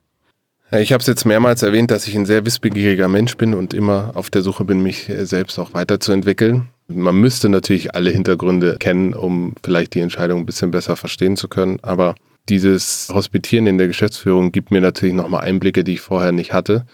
Ich 0.71 0.93
habe 0.93 1.01
es 1.01 1.07
jetzt 1.07 1.25
mehrmals 1.25 1.63
erwähnt, 1.63 1.91
dass 1.91 2.07
ich 2.07 2.15
ein 2.15 2.27
sehr 2.27 2.45
wissbegieriger 2.45 3.09
Mensch 3.09 3.37
bin 3.37 3.55
und 3.55 3.75
immer 3.75 4.13
auf 4.15 4.31
der 4.31 4.43
Suche 4.43 4.65
bin, 4.65 4.83
mich 4.83 5.11
selbst 5.23 5.59
auch 5.59 5.73
weiterzuentwickeln. 5.73 6.69
Man 6.89 7.17
müsste 7.17 7.51
natürlich 7.51 7.95
alle 7.95 8.11
Hintergründe 8.11 8.77
kennen, 8.79 9.13
um 9.13 9.55
vielleicht 9.63 9.95
die 9.95 10.01
Entscheidung 10.01 10.41
ein 10.41 10.47
bisschen 10.47 10.71
besser 10.71 10.97
verstehen 10.97 11.37
zu 11.37 11.47
können. 11.47 11.79
Aber 11.83 12.15
dieses 12.49 13.09
Hospitieren 13.13 13.67
in 13.67 13.77
der 13.77 13.89
Geschäftsführung 13.89 14.53
gibt 14.53 14.71
mir 14.71 14.81
natürlich 14.81 15.15
nochmal 15.15 15.43
Einblicke, 15.43 15.85
die 15.85 15.95
ich 15.95 16.01
vorher 16.01 16.33
nicht 16.33 16.55
hatte, 16.55 16.87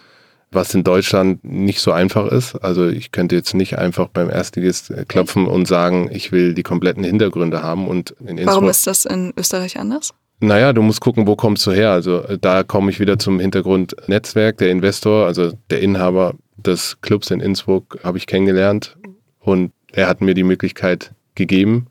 was 0.51 0.75
in 0.75 0.83
Deutschland 0.83 1.45
nicht 1.45 1.81
so 1.81 1.93
einfach 1.93 2.27
ist. 2.27 2.57
Also 2.57 2.89
ich 2.89 3.13
könnte 3.13 3.37
jetzt 3.37 3.55
nicht 3.55 3.79
einfach 3.79 4.09
beim 4.09 4.31
Erstligist 4.31 4.93
klopfen 5.07 5.47
und 5.47 5.69
sagen, 5.69 6.11
ich 6.13 6.33
will 6.33 6.55
die 6.55 6.65
kompletten 6.65 7.05
Hintergründe 7.05 7.63
haben. 7.63 7.87
Und 7.87 8.17
Warum 8.19 8.69
ist 8.69 8.89
das 8.89 9.05
in 9.05 9.33
Österreich 9.37 9.79
anders? 9.79 10.13
Naja, 10.41 10.73
du 10.73 10.83
musst 10.83 11.01
gucken, 11.01 11.29
wo 11.29 11.37
kommst 11.37 11.65
du 11.67 11.71
her. 11.71 11.93
Also 11.93 12.21
da 12.41 12.65
komme 12.65 12.91
ich 12.91 12.99
wieder 12.99 13.21
zum 13.21 13.39
Hintergrund 13.39 13.95
Netzwerk, 14.09 14.59
der 14.59 14.71
Investor, 14.71 15.27
also 15.27 15.53
der 15.71 15.81
Inhaber 15.81 16.35
des 16.57 17.01
Clubs 17.01 17.31
in 17.31 17.39
Innsbruck 17.39 17.99
habe 18.03 18.19
ich 18.19 18.27
kennengelernt 18.27 18.97
und 19.41 19.73
er 19.95 20.09
hat 20.09 20.21
mir 20.21 20.35
die 20.35 20.43
Möglichkeit 20.43 21.13
gegeben, 21.35 21.87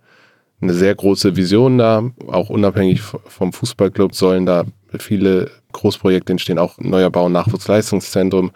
eine 0.62 0.74
sehr 0.74 0.96
große 0.96 1.36
Vision 1.36 1.78
da, 1.78 2.10
auch 2.28 2.50
unabhängig 2.50 3.02
vom 3.02 3.52
Fußballclub 3.52 4.16
sollen 4.16 4.46
da 4.46 4.66
viele 4.98 5.52
Großprojekte 5.74 6.34
entstehen, 6.34 6.60
auch 6.60 6.78
neuer 6.80 7.10
Bau- 7.10 7.26
und 7.26 7.34
Nachwuchsleistungszentrum, 7.34 8.52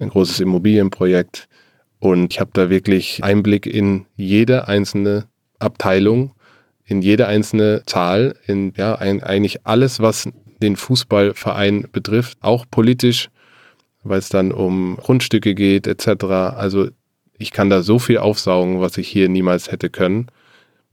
ein 0.00 0.08
großes 0.08 0.40
Immobilienprojekt. 0.40 1.48
Und 1.98 2.32
ich 2.32 2.40
habe 2.40 2.50
da 2.52 2.68
wirklich 2.68 3.22
Einblick 3.22 3.66
in 3.66 4.06
jede 4.16 4.68
einzelne 4.68 5.26
Abteilung, 5.58 6.32
in 6.84 7.02
jede 7.02 7.26
einzelne 7.26 7.82
Zahl, 7.86 8.36
in 8.46 8.72
ja, 8.76 8.96
ein, 8.96 9.22
eigentlich 9.22 9.66
alles, 9.66 10.00
was 10.00 10.28
den 10.62 10.76
Fußballverein 10.76 11.88
betrifft, 11.92 12.38
auch 12.40 12.64
politisch, 12.70 13.28
weil 14.02 14.18
es 14.18 14.28
dann 14.28 14.52
um 14.52 14.96
Grundstücke 14.96 15.54
geht, 15.54 15.86
etc. 15.86 16.24
Also 16.24 16.88
ich 17.38 17.50
kann 17.50 17.70
da 17.70 17.82
so 17.82 17.98
viel 17.98 18.18
aufsaugen, 18.18 18.80
was 18.80 18.96
ich 18.98 19.08
hier 19.08 19.28
niemals 19.28 19.70
hätte 19.70 19.90
können. 19.90 20.28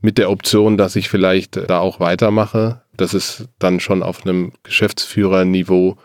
Mit 0.01 0.17
der 0.17 0.29
Option, 0.29 0.77
dass 0.77 0.95
ich 0.95 1.09
vielleicht 1.09 1.69
da 1.69 1.79
auch 1.79 1.99
weitermache. 1.99 2.81
Das 2.97 3.13
ist 3.13 3.45
dann 3.59 3.79
schon 3.79 4.03
auf 4.03 4.25
einem 4.25 4.51
Geschäftsführerniveau, 4.63 5.97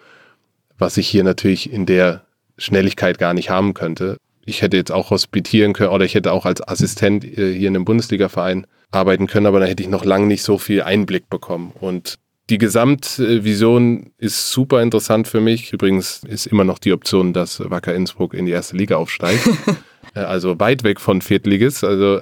was 0.78 0.96
ich 0.96 1.08
hier 1.08 1.24
natürlich 1.24 1.72
in 1.72 1.84
der 1.84 2.22
Schnelligkeit 2.56 3.18
gar 3.18 3.34
nicht 3.34 3.50
haben 3.50 3.74
könnte. 3.74 4.16
Ich 4.44 4.62
hätte 4.62 4.76
jetzt 4.76 4.92
auch 4.92 5.10
hospitieren 5.10 5.72
können 5.72 5.90
oder 5.90 6.04
ich 6.04 6.14
hätte 6.14 6.32
auch 6.32 6.46
als 6.46 6.66
Assistent 6.66 7.24
äh, 7.24 7.52
hier 7.52 7.68
in 7.68 7.76
einem 7.76 7.84
Bundesliga-Verein 7.84 8.66
arbeiten 8.90 9.26
können, 9.26 9.46
aber 9.46 9.60
dann 9.60 9.68
hätte 9.68 9.82
ich 9.82 9.88
noch 9.88 10.04
lange 10.04 10.26
nicht 10.26 10.42
so 10.42 10.58
viel 10.58 10.82
Einblick 10.82 11.28
bekommen. 11.28 11.72
Und 11.78 12.18
die 12.48 12.58
Gesamtvision 12.58 14.12
ist 14.16 14.50
super 14.50 14.80
interessant 14.80 15.28
für 15.28 15.40
mich. 15.40 15.72
Übrigens 15.72 16.22
ist 16.26 16.46
immer 16.46 16.64
noch 16.64 16.78
die 16.78 16.92
Option, 16.92 17.34
dass 17.34 17.60
Wacker 17.68 17.94
Innsbruck 17.94 18.32
in 18.32 18.46
die 18.46 18.52
erste 18.52 18.76
Liga 18.76 18.96
aufsteigt. 18.96 19.46
Äh, 20.14 20.20
also 20.20 20.58
weit 20.60 20.84
weg 20.84 21.00
von 21.00 21.22
Viertligist. 21.22 21.84
Also 21.84 22.20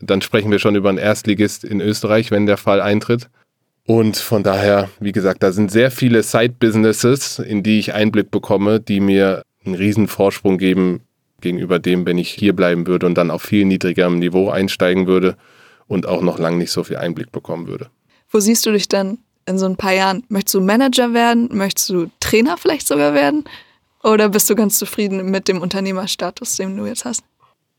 dann 0.00 0.22
sprechen 0.22 0.50
wir 0.50 0.58
schon 0.58 0.76
über 0.76 0.88
einen 0.88 0.98
Erstligist 0.98 1.64
in 1.64 1.80
Österreich, 1.80 2.30
wenn 2.30 2.46
der 2.46 2.56
Fall 2.56 2.80
eintritt. 2.80 3.28
Und 3.86 4.16
von 4.16 4.42
daher, 4.42 4.90
wie 5.00 5.12
gesagt, 5.12 5.42
da 5.42 5.50
sind 5.50 5.70
sehr 5.70 5.90
viele 5.90 6.22
Side-Businesses, 6.22 7.38
in 7.38 7.62
die 7.62 7.78
ich 7.78 7.94
Einblick 7.94 8.30
bekomme, 8.30 8.80
die 8.80 9.00
mir 9.00 9.42
einen 9.64 9.74
riesen 9.74 10.08
Vorsprung 10.08 10.58
geben 10.58 11.00
gegenüber 11.40 11.78
dem, 11.78 12.04
wenn 12.04 12.18
ich 12.18 12.30
hier 12.30 12.54
bleiben 12.54 12.86
würde 12.86 13.06
und 13.06 13.16
dann 13.16 13.30
auf 13.30 13.42
viel 13.42 13.64
niedrigerem 13.64 14.18
Niveau 14.18 14.50
einsteigen 14.50 15.06
würde 15.06 15.36
und 15.86 16.06
auch 16.06 16.20
noch 16.20 16.38
lange 16.38 16.58
nicht 16.58 16.70
so 16.70 16.84
viel 16.84 16.96
Einblick 16.96 17.32
bekommen 17.32 17.66
würde. 17.66 17.88
Wo 18.30 18.40
siehst 18.40 18.66
du 18.66 18.72
dich 18.72 18.88
dann 18.88 19.18
in 19.46 19.58
so 19.58 19.66
ein 19.66 19.76
paar 19.76 19.94
Jahren? 19.94 20.22
Möchtest 20.28 20.54
du 20.54 20.60
Manager 20.60 21.14
werden? 21.14 21.48
Möchtest 21.52 21.88
du 21.88 22.10
Trainer 22.20 22.58
vielleicht 22.58 22.86
sogar 22.86 23.14
werden? 23.14 23.44
Oder 24.02 24.28
bist 24.28 24.48
du 24.48 24.54
ganz 24.54 24.78
zufrieden 24.78 25.30
mit 25.30 25.48
dem 25.48 25.60
Unternehmerstatus, 25.60 26.56
den 26.56 26.76
du 26.76 26.86
jetzt 26.86 27.04
hast? 27.04 27.22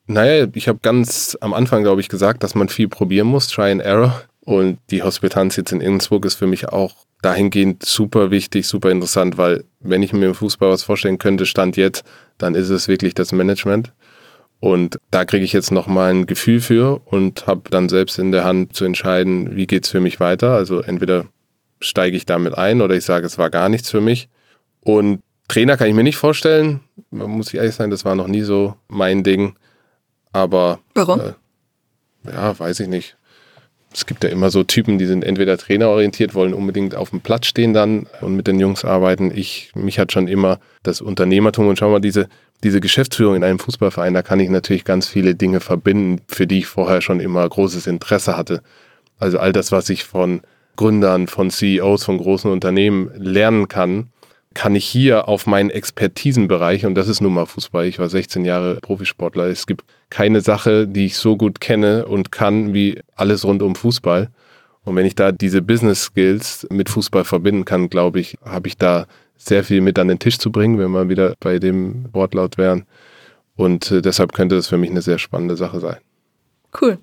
Naja, 0.07 0.47
ich 0.53 0.67
habe 0.67 0.79
ganz 0.81 1.37
am 1.39 1.53
Anfang, 1.53 1.83
glaube 1.83 2.01
ich, 2.01 2.09
gesagt, 2.09 2.43
dass 2.43 2.55
man 2.55 2.67
viel 2.67 2.87
probieren 2.87 3.27
muss, 3.27 3.47
Try 3.47 3.71
and 3.71 3.81
Error. 3.81 4.23
Und 4.41 4.79
die 4.89 5.03
Hospitanz 5.03 5.55
jetzt 5.55 5.71
in 5.71 5.81
Innsbruck 5.81 6.25
ist 6.25 6.35
für 6.35 6.47
mich 6.47 6.69
auch 6.69 6.95
dahingehend 7.21 7.85
super 7.85 8.31
wichtig, 8.31 8.65
super 8.67 8.89
interessant, 8.89 9.37
weil 9.37 9.65
wenn 9.79 10.01
ich 10.01 10.13
mir 10.13 10.25
im 10.25 10.33
Fußball 10.33 10.71
was 10.71 10.83
vorstellen 10.83 11.19
könnte, 11.19 11.45
Stand 11.45 11.77
jetzt, 11.77 12.03
dann 12.37 12.55
ist 12.55 12.69
es 12.69 12.87
wirklich 12.87 13.13
das 13.13 13.31
Management. 13.31 13.93
Und 14.59 14.97
da 15.11 15.25
kriege 15.25 15.45
ich 15.45 15.53
jetzt 15.53 15.71
nochmal 15.71 16.11
ein 16.11 16.25
Gefühl 16.25 16.59
für 16.59 17.01
und 17.05 17.47
habe 17.47 17.69
dann 17.69 17.87
selbst 17.87 18.19
in 18.19 18.31
der 18.31 18.43
Hand 18.43 18.75
zu 18.75 18.85
entscheiden, 18.85 19.55
wie 19.55 19.67
geht 19.67 19.85
es 19.85 19.91
für 19.91 20.01
mich 20.01 20.19
weiter. 20.19 20.51
Also 20.53 20.81
entweder 20.81 21.25
steige 21.79 22.17
ich 22.17 22.25
damit 22.25 22.57
ein 22.57 22.81
oder 22.81 22.95
ich 22.95 23.05
sage, 23.05 23.25
es 23.25 23.37
war 23.37 23.49
gar 23.49 23.69
nichts 23.69 23.89
für 23.89 24.01
mich. 24.01 24.27
Und 24.81 25.21
Trainer 25.49 25.75
kann 25.75 25.87
ich 25.87 25.95
mir 25.95 26.03
nicht 26.03 26.17
vorstellen. 26.17 26.79
Man 27.11 27.31
muss 27.31 27.53
ehrlich 27.53 27.75
sein, 27.75 27.89
das 27.89 28.05
war 28.05 28.15
noch 28.15 28.27
nie 28.27 28.43
so 28.43 28.75
mein 28.87 29.23
Ding. 29.23 29.55
Aber. 30.31 30.79
Warum? 30.93 31.19
Äh, 31.19 31.33
ja, 32.31 32.57
weiß 32.57 32.79
ich 32.79 32.87
nicht. 32.87 33.17
Es 33.91 34.05
gibt 34.05 34.23
ja 34.23 34.29
immer 34.29 34.51
so 34.51 34.63
Typen, 34.63 34.99
die 34.99 35.07
sind 35.07 35.23
entweder 35.23 35.57
trainerorientiert, 35.57 36.35
wollen 36.35 36.53
unbedingt 36.53 36.93
auf 36.93 37.09
dem 37.09 37.21
Platz 37.21 37.47
stehen 37.47 37.73
dann 37.73 38.05
und 38.21 38.35
mit 38.35 38.45
den 38.45 38.59
Jungs 38.59 38.85
arbeiten. 38.85 39.31
Ich, 39.33 39.71
mich 39.73 39.97
hat 39.97 40.11
schon 40.11 40.27
immer 40.27 40.59
das 40.83 41.01
Unternehmertum 41.01 41.67
und 41.67 41.79
schau 41.79 41.89
mal, 41.89 41.99
diese, 41.99 42.29
diese 42.63 42.81
Geschäftsführung 42.81 43.37
in 43.37 43.43
einem 43.43 43.57
Fußballverein, 43.57 44.13
da 44.13 44.21
kann 44.21 44.39
ich 44.39 44.49
natürlich 44.51 44.85
ganz 44.85 45.07
viele 45.07 45.33
Dinge 45.33 45.59
verbinden, 45.59 46.21
für 46.27 46.45
die 46.45 46.59
ich 46.59 46.67
vorher 46.67 47.01
schon 47.01 47.19
immer 47.19 47.49
großes 47.49 47.87
Interesse 47.87 48.37
hatte. 48.37 48.61
Also 49.17 49.39
all 49.39 49.53
das, 49.53 49.71
was 49.71 49.89
ich 49.89 50.03
von 50.03 50.41
Gründern, 50.75 51.27
von 51.27 51.49
CEOs, 51.49 52.03
von 52.03 52.19
großen 52.19 52.51
Unternehmen 52.51 53.09
lernen 53.15 53.69
kann, 53.69 54.11
kann 54.53 54.75
ich 54.75 54.85
hier 54.85 55.27
auf 55.27 55.45
meinen 55.45 55.69
Expertisenbereich, 55.69 56.85
und 56.85 56.95
das 56.95 57.07
ist 57.07 57.21
nun 57.21 57.33
mal 57.33 57.45
Fußball, 57.45 57.85
ich 57.85 57.99
war 57.99 58.09
16 58.09 58.45
Jahre 58.45 58.75
Profisportler, 58.81 59.45
es 59.45 59.67
gibt 59.67 59.85
keine 60.09 60.41
Sache, 60.41 60.87
die 60.87 61.05
ich 61.05 61.17
so 61.17 61.37
gut 61.37 61.61
kenne 61.61 62.05
und 62.05 62.31
kann 62.31 62.73
wie 62.73 62.99
alles 63.15 63.45
rund 63.45 63.61
um 63.61 63.75
Fußball. 63.75 64.29
Und 64.83 64.95
wenn 64.95 65.05
ich 65.05 65.15
da 65.15 65.31
diese 65.31 65.61
Business 65.61 66.03
Skills 66.03 66.65
mit 66.71 66.89
Fußball 66.89 67.25
verbinden 67.25 67.65
kann, 67.65 67.89
glaube 67.89 68.19
ich, 68.19 68.37
habe 68.43 68.67
ich 68.67 68.77
da 68.77 69.05
sehr 69.37 69.63
viel 69.63 69.81
mit 69.81 69.99
an 69.99 70.07
den 70.07 70.19
Tisch 70.19 70.39
zu 70.39 70.51
bringen, 70.51 70.79
wenn 70.79 70.91
wir 70.91 71.09
wieder 71.09 71.35
bei 71.39 71.59
dem 71.59 72.11
Wortlaut 72.13 72.57
wären. 72.57 72.85
Und 73.55 73.91
äh, 73.91 74.01
deshalb 74.01 74.33
könnte 74.33 74.55
das 74.55 74.67
für 74.67 74.77
mich 74.77 74.89
eine 74.89 75.01
sehr 75.01 75.19
spannende 75.19 75.55
Sache 75.55 75.79
sein. 75.79 75.97
Cool. 76.79 76.97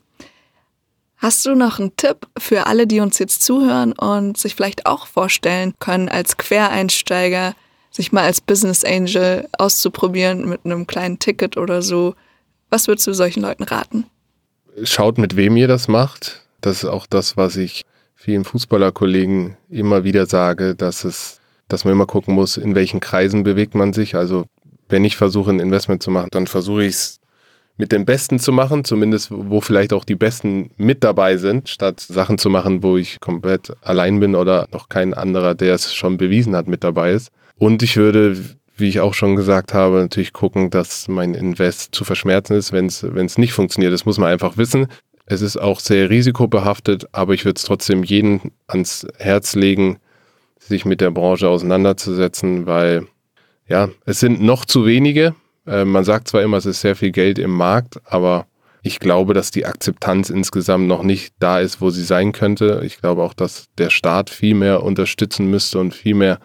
Hast 1.19 1.47
du 1.47 1.55
noch 1.55 1.79
einen 1.79 1.97
Tipp 1.97 2.27
für 2.39 2.67
alle, 2.67 2.87
die 2.87 3.01
uns 3.01 3.19
jetzt 3.19 3.43
zuhören 3.43 3.93
und 3.93 4.37
sich 4.37 4.55
vielleicht 4.55 4.87
auch 4.87 5.07
vorstellen 5.07 5.73
können, 5.79 6.09
als 6.09 6.37
Quereinsteiger 6.37 7.55
sich 7.91 8.13
mal 8.13 8.25
als 8.25 8.41
Business 8.41 8.85
Angel 8.85 9.49
auszuprobieren 9.59 10.49
mit 10.49 10.61
einem 10.65 10.87
kleinen 10.87 11.19
Ticket 11.19 11.57
oder 11.57 11.81
so? 11.81 12.15
Was 12.69 12.89
würdest 12.89 13.07
du 13.07 13.15
solchen 13.15 13.43
Leuten 13.43 13.63
raten? 13.63 14.05
Schaut, 14.83 15.17
mit 15.17 15.37
wem 15.37 15.57
ihr 15.57 15.69
das 15.69 15.89
macht. 15.89 16.43
Das 16.61 16.83
ist 16.83 16.91
auch 16.91 17.07
das, 17.07 17.37
was 17.39 17.57
ich 17.57 17.83
vielen 18.15 18.45
Fußballerkollegen 18.45 19.57
immer 19.71 20.05
wieder 20.05 20.27
sage, 20.27 20.75
dass 20.75 21.05
es, 21.05 21.41
dass 21.69 21.85
man 21.85 21.93
immer 21.93 22.07
gucken 22.07 22.35
muss, 22.35 22.59
in 22.59 22.75
welchen 22.75 23.01
Kreisen 23.01 23.43
bewegt 23.43 23.75
man 23.75 23.95
sich. 23.95 24.15
Also 24.15 24.45
wenn 24.89 25.05
ich 25.05 25.17
versuche, 25.17 25.51
ein 25.51 25.61
Investment 25.61 26.03
zu 26.03 26.11
machen, 26.11 26.29
dann 26.33 26.47
versuche 26.47 26.85
ich 26.85 26.95
es 26.95 27.21
mit 27.77 27.93
den 27.93 28.05
Besten 28.05 28.39
zu 28.39 28.53
machen, 28.53 28.85
zumindest 28.85 29.29
wo 29.31 29.61
vielleicht 29.61 29.93
auch 29.93 30.05
die 30.05 30.15
Besten 30.15 30.71
mit 30.77 31.05
dabei 31.05 31.37
sind, 31.37 31.69
statt 31.69 32.01
Sachen 32.01 32.39
zu 32.39 32.49
machen, 32.49 32.83
wo 32.83 32.97
ich 32.97 33.21
komplett 33.21 33.73
allein 33.83 34.19
bin 34.21 34.35
oder 34.35 34.67
noch 34.73 34.89
kein 34.89 35.13
anderer, 35.15 35.55
der 35.55 35.75
es 35.75 35.95
schon 35.95 36.17
bewiesen 36.17 36.57
hat, 36.57 36.69
mit 36.69 36.85
dabei 36.85 37.13
ist. 37.13 37.31
Und 37.59 37.83
ich 37.83 37.97
würde, 37.97 38.37
wie 38.77 38.89
ich 38.89 39.01
auch 39.01 39.15
schon 39.15 39.37
gesagt 39.37 39.75
habe, 39.75 39.99
natürlich 39.99 40.33
gucken, 40.33 40.71
dass 40.71 41.09
mein 41.09 41.35
Invest 41.35 41.95
zu 41.95 42.05
verschmerzen 42.05 42.55
ist, 42.55 42.73
wenn 42.73 42.87
es 42.87 43.39
nicht 43.39 43.53
funktioniert. 43.53 43.93
Das 43.93 44.07
muss 44.07 44.19
man 44.19 44.31
einfach 44.31 44.57
wissen. 44.57 44.89
Es 45.27 45.43
ist 45.43 45.57
auch 45.57 45.81
sehr 45.81 46.09
risikobehaftet, 46.09 47.09
aber 47.13 47.35
ich 47.35 47.45
würde 47.45 47.59
es 47.59 47.65
trotzdem 47.65 48.05
jeden 48.05 48.53
ans 48.69 49.07
Herz 49.19 49.55
legen, 49.55 49.99
sich 50.59 50.85
mit 50.85 51.01
der 51.01 51.11
Branche 51.11 51.49
auseinanderzusetzen, 51.49 52.67
weil 52.67 53.07
ja, 53.69 53.89
es 54.05 54.21
sind 54.21 54.41
noch 54.41 54.65
zu 54.65 54.87
wenige, 54.87 55.35
äh, 55.67 55.85
man 55.85 56.05
sagt 56.05 56.29
zwar 56.29 56.43
immer, 56.43 56.57
es 56.57 56.67
ist 56.67 56.81
sehr 56.81 56.97
viel 56.97 57.11
Geld 57.11 57.39
im 57.39 57.51
Markt, 57.51 58.01
aber 58.05 58.47
ich 58.83 59.01
glaube, 59.01 59.35
dass 59.35 59.51
die 59.51 59.67
Akzeptanz 59.67 60.31
insgesamt 60.31 60.87
noch 60.87 61.03
nicht 61.03 61.35
da 61.41 61.59
ist, 61.59 61.81
wo 61.81 61.91
sie 61.91 62.05
sein 62.05 62.33
könnte. 62.33 62.83
Ich 62.85 63.01
glaube 63.01 63.23
auch, 63.23 63.35
dass 63.35 63.67
der 63.79 63.91
Staat 63.91 64.31
viel 64.31 64.55
mehr 64.55 64.85
unterstützen 64.85 65.51
müsste 65.51 65.81
und 65.81 65.93
viel 65.93 66.15
mehr 66.15 66.39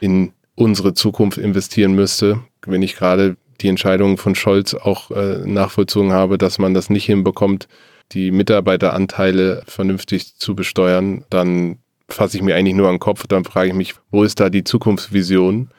in 0.00 0.32
unsere 0.54 0.92
Zukunft 0.92 1.38
investieren 1.38 1.94
müsste. 1.94 2.40
Wenn 2.66 2.82
ich 2.82 2.96
gerade 2.96 3.36
die 3.60 3.68
Entscheidung 3.68 4.18
von 4.18 4.34
Scholz 4.34 4.74
auch 4.74 5.10
äh, 5.10 5.38
nachvollzogen 5.46 6.12
habe, 6.12 6.36
dass 6.36 6.58
man 6.58 6.74
das 6.74 6.90
nicht 6.90 7.06
hinbekommt, 7.06 7.68
die 8.12 8.30
Mitarbeiteranteile 8.30 9.62
vernünftig 9.66 10.36
zu 10.36 10.54
besteuern, 10.54 11.24
dann 11.30 11.78
fasse 12.08 12.36
ich 12.36 12.42
mir 12.42 12.54
eigentlich 12.54 12.74
nur 12.74 12.88
an 12.88 12.94
den 12.94 13.00
Kopf, 13.00 13.26
dann 13.26 13.44
frage 13.44 13.68
ich 13.68 13.74
mich, 13.74 13.94
wo 14.10 14.22
ist 14.22 14.38
da 14.38 14.50
die 14.50 14.64
Zukunftsvision? 14.64 15.70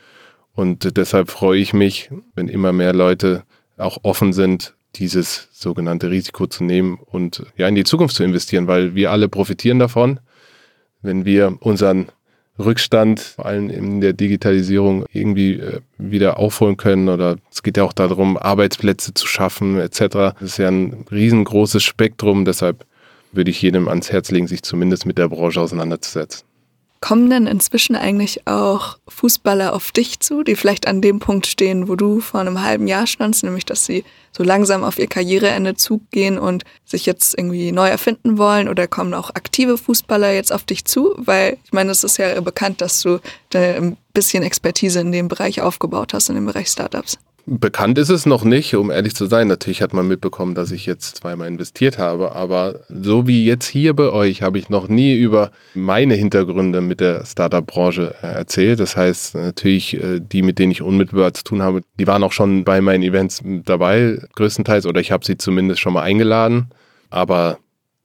Und 0.57 0.97
deshalb 0.97 1.29
freue 1.29 1.59
ich 1.59 1.71
mich, 1.73 2.09
wenn 2.33 2.47
immer 2.47 2.73
mehr 2.73 2.91
Leute 2.91 3.43
auch 3.77 3.99
offen 4.01 4.33
sind, 4.33 4.73
dieses 4.95 5.49
sogenannte 5.51 6.09
Risiko 6.09 6.47
zu 6.47 6.63
nehmen 6.63 6.97
und 7.05 7.43
ja 7.57 7.67
in 7.67 7.75
die 7.75 7.83
Zukunft 7.83 8.15
zu 8.15 8.23
investieren, 8.23 8.65
weil 8.65 8.95
wir 8.95 9.11
alle 9.11 9.29
profitieren 9.29 9.77
davon, 9.77 10.19
wenn 11.03 11.25
wir 11.25 11.55
unseren 11.59 12.07
Rückstand, 12.57 13.19
vor 13.19 13.45
allem 13.45 13.69
in 13.69 14.01
der 14.01 14.13
Digitalisierung, 14.13 15.05
irgendwie 15.13 15.59
äh, 15.59 15.81
wieder 15.99 16.39
aufholen 16.39 16.75
können. 16.75 17.07
Oder 17.07 17.37
es 17.51 17.61
geht 17.61 17.77
ja 17.77 17.83
auch 17.83 17.93
darum, 17.93 18.35
Arbeitsplätze 18.35 19.13
zu 19.13 19.27
schaffen, 19.27 19.79
etc. 19.79 19.99
Das 19.99 20.41
ist 20.41 20.57
ja 20.57 20.69
ein 20.69 21.05
riesengroßes 21.11 21.83
Spektrum. 21.83 22.45
Deshalb 22.45 22.83
würde 23.31 23.51
ich 23.51 23.61
jedem 23.61 23.87
ans 23.87 24.11
Herz 24.11 24.31
legen, 24.31 24.47
sich 24.47 24.63
zumindest 24.63 25.05
mit 25.05 25.19
der 25.19 25.29
Branche 25.29 25.61
auseinanderzusetzen. 25.61 26.46
Kommen 26.99 27.29
denn 27.29 27.45
inzwischen 27.45 27.95
eigentlich 27.95 28.47
auch 28.47 28.97
Fußballer 29.07 29.73
auf 29.73 29.91
dich 29.91 30.19
zu, 30.19 30.43
die 30.43 30.55
vielleicht 30.55 30.87
an 30.87 31.01
dem 31.01 31.19
Punkt 31.19 31.45
stehen, 31.45 31.87
wo 31.87 31.95
du 31.95 32.19
vor 32.21 32.39
einem 32.39 32.63
halben 32.63 32.87
Jahr 32.87 33.05
standst, 33.05 33.43
nämlich 33.43 33.65
dass 33.65 33.85
sie 33.85 34.03
so 34.31 34.43
langsam 34.43 34.83
auf 34.83 34.97
ihr 34.97 35.07
Karriereende 35.07 35.75
zugehen 35.75 36.39
und 36.39 36.63
sich 36.85 37.05
jetzt 37.05 37.37
irgendwie 37.37 37.71
neu 37.71 37.87
erfinden 37.87 38.37
wollen? 38.37 38.67
Oder 38.67 38.87
kommen 38.87 39.13
auch 39.13 39.29
aktive 39.29 39.77
Fußballer 39.77 40.31
jetzt 40.33 40.51
auf 40.51 40.63
dich 40.63 40.85
zu? 40.85 41.13
Weil 41.17 41.57
ich 41.63 41.71
meine, 41.71 41.91
es 41.91 42.03
ist 42.03 42.17
ja 42.17 42.39
bekannt, 42.41 42.81
dass 42.81 43.01
du 43.01 43.19
ein 43.53 43.97
bisschen 44.13 44.43
Expertise 44.43 44.99
in 44.99 45.11
dem 45.11 45.27
Bereich 45.27 45.61
aufgebaut 45.61 46.13
hast, 46.13 46.29
in 46.29 46.35
dem 46.35 46.45
Bereich 46.47 46.67
Startups. 46.67 47.19
Bekannt 47.49 47.97
ist 47.97 48.09
es 48.09 48.25
noch 48.25 48.43
nicht, 48.43 48.75
um 48.75 48.91
ehrlich 48.91 49.15
zu 49.15 49.25
sein. 49.25 49.47
Natürlich 49.47 49.81
hat 49.81 49.93
man 49.93 50.05
mitbekommen, 50.05 50.53
dass 50.53 50.71
ich 50.71 50.85
jetzt 50.85 51.15
zweimal 51.15 51.47
investiert 51.47 51.97
habe, 51.97 52.35
aber 52.35 52.81
so 52.89 53.25
wie 53.25 53.45
jetzt 53.45 53.67
hier 53.67 53.93
bei 53.95 54.09
euch 54.09 54.41
habe 54.41 54.59
ich 54.59 54.67
noch 54.67 54.89
nie 54.89 55.15
über 55.17 55.51
meine 55.73 56.15
Hintergründe 56.15 56.81
mit 56.81 56.99
der 56.99 57.25
Startup-Branche 57.25 58.15
äh, 58.21 58.27
erzählt. 58.27 58.81
Das 58.81 58.97
heißt, 58.97 59.35
natürlich 59.35 59.93
äh, 59.93 60.19
die, 60.19 60.41
mit 60.41 60.59
denen 60.59 60.73
ich 60.73 60.81
unmittelbar 60.81 61.33
zu 61.33 61.45
tun 61.45 61.61
habe, 61.61 61.83
die 61.97 62.05
waren 62.05 62.21
auch 62.21 62.33
schon 62.33 62.65
bei 62.65 62.81
meinen 62.81 63.01
Events 63.01 63.41
dabei, 63.63 64.19
größtenteils, 64.35 64.85
oder 64.85 64.99
ich 64.99 65.13
habe 65.13 65.25
sie 65.25 65.37
zumindest 65.37 65.79
schon 65.79 65.93
mal 65.93 66.03
eingeladen. 66.03 66.67
Aber 67.09 67.59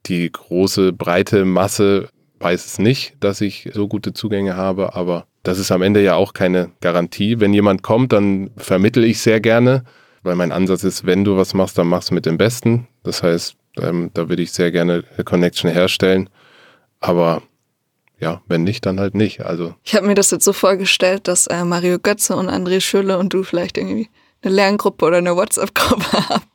die 0.07 0.30
große, 0.30 0.93
breite 0.93 1.45
Masse 1.45 2.11
weiß 2.38 2.64
es 2.64 2.78
nicht, 2.78 3.16
dass 3.18 3.40
ich 3.40 3.70
so 3.74 3.88
gute 3.88 4.12
Zugänge 4.12 4.55
habe, 4.55 4.95
aber 4.95 5.26
das 5.43 5.59
ist 5.59 5.72
am 5.72 5.82
Ende 5.82 6.03
ja 6.03 6.14
auch 6.14 6.34
keine 6.34 6.70
Garantie. 6.80 7.40
Wenn 7.40 7.53
jemand 7.53 7.82
kommt, 7.82 8.12
dann 8.12 8.51
vermittel 8.57 9.05
ich 9.05 9.20
sehr 9.20 9.40
gerne, 9.40 9.84
weil 10.22 10.36
mein 10.36 10.53
Ansatz 10.53 10.84
ist, 10.84 11.05
wenn 11.05 11.24
du 11.24 11.36
was 11.36 11.55
machst, 11.55 11.78
dann 11.78 11.88
machst 11.88 12.11
du 12.11 12.14
mit 12.14 12.26
dem 12.26 12.38
Besten. 12.38 12.86
Das 13.03 13.22
heißt, 13.22 13.57
ähm, 13.78 14.11
da 14.14 14.28
würde 14.28 14.43
ich 14.43 14.53
sehr 14.53 14.70
gerne 14.70 15.05
eine 15.14 15.24
Connection 15.24 15.70
herstellen. 15.70 16.28
Aber 17.01 17.43
ja, 18.20 18.40
wenn 18.47 18.62
nicht, 18.62 18.86
dann 18.86 19.01
halt 19.01 19.16
nicht. 19.16 19.40
Also 19.40 19.74
ich 19.82 19.97
habe 19.97 20.07
mir 20.07 20.14
das 20.14 20.30
jetzt 20.30 20.45
so 20.45 20.53
vorgestellt, 20.53 21.26
dass 21.26 21.49
äh, 21.49 21.64
Mario 21.64 21.99
Götze 21.99 22.36
und 22.36 22.49
André 22.49 22.80
Schülle 22.80 23.18
und 23.18 23.34
du 23.34 23.43
vielleicht 23.43 23.76
irgendwie 23.76 24.09
eine 24.43 24.55
Lerngruppe 24.55 25.05
oder 25.07 25.16
eine 25.16 25.34
WhatsApp-Gruppe 25.34 26.07
habt, 26.28 26.47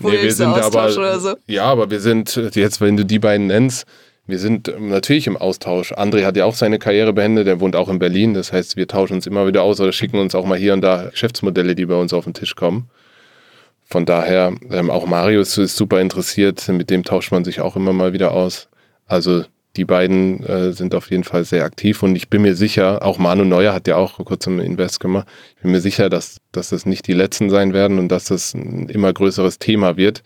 wo 0.00 0.08
nee, 0.08 0.16
ihr 0.16 0.22
wir 0.22 0.32
sind 0.32 0.48
aber, 0.48 0.84
oder 0.86 1.20
so. 1.20 1.36
Ja, 1.46 1.66
aber 1.66 1.90
wir 1.90 2.00
sind 2.00 2.34
jetzt, 2.54 2.80
wenn 2.80 2.96
du 2.96 3.04
die 3.04 3.20
beiden 3.20 3.46
nennst, 3.46 3.86
wir 4.26 4.38
sind 4.38 4.68
ähm, 4.68 4.88
natürlich 4.88 5.26
im 5.26 5.36
Austausch. 5.36 5.92
André 5.92 6.24
hat 6.24 6.36
ja 6.36 6.44
auch 6.44 6.54
seine 6.54 6.78
Karriere 6.78 7.12
beendet, 7.12 7.46
der 7.46 7.60
wohnt 7.60 7.76
auch 7.76 7.88
in 7.88 7.98
Berlin. 7.98 8.34
Das 8.34 8.52
heißt, 8.52 8.76
wir 8.76 8.86
tauschen 8.86 9.14
uns 9.14 9.26
immer 9.26 9.46
wieder 9.46 9.62
aus 9.62 9.80
oder 9.80 9.92
schicken 9.92 10.18
uns 10.18 10.34
auch 10.34 10.46
mal 10.46 10.58
hier 10.58 10.74
und 10.74 10.80
da 10.80 11.08
Geschäftsmodelle, 11.10 11.74
die 11.74 11.86
bei 11.86 11.96
uns 11.96 12.12
auf 12.12 12.24
den 12.24 12.34
Tisch 12.34 12.54
kommen. 12.54 12.88
Von 13.84 14.06
daher, 14.06 14.54
ähm, 14.70 14.90
auch 14.90 15.06
Marius 15.06 15.58
ist 15.58 15.76
super 15.76 16.00
interessiert, 16.00 16.66
mit 16.68 16.88
dem 16.88 17.04
tauscht 17.04 17.32
man 17.32 17.44
sich 17.44 17.60
auch 17.60 17.76
immer 17.76 17.92
mal 17.92 18.12
wieder 18.12 18.32
aus. 18.32 18.68
Also 19.06 19.44
die 19.76 19.84
beiden 19.84 20.44
äh, 20.44 20.72
sind 20.72 20.94
auf 20.94 21.10
jeden 21.10 21.24
Fall 21.24 21.44
sehr 21.44 21.64
aktiv 21.64 22.02
und 22.02 22.14
ich 22.14 22.28
bin 22.28 22.42
mir 22.42 22.54
sicher, 22.54 23.04
auch 23.04 23.18
Manu 23.18 23.44
Neuer 23.44 23.72
hat 23.72 23.88
ja 23.88 23.96
auch 23.96 24.16
vor 24.16 24.24
kurzem 24.24 24.60
Invest 24.60 25.00
gemacht, 25.00 25.26
ich 25.56 25.62
bin 25.62 25.72
mir 25.72 25.80
sicher, 25.80 26.10
dass, 26.10 26.38
dass 26.52 26.70
das 26.70 26.86
nicht 26.86 27.06
die 27.06 27.14
letzten 27.14 27.50
sein 27.50 27.72
werden 27.72 27.98
und 27.98 28.08
dass 28.08 28.24
das 28.24 28.54
ein 28.54 28.88
immer 28.88 29.12
größeres 29.12 29.58
Thema 29.58 29.96
wird. 29.96 30.22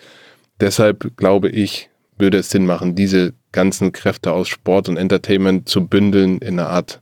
Deshalb 0.61 1.17
glaube 1.17 1.49
ich, 1.49 1.91
würde 2.19 2.39
es 2.39 2.51
Sinn 2.51 2.67
machen, 2.67 2.95
diese 2.95 3.35
ganzen 3.53 3.93
Kräfte 3.93 4.33
aus 4.33 4.49
Sport 4.49 4.89
und 4.89 4.97
Entertainment 4.97 5.69
zu 5.69 5.87
bündeln 5.87 6.39
in 6.39 6.59
einer 6.59 6.69
Art 6.69 7.01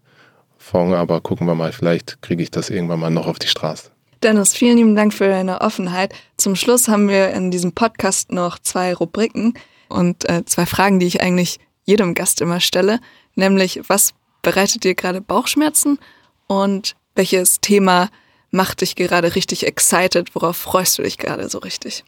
Fonds. 0.56 0.96
Aber 0.96 1.20
gucken 1.20 1.46
wir 1.46 1.54
mal, 1.54 1.72
vielleicht 1.72 2.22
kriege 2.22 2.42
ich 2.42 2.50
das 2.50 2.70
irgendwann 2.70 3.00
mal 3.00 3.10
noch 3.10 3.26
auf 3.26 3.38
die 3.38 3.48
Straße. 3.48 3.90
Dennis, 4.22 4.54
vielen 4.54 4.78
lieben 4.78 4.96
Dank 4.96 5.12
für 5.12 5.28
deine 5.28 5.60
Offenheit. 5.60 6.14
Zum 6.36 6.56
Schluss 6.56 6.88
haben 6.88 7.08
wir 7.08 7.30
in 7.30 7.50
diesem 7.50 7.72
Podcast 7.72 8.32
noch 8.32 8.58
zwei 8.58 8.94
Rubriken 8.94 9.54
und 9.88 10.28
äh, 10.28 10.44
zwei 10.46 10.64
Fragen, 10.64 10.98
die 10.98 11.06
ich 11.06 11.20
eigentlich 11.20 11.58
jedem 11.84 12.14
Gast 12.14 12.40
immer 12.40 12.60
stelle. 12.60 13.00
Nämlich, 13.34 13.82
was 13.88 14.14
bereitet 14.40 14.84
dir 14.84 14.94
gerade 14.94 15.20
Bauchschmerzen 15.20 15.98
und 16.46 16.96
welches 17.14 17.60
Thema 17.60 18.08
macht 18.50 18.80
dich 18.80 18.96
gerade 18.96 19.34
richtig 19.34 19.66
excited? 19.66 20.34
Worauf 20.34 20.56
freust 20.56 20.98
du 20.98 21.02
dich 21.02 21.18
gerade 21.18 21.48
so 21.50 21.58
richtig? 21.58 22.04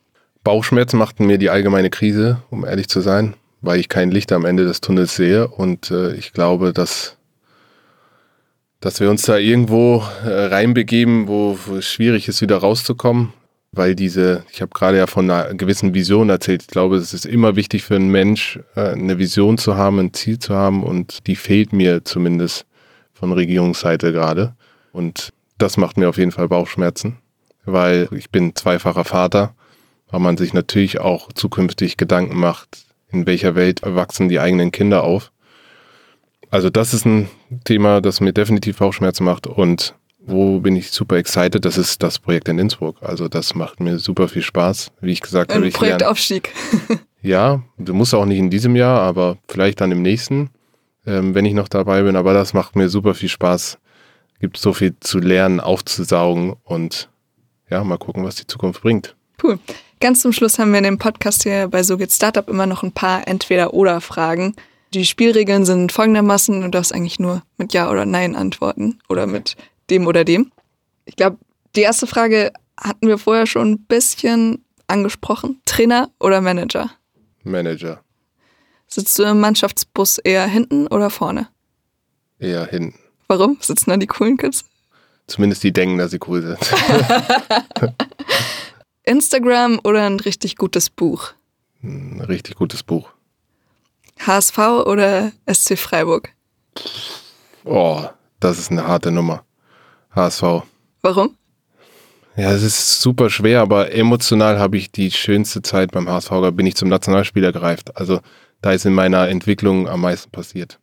Bauchschmerzen 0.46 0.96
machten 0.96 1.26
mir 1.26 1.38
die 1.38 1.50
allgemeine 1.50 1.90
Krise, 1.90 2.42
um 2.50 2.64
ehrlich 2.64 2.88
zu 2.88 3.00
sein 3.00 3.34
weil 3.66 3.80
ich 3.80 3.88
kein 3.88 4.10
Licht 4.10 4.32
am 4.32 4.44
Ende 4.44 4.64
des 4.64 4.80
Tunnels 4.80 5.16
sehe 5.16 5.48
und 5.48 5.90
äh, 5.90 6.14
ich 6.14 6.32
glaube, 6.32 6.72
dass 6.72 7.16
dass 8.80 9.00
wir 9.00 9.10
uns 9.10 9.22
da 9.22 9.38
irgendwo 9.38 10.04
äh, 10.24 10.28
reinbegeben, 10.28 11.26
wo, 11.28 11.58
es 11.76 11.86
schwierig 11.86 12.28
ist, 12.28 12.42
wieder 12.42 12.58
rauszukommen. 12.58 13.32
Weil 13.72 13.94
diese, 13.94 14.44
ich 14.52 14.60
habe 14.60 14.70
gerade 14.72 14.98
ja 14.98 15.06
von 15.06 15.28
einer 15.28 15.54
gewissen 15.54 15.92
Vision 15.92 16.28
erzählt. 16.28 16.62
Ich 16.62 16.68
glaube, 16.68 16.96
es 16.96 17.12
ist 17.12 17.26
immer 17.26 17.56
wichtig 17.56 17.82
für 17.82 17.96
einen 17.96 18.10
Mensch, 18.10 18.60
äh, 18.76 18.90
eine 18.90 19.18
Vision 19.18 19.58
zu 19.58 19.76
haben, 19.76 19.98
ein 19.98 20.12
Ziel 20.12 20.38
zu 20.38 20.54
haben 20.54 20.84
und 20.84 21.26
die 21.26 21.36
fehlt 21.36 21.72
mir 21.72 22.04
zumindest 22.04 22.64
von 23.12 23.32
Regierungsseite 23.32 24.12
gerade. 24.12 24.54
Und 24.92 25.32
das 25.58 25.78
macht 25.78 25.96
mir 25.96 26.08
auf 26.08 26.18
jeden 26.18 26.32
Fall 26.32 26.46
Bauchschmerzen, 26.46 27.16
weil 27.64 28.08
ich 28.12 28.30
bin 28.30 28.54
zweifacher 28.54 29.04
Vater, 29.04 29.55
weil 30.10 30.20
man 30.20 30.36
sich 30.36 30.52
natürlich 30.52 31.00
auch 31.00 31.32
zukünftig 31.32 31.96
Gedanken 31.96 32.38
macht, 32.38 32.86
in 33.10 33.26
welcher 33.26 33.54
Welt 33.54 33.80
wachsen 33.84 34.28
die 34.28 34.40
eigenen 34.40 34.72
Kinder 34.72 35.04
auf. 35.04 35.32
Also 36.50 36.70
das 36.70 36.94
ist 36.94 37.04
ein 37.06 37.28
Thema, 37.64 38.00
das 38.00 38.20
mir 38.20 38.32
definitiv 38.32 38.78
Bauchschmerzen 38.78 39.24
macht 39.24 39.46
und 39.46 39.94
wo 40.26 40.58
bin 40.58 40.74
ich 40.74 40.90
super 40.90 41.16
excited, 41.16 41.64
das 41.64 41.78
ist 41.78 42.02
das 42.02 42.18
Projekt 42.18 42.48
in 42.48 42.58
Innsbruck. 42.58 42.96
Also 43.00 43.28
das 43.28 43.54
macht 43.54 43.78
mir 43.78 43.98
super 43.98 44.26
viel 44.26 44.42
Spaß, 44.42 44.90
wie 45.00 45.12
ich 45.12 45.20
gesagt 45.20 45.54
habe. 45.54 45.64
Ein 45.64 45.72
Projektaufstieg. 45.72 46.52
ja, 47.22 47.62
du 47.78 47.94
musst 47.94 48.12
auch 48.12 48.24
nicht 48.24 48.38
in 48.38 48.50
diesem 48.50 48.74
Jahr, 48.74 49.00
aber 49.00 49.38
vielleicht 49.48 49.80
dann 49.80 49.92
im 49.92 50.02
nächsten, 50.02 50.50
ähm, 51.06 51.34
wenn 51.34 51.44
ich 51.44 51.54
noch 51.54 51.68
dabei 51.68 52.02
bin. 52.02 52.16
Aber 52.16 52.34
das 52.34 52.54
macht 52.54 52.74
mir 52.74 52.88
super 52.88 53.14
viel 53.14 53.28
Spaß. 53.28 53.78
Gibt 54.40 54.56
so 54.56 54.72
viel 54.72 54.96
zu 54.98 55.20
lernen, 55.20 55.60
aufzusaugen 55.60 56.56
und 56.64 57.08
ja, 57.70 57.82
mal 57.84 57.96
gucken, 57.96 58.24
was 58.24 58.34
die 58.34 58.46
Zukunft 58.46 58.82
bringt. 58.82 59.16
Cool. 59.42 59.58
Ganz 60.00 60.20
zum 60.22 60.32
Schluss 60.32 60.58
haben 60.58 60.72
wir 60.72 60.78
in 60.78 60.84
dem 60.84 60.98
Podcast 60.98 61.42
hier 61.42 61.68
bei 61.68 61.82
So 61.82 61.96
geht 61.96 62.12
Startup 62.12 62.48
immer 62.48 62.66
noch 62.66 62.82
ein 62.82 62.92
paar 62.92 63.26
Entweder-Oder-Fragen. 63.26 64.54
Die 64.92 65.04
Spielregeln 65.04 65.64
sind 65.64 65.92
folgendermaßen, 65.92 66.60
du 66.60 66.68
darfst 66.68 66.94
eigentlich 66.94 67.18
nur 67.18 67.42
mit 67.56 67.72
Ja 67.72 67.90
oder 67.90 68.06
Nein 68.06 68.36
antworten 68.36 68.98
oder 69.08 69.26
mit 69.26 69.56
dem 69.90 70.06
oder 70.06 70.24
dem. 70.24 70.52
Ich 71.04 71.16
glaube, 71.16 71.38
die 71.74 71.82
erste 71.82 72.06
Frage 72.06 72.52
hatten 72.78 73.08
wir 73.08 73.18
vorher 73.18 73.46
schon 73.46 73.72
ein 73.72 73.84
bisschen 73.86 74.64
angesprochen. 74.86 75.60
Trainer 75.64 76.10
oder 76.20 76.40
Manager? 76.40 76.90
Manager. 77.42 78.00
Sitzt 78.86 79.18
du 79.18 79.24
im 79.24 79.40
Mannschaftsbus 79.40 80.18
eher 80.18 80.46
hinten 80.46 80.86
oder 80.86 81.10
vorne? 81.10 81.48
Eher 82.38 82.66
hinten. 82.66 82.98
Warum? 83.28 83.58
Sitzen 83.60 83.90
da 83.90 83.96
die 83.96 84.06
coolen 84.06 84.36
Kids? 84.36 84.64
Zumindest 85.26 85.64
die 85.64 85.72
denken, 85.72 85.98
dass 85.98 86.12
sie 86.12 86.20
cool 86.26 86.42
sind. 86.42 86.58
Instagram 89.06 89.80
oder 89.84 90.04
ein 90.04 90.20
richtig 90.20 90.56
gutes 90.56 90.90
Buch? 90.90 91.32
Ein 91.82 92.20
richtig 92.20 92.56
gutes 92.56 92.82
Buch. 92.82 93.08
HSV 94.18 94.58
oder 94.84 95.32
SC 95.50 95.78
Freiburg? 95.78 96.32
Oh, 97.64 98.02
das 98.40 98.58
ist 98.58 98.70
eine 98.70 98.86
harte 98.86 99.12
Nummer. 99.12 99.44
HSV. 100.10 100.62
Warum? 101.02 101.36
Ja, 102.36 102.52
es 102.52 102.62
ist 102.62 103.00
super 103.00 103.30
schwer, 103.30 103.60
aber 103.60 103.92
emotional 103.92 104.58
habe 104.58 104.76
ich 104.76 104.90
die 104.90 105.10
schönste 105.10 105.62
Zeit 105.62 105.92
beim 105.92 106.08
HSV. 106.08 106.30
Da 106.30 106.50
bin 106.50 106.66
ich 106.66 106.74
zum 106.74 106.88
Nationalspieler 106.88 107.52
gereift. 107.52 107.96
Also 107.96 108.20
da 108.60 108.72
ist 108.72 108.84
in 108.84 108.92
meiner 108.92 109.28
Entwicklung 109.28 109.88
am 109.88 110.00
meisten 110.00 110.30
passiert. 110.30 110.78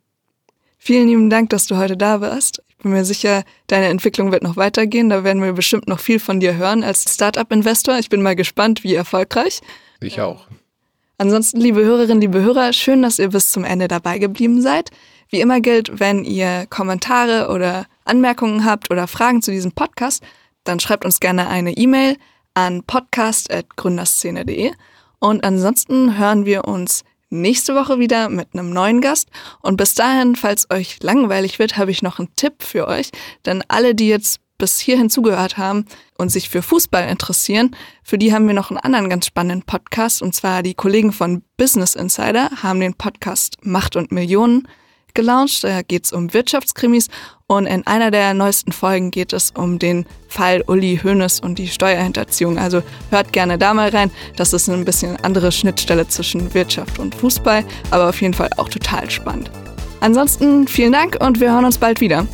Vielen 0.78 1.08
lieben 1.08 1.30
Dank, 1.30 1.50
dass 1.50 1.66
du 1.66 1.76
heute 1.76 1.96
da 1.96 2.20
warst. 2.20 2.62
Ich 2.84 2.86
bin 2.86 2.98
mir 2.98 3.06
sicher, 3.06 3.44
deine 3.68 3.86
Entwicklung 3.86 4.30
wird 4.30 4.42
noch 4.42 4.58
weitergehen. 4.58 5.08
Da 5.08 5.24
werden 5.24 5.42
wir 5.42 5.54
bestimmt 5.54 5.88
noch 5.88 6.00
viel 6.00 6.20
von 6.20 6.38
dir 6.38 6.56
hören 6.56 6.84
als 6.84 7.14
Startup-Investor. 7.14 7.98
Ich 7.98 8.10
bin 8.10 8.20
mal 8.20 8.36
gespannt, 8.36 8.84
wie 8.84 8.94
erfolgreich. 8.94 9.62
Ich 10.02 10.20
auch. 10.20 10.46
Ansonsten, 11.16 11.62
liebe 11.62 11.82
Hörerinnen, 11.82 12.20
liebe 12.20 12.42
Hörer, 12.42 12.74
schön, 12.74 13.00
dass 13.00 13.18
ihr 13.18 13.30
bis 13.30 13.52
zum 13.52 13.64
Ende 13.64 13.88
dabei 13.88 14.18
geblieben 14.18 14.60
seid. 14.60 14.90
Wie 15.30 15.40
immer 15.40 15.62
gilt, 15.62 15.98
wenn 15.98 16.26
ihr 16.26 16.66
Kommentare 16.68 17.48
oder 17.48 17.86
Anmerkungen 18.04 18.66
habt 18.66 18.90
oder 18.90 19.06
Fragen 19.06 19.40
zu 19.40 19.50
diesem 19.50 19.72
Podcast, 19.72 20.22
dann 20.64 20.78
schreibt 20.78 21.06
uns 21.06 21.20
gerne 21.20 21.48
eine 21.48 21.72
E-Mail 21.78 22.18
an 22.52 22.82
podcast.gründerszene.de. 22.82 24.72
Und 25.20 25.42
ansonsten 25.42 26.18
hören 26.18 26.44
wir 26.44 26.66
uns 26.68 27.02
nächste 27.40 27.74
Woche 27.74 27.98
wieder 27.98 28.28
mit 28.28 28.48
einem 28.54 28.70
neuen 28.70 29.00
Gast. 29.00 29.28
Und 29.60 29.76
bis 29.76 29.94
dahin, 29.94 30.36
falls 30.36 30.70
euch 30.70 30.98
langweilig 31.02 31.58
wird, 31.58 31.76
habe 31.76 31.90
ich 31.90 32.02
noch 32.02 32.18
einen 32.18 32.34
Tipp 32.36 32.62
für 32.62 32.88
euch. 32.88 33.10
Denn 33.46 33.62
alle, 33.68 33.94
die 33.94 34.08
jetzt 34.08 34.40
bis 34.58 34.78
hierhin 34.78 35.10
zugehört 35.10 35.58
haben 35.58 35.84
und 36.16 36.30
sich 36.30 36.48
für 36.48 36.62
Fußball 36.62 37.08
interessieren, 37.08 37.74
für 38.02 38.18
die 38.18 38.32
haben 38.32 38.46
wir 38.46 38.54
noch 38.54 38.70
einen 38.70 38.78
anderen 38.78 39.08
ganz 39.08 39.26
spannenden 39.26 39.66
Podcast. 39.66 40.22
Und 40.22 40.34
zwar 40.34 40.62
die 40.62 40.74
Kollegen 40.74 41.12
von 41.12 41.42
Business 41.56 41.94
Insider 41.94 42.50
haben 42.62 42.80
den 42.80 42.94
Podcast 42.94 43.56
Macht 43.62 43.96
und 43.96 44.12
Millionen 44.12 44.68
gelauncht. 45.14 45.64
Da 45.64 45.82
geht 45.82 46.04
es 46.04 46.12
um 46.12 46.34
Wirtschaftskrimis 46.34 47.08
und 47.46 47.66
in 47.66 47.86
einer 47.86 48.10
der 48.10 48.34
neuesten 48.34 48.72
Folgen 48.72 49.10
geht 49.10 49.32
es 49.32 49.52
um 49.52 49.78
den 49.78 50.06
Fall 50.28 50.62
Uli 50.66 51.00
Hoeneß 51.02 51.40
und 51.40 51.58
die 51.58 51.68
Steuerhinterziehung. 51.68 52.58
Also 52.58 52.82
hört 53.10 53.32
gerne 53.32 53.58
da 53.58 53.74
mal 53.74 53.90
rein. 53.90 54.10
Das 54.36 54.52
ist 54.52 54.68
ein 54.68 54.84
bisschen 54.84 55.16
andere 55.22 55.52
Schnittstelle 55.52 56.06
zwischen 56.08 56.52
Wirtschaft 56.54 56.98
und 56.98 57.14
Fußball, 57.14 57.64
aber 57.90 58.08
auf 58.08 58.20
jeden 58.20 58.34
Fall 58.34 58.50
auch 58.56 58.68
total 58.68 59.10
spannend. 59.10 59.50
Ansonsten 60.00 60.68
vielen 60.68 60.92
Dank 60.92 61.16
und 61.20 61.40
wir 61.40 61.52
hören 61.52 61.64
uns 61.64 61.78
bald 61.78 62.00
wieder. 62.00 62.26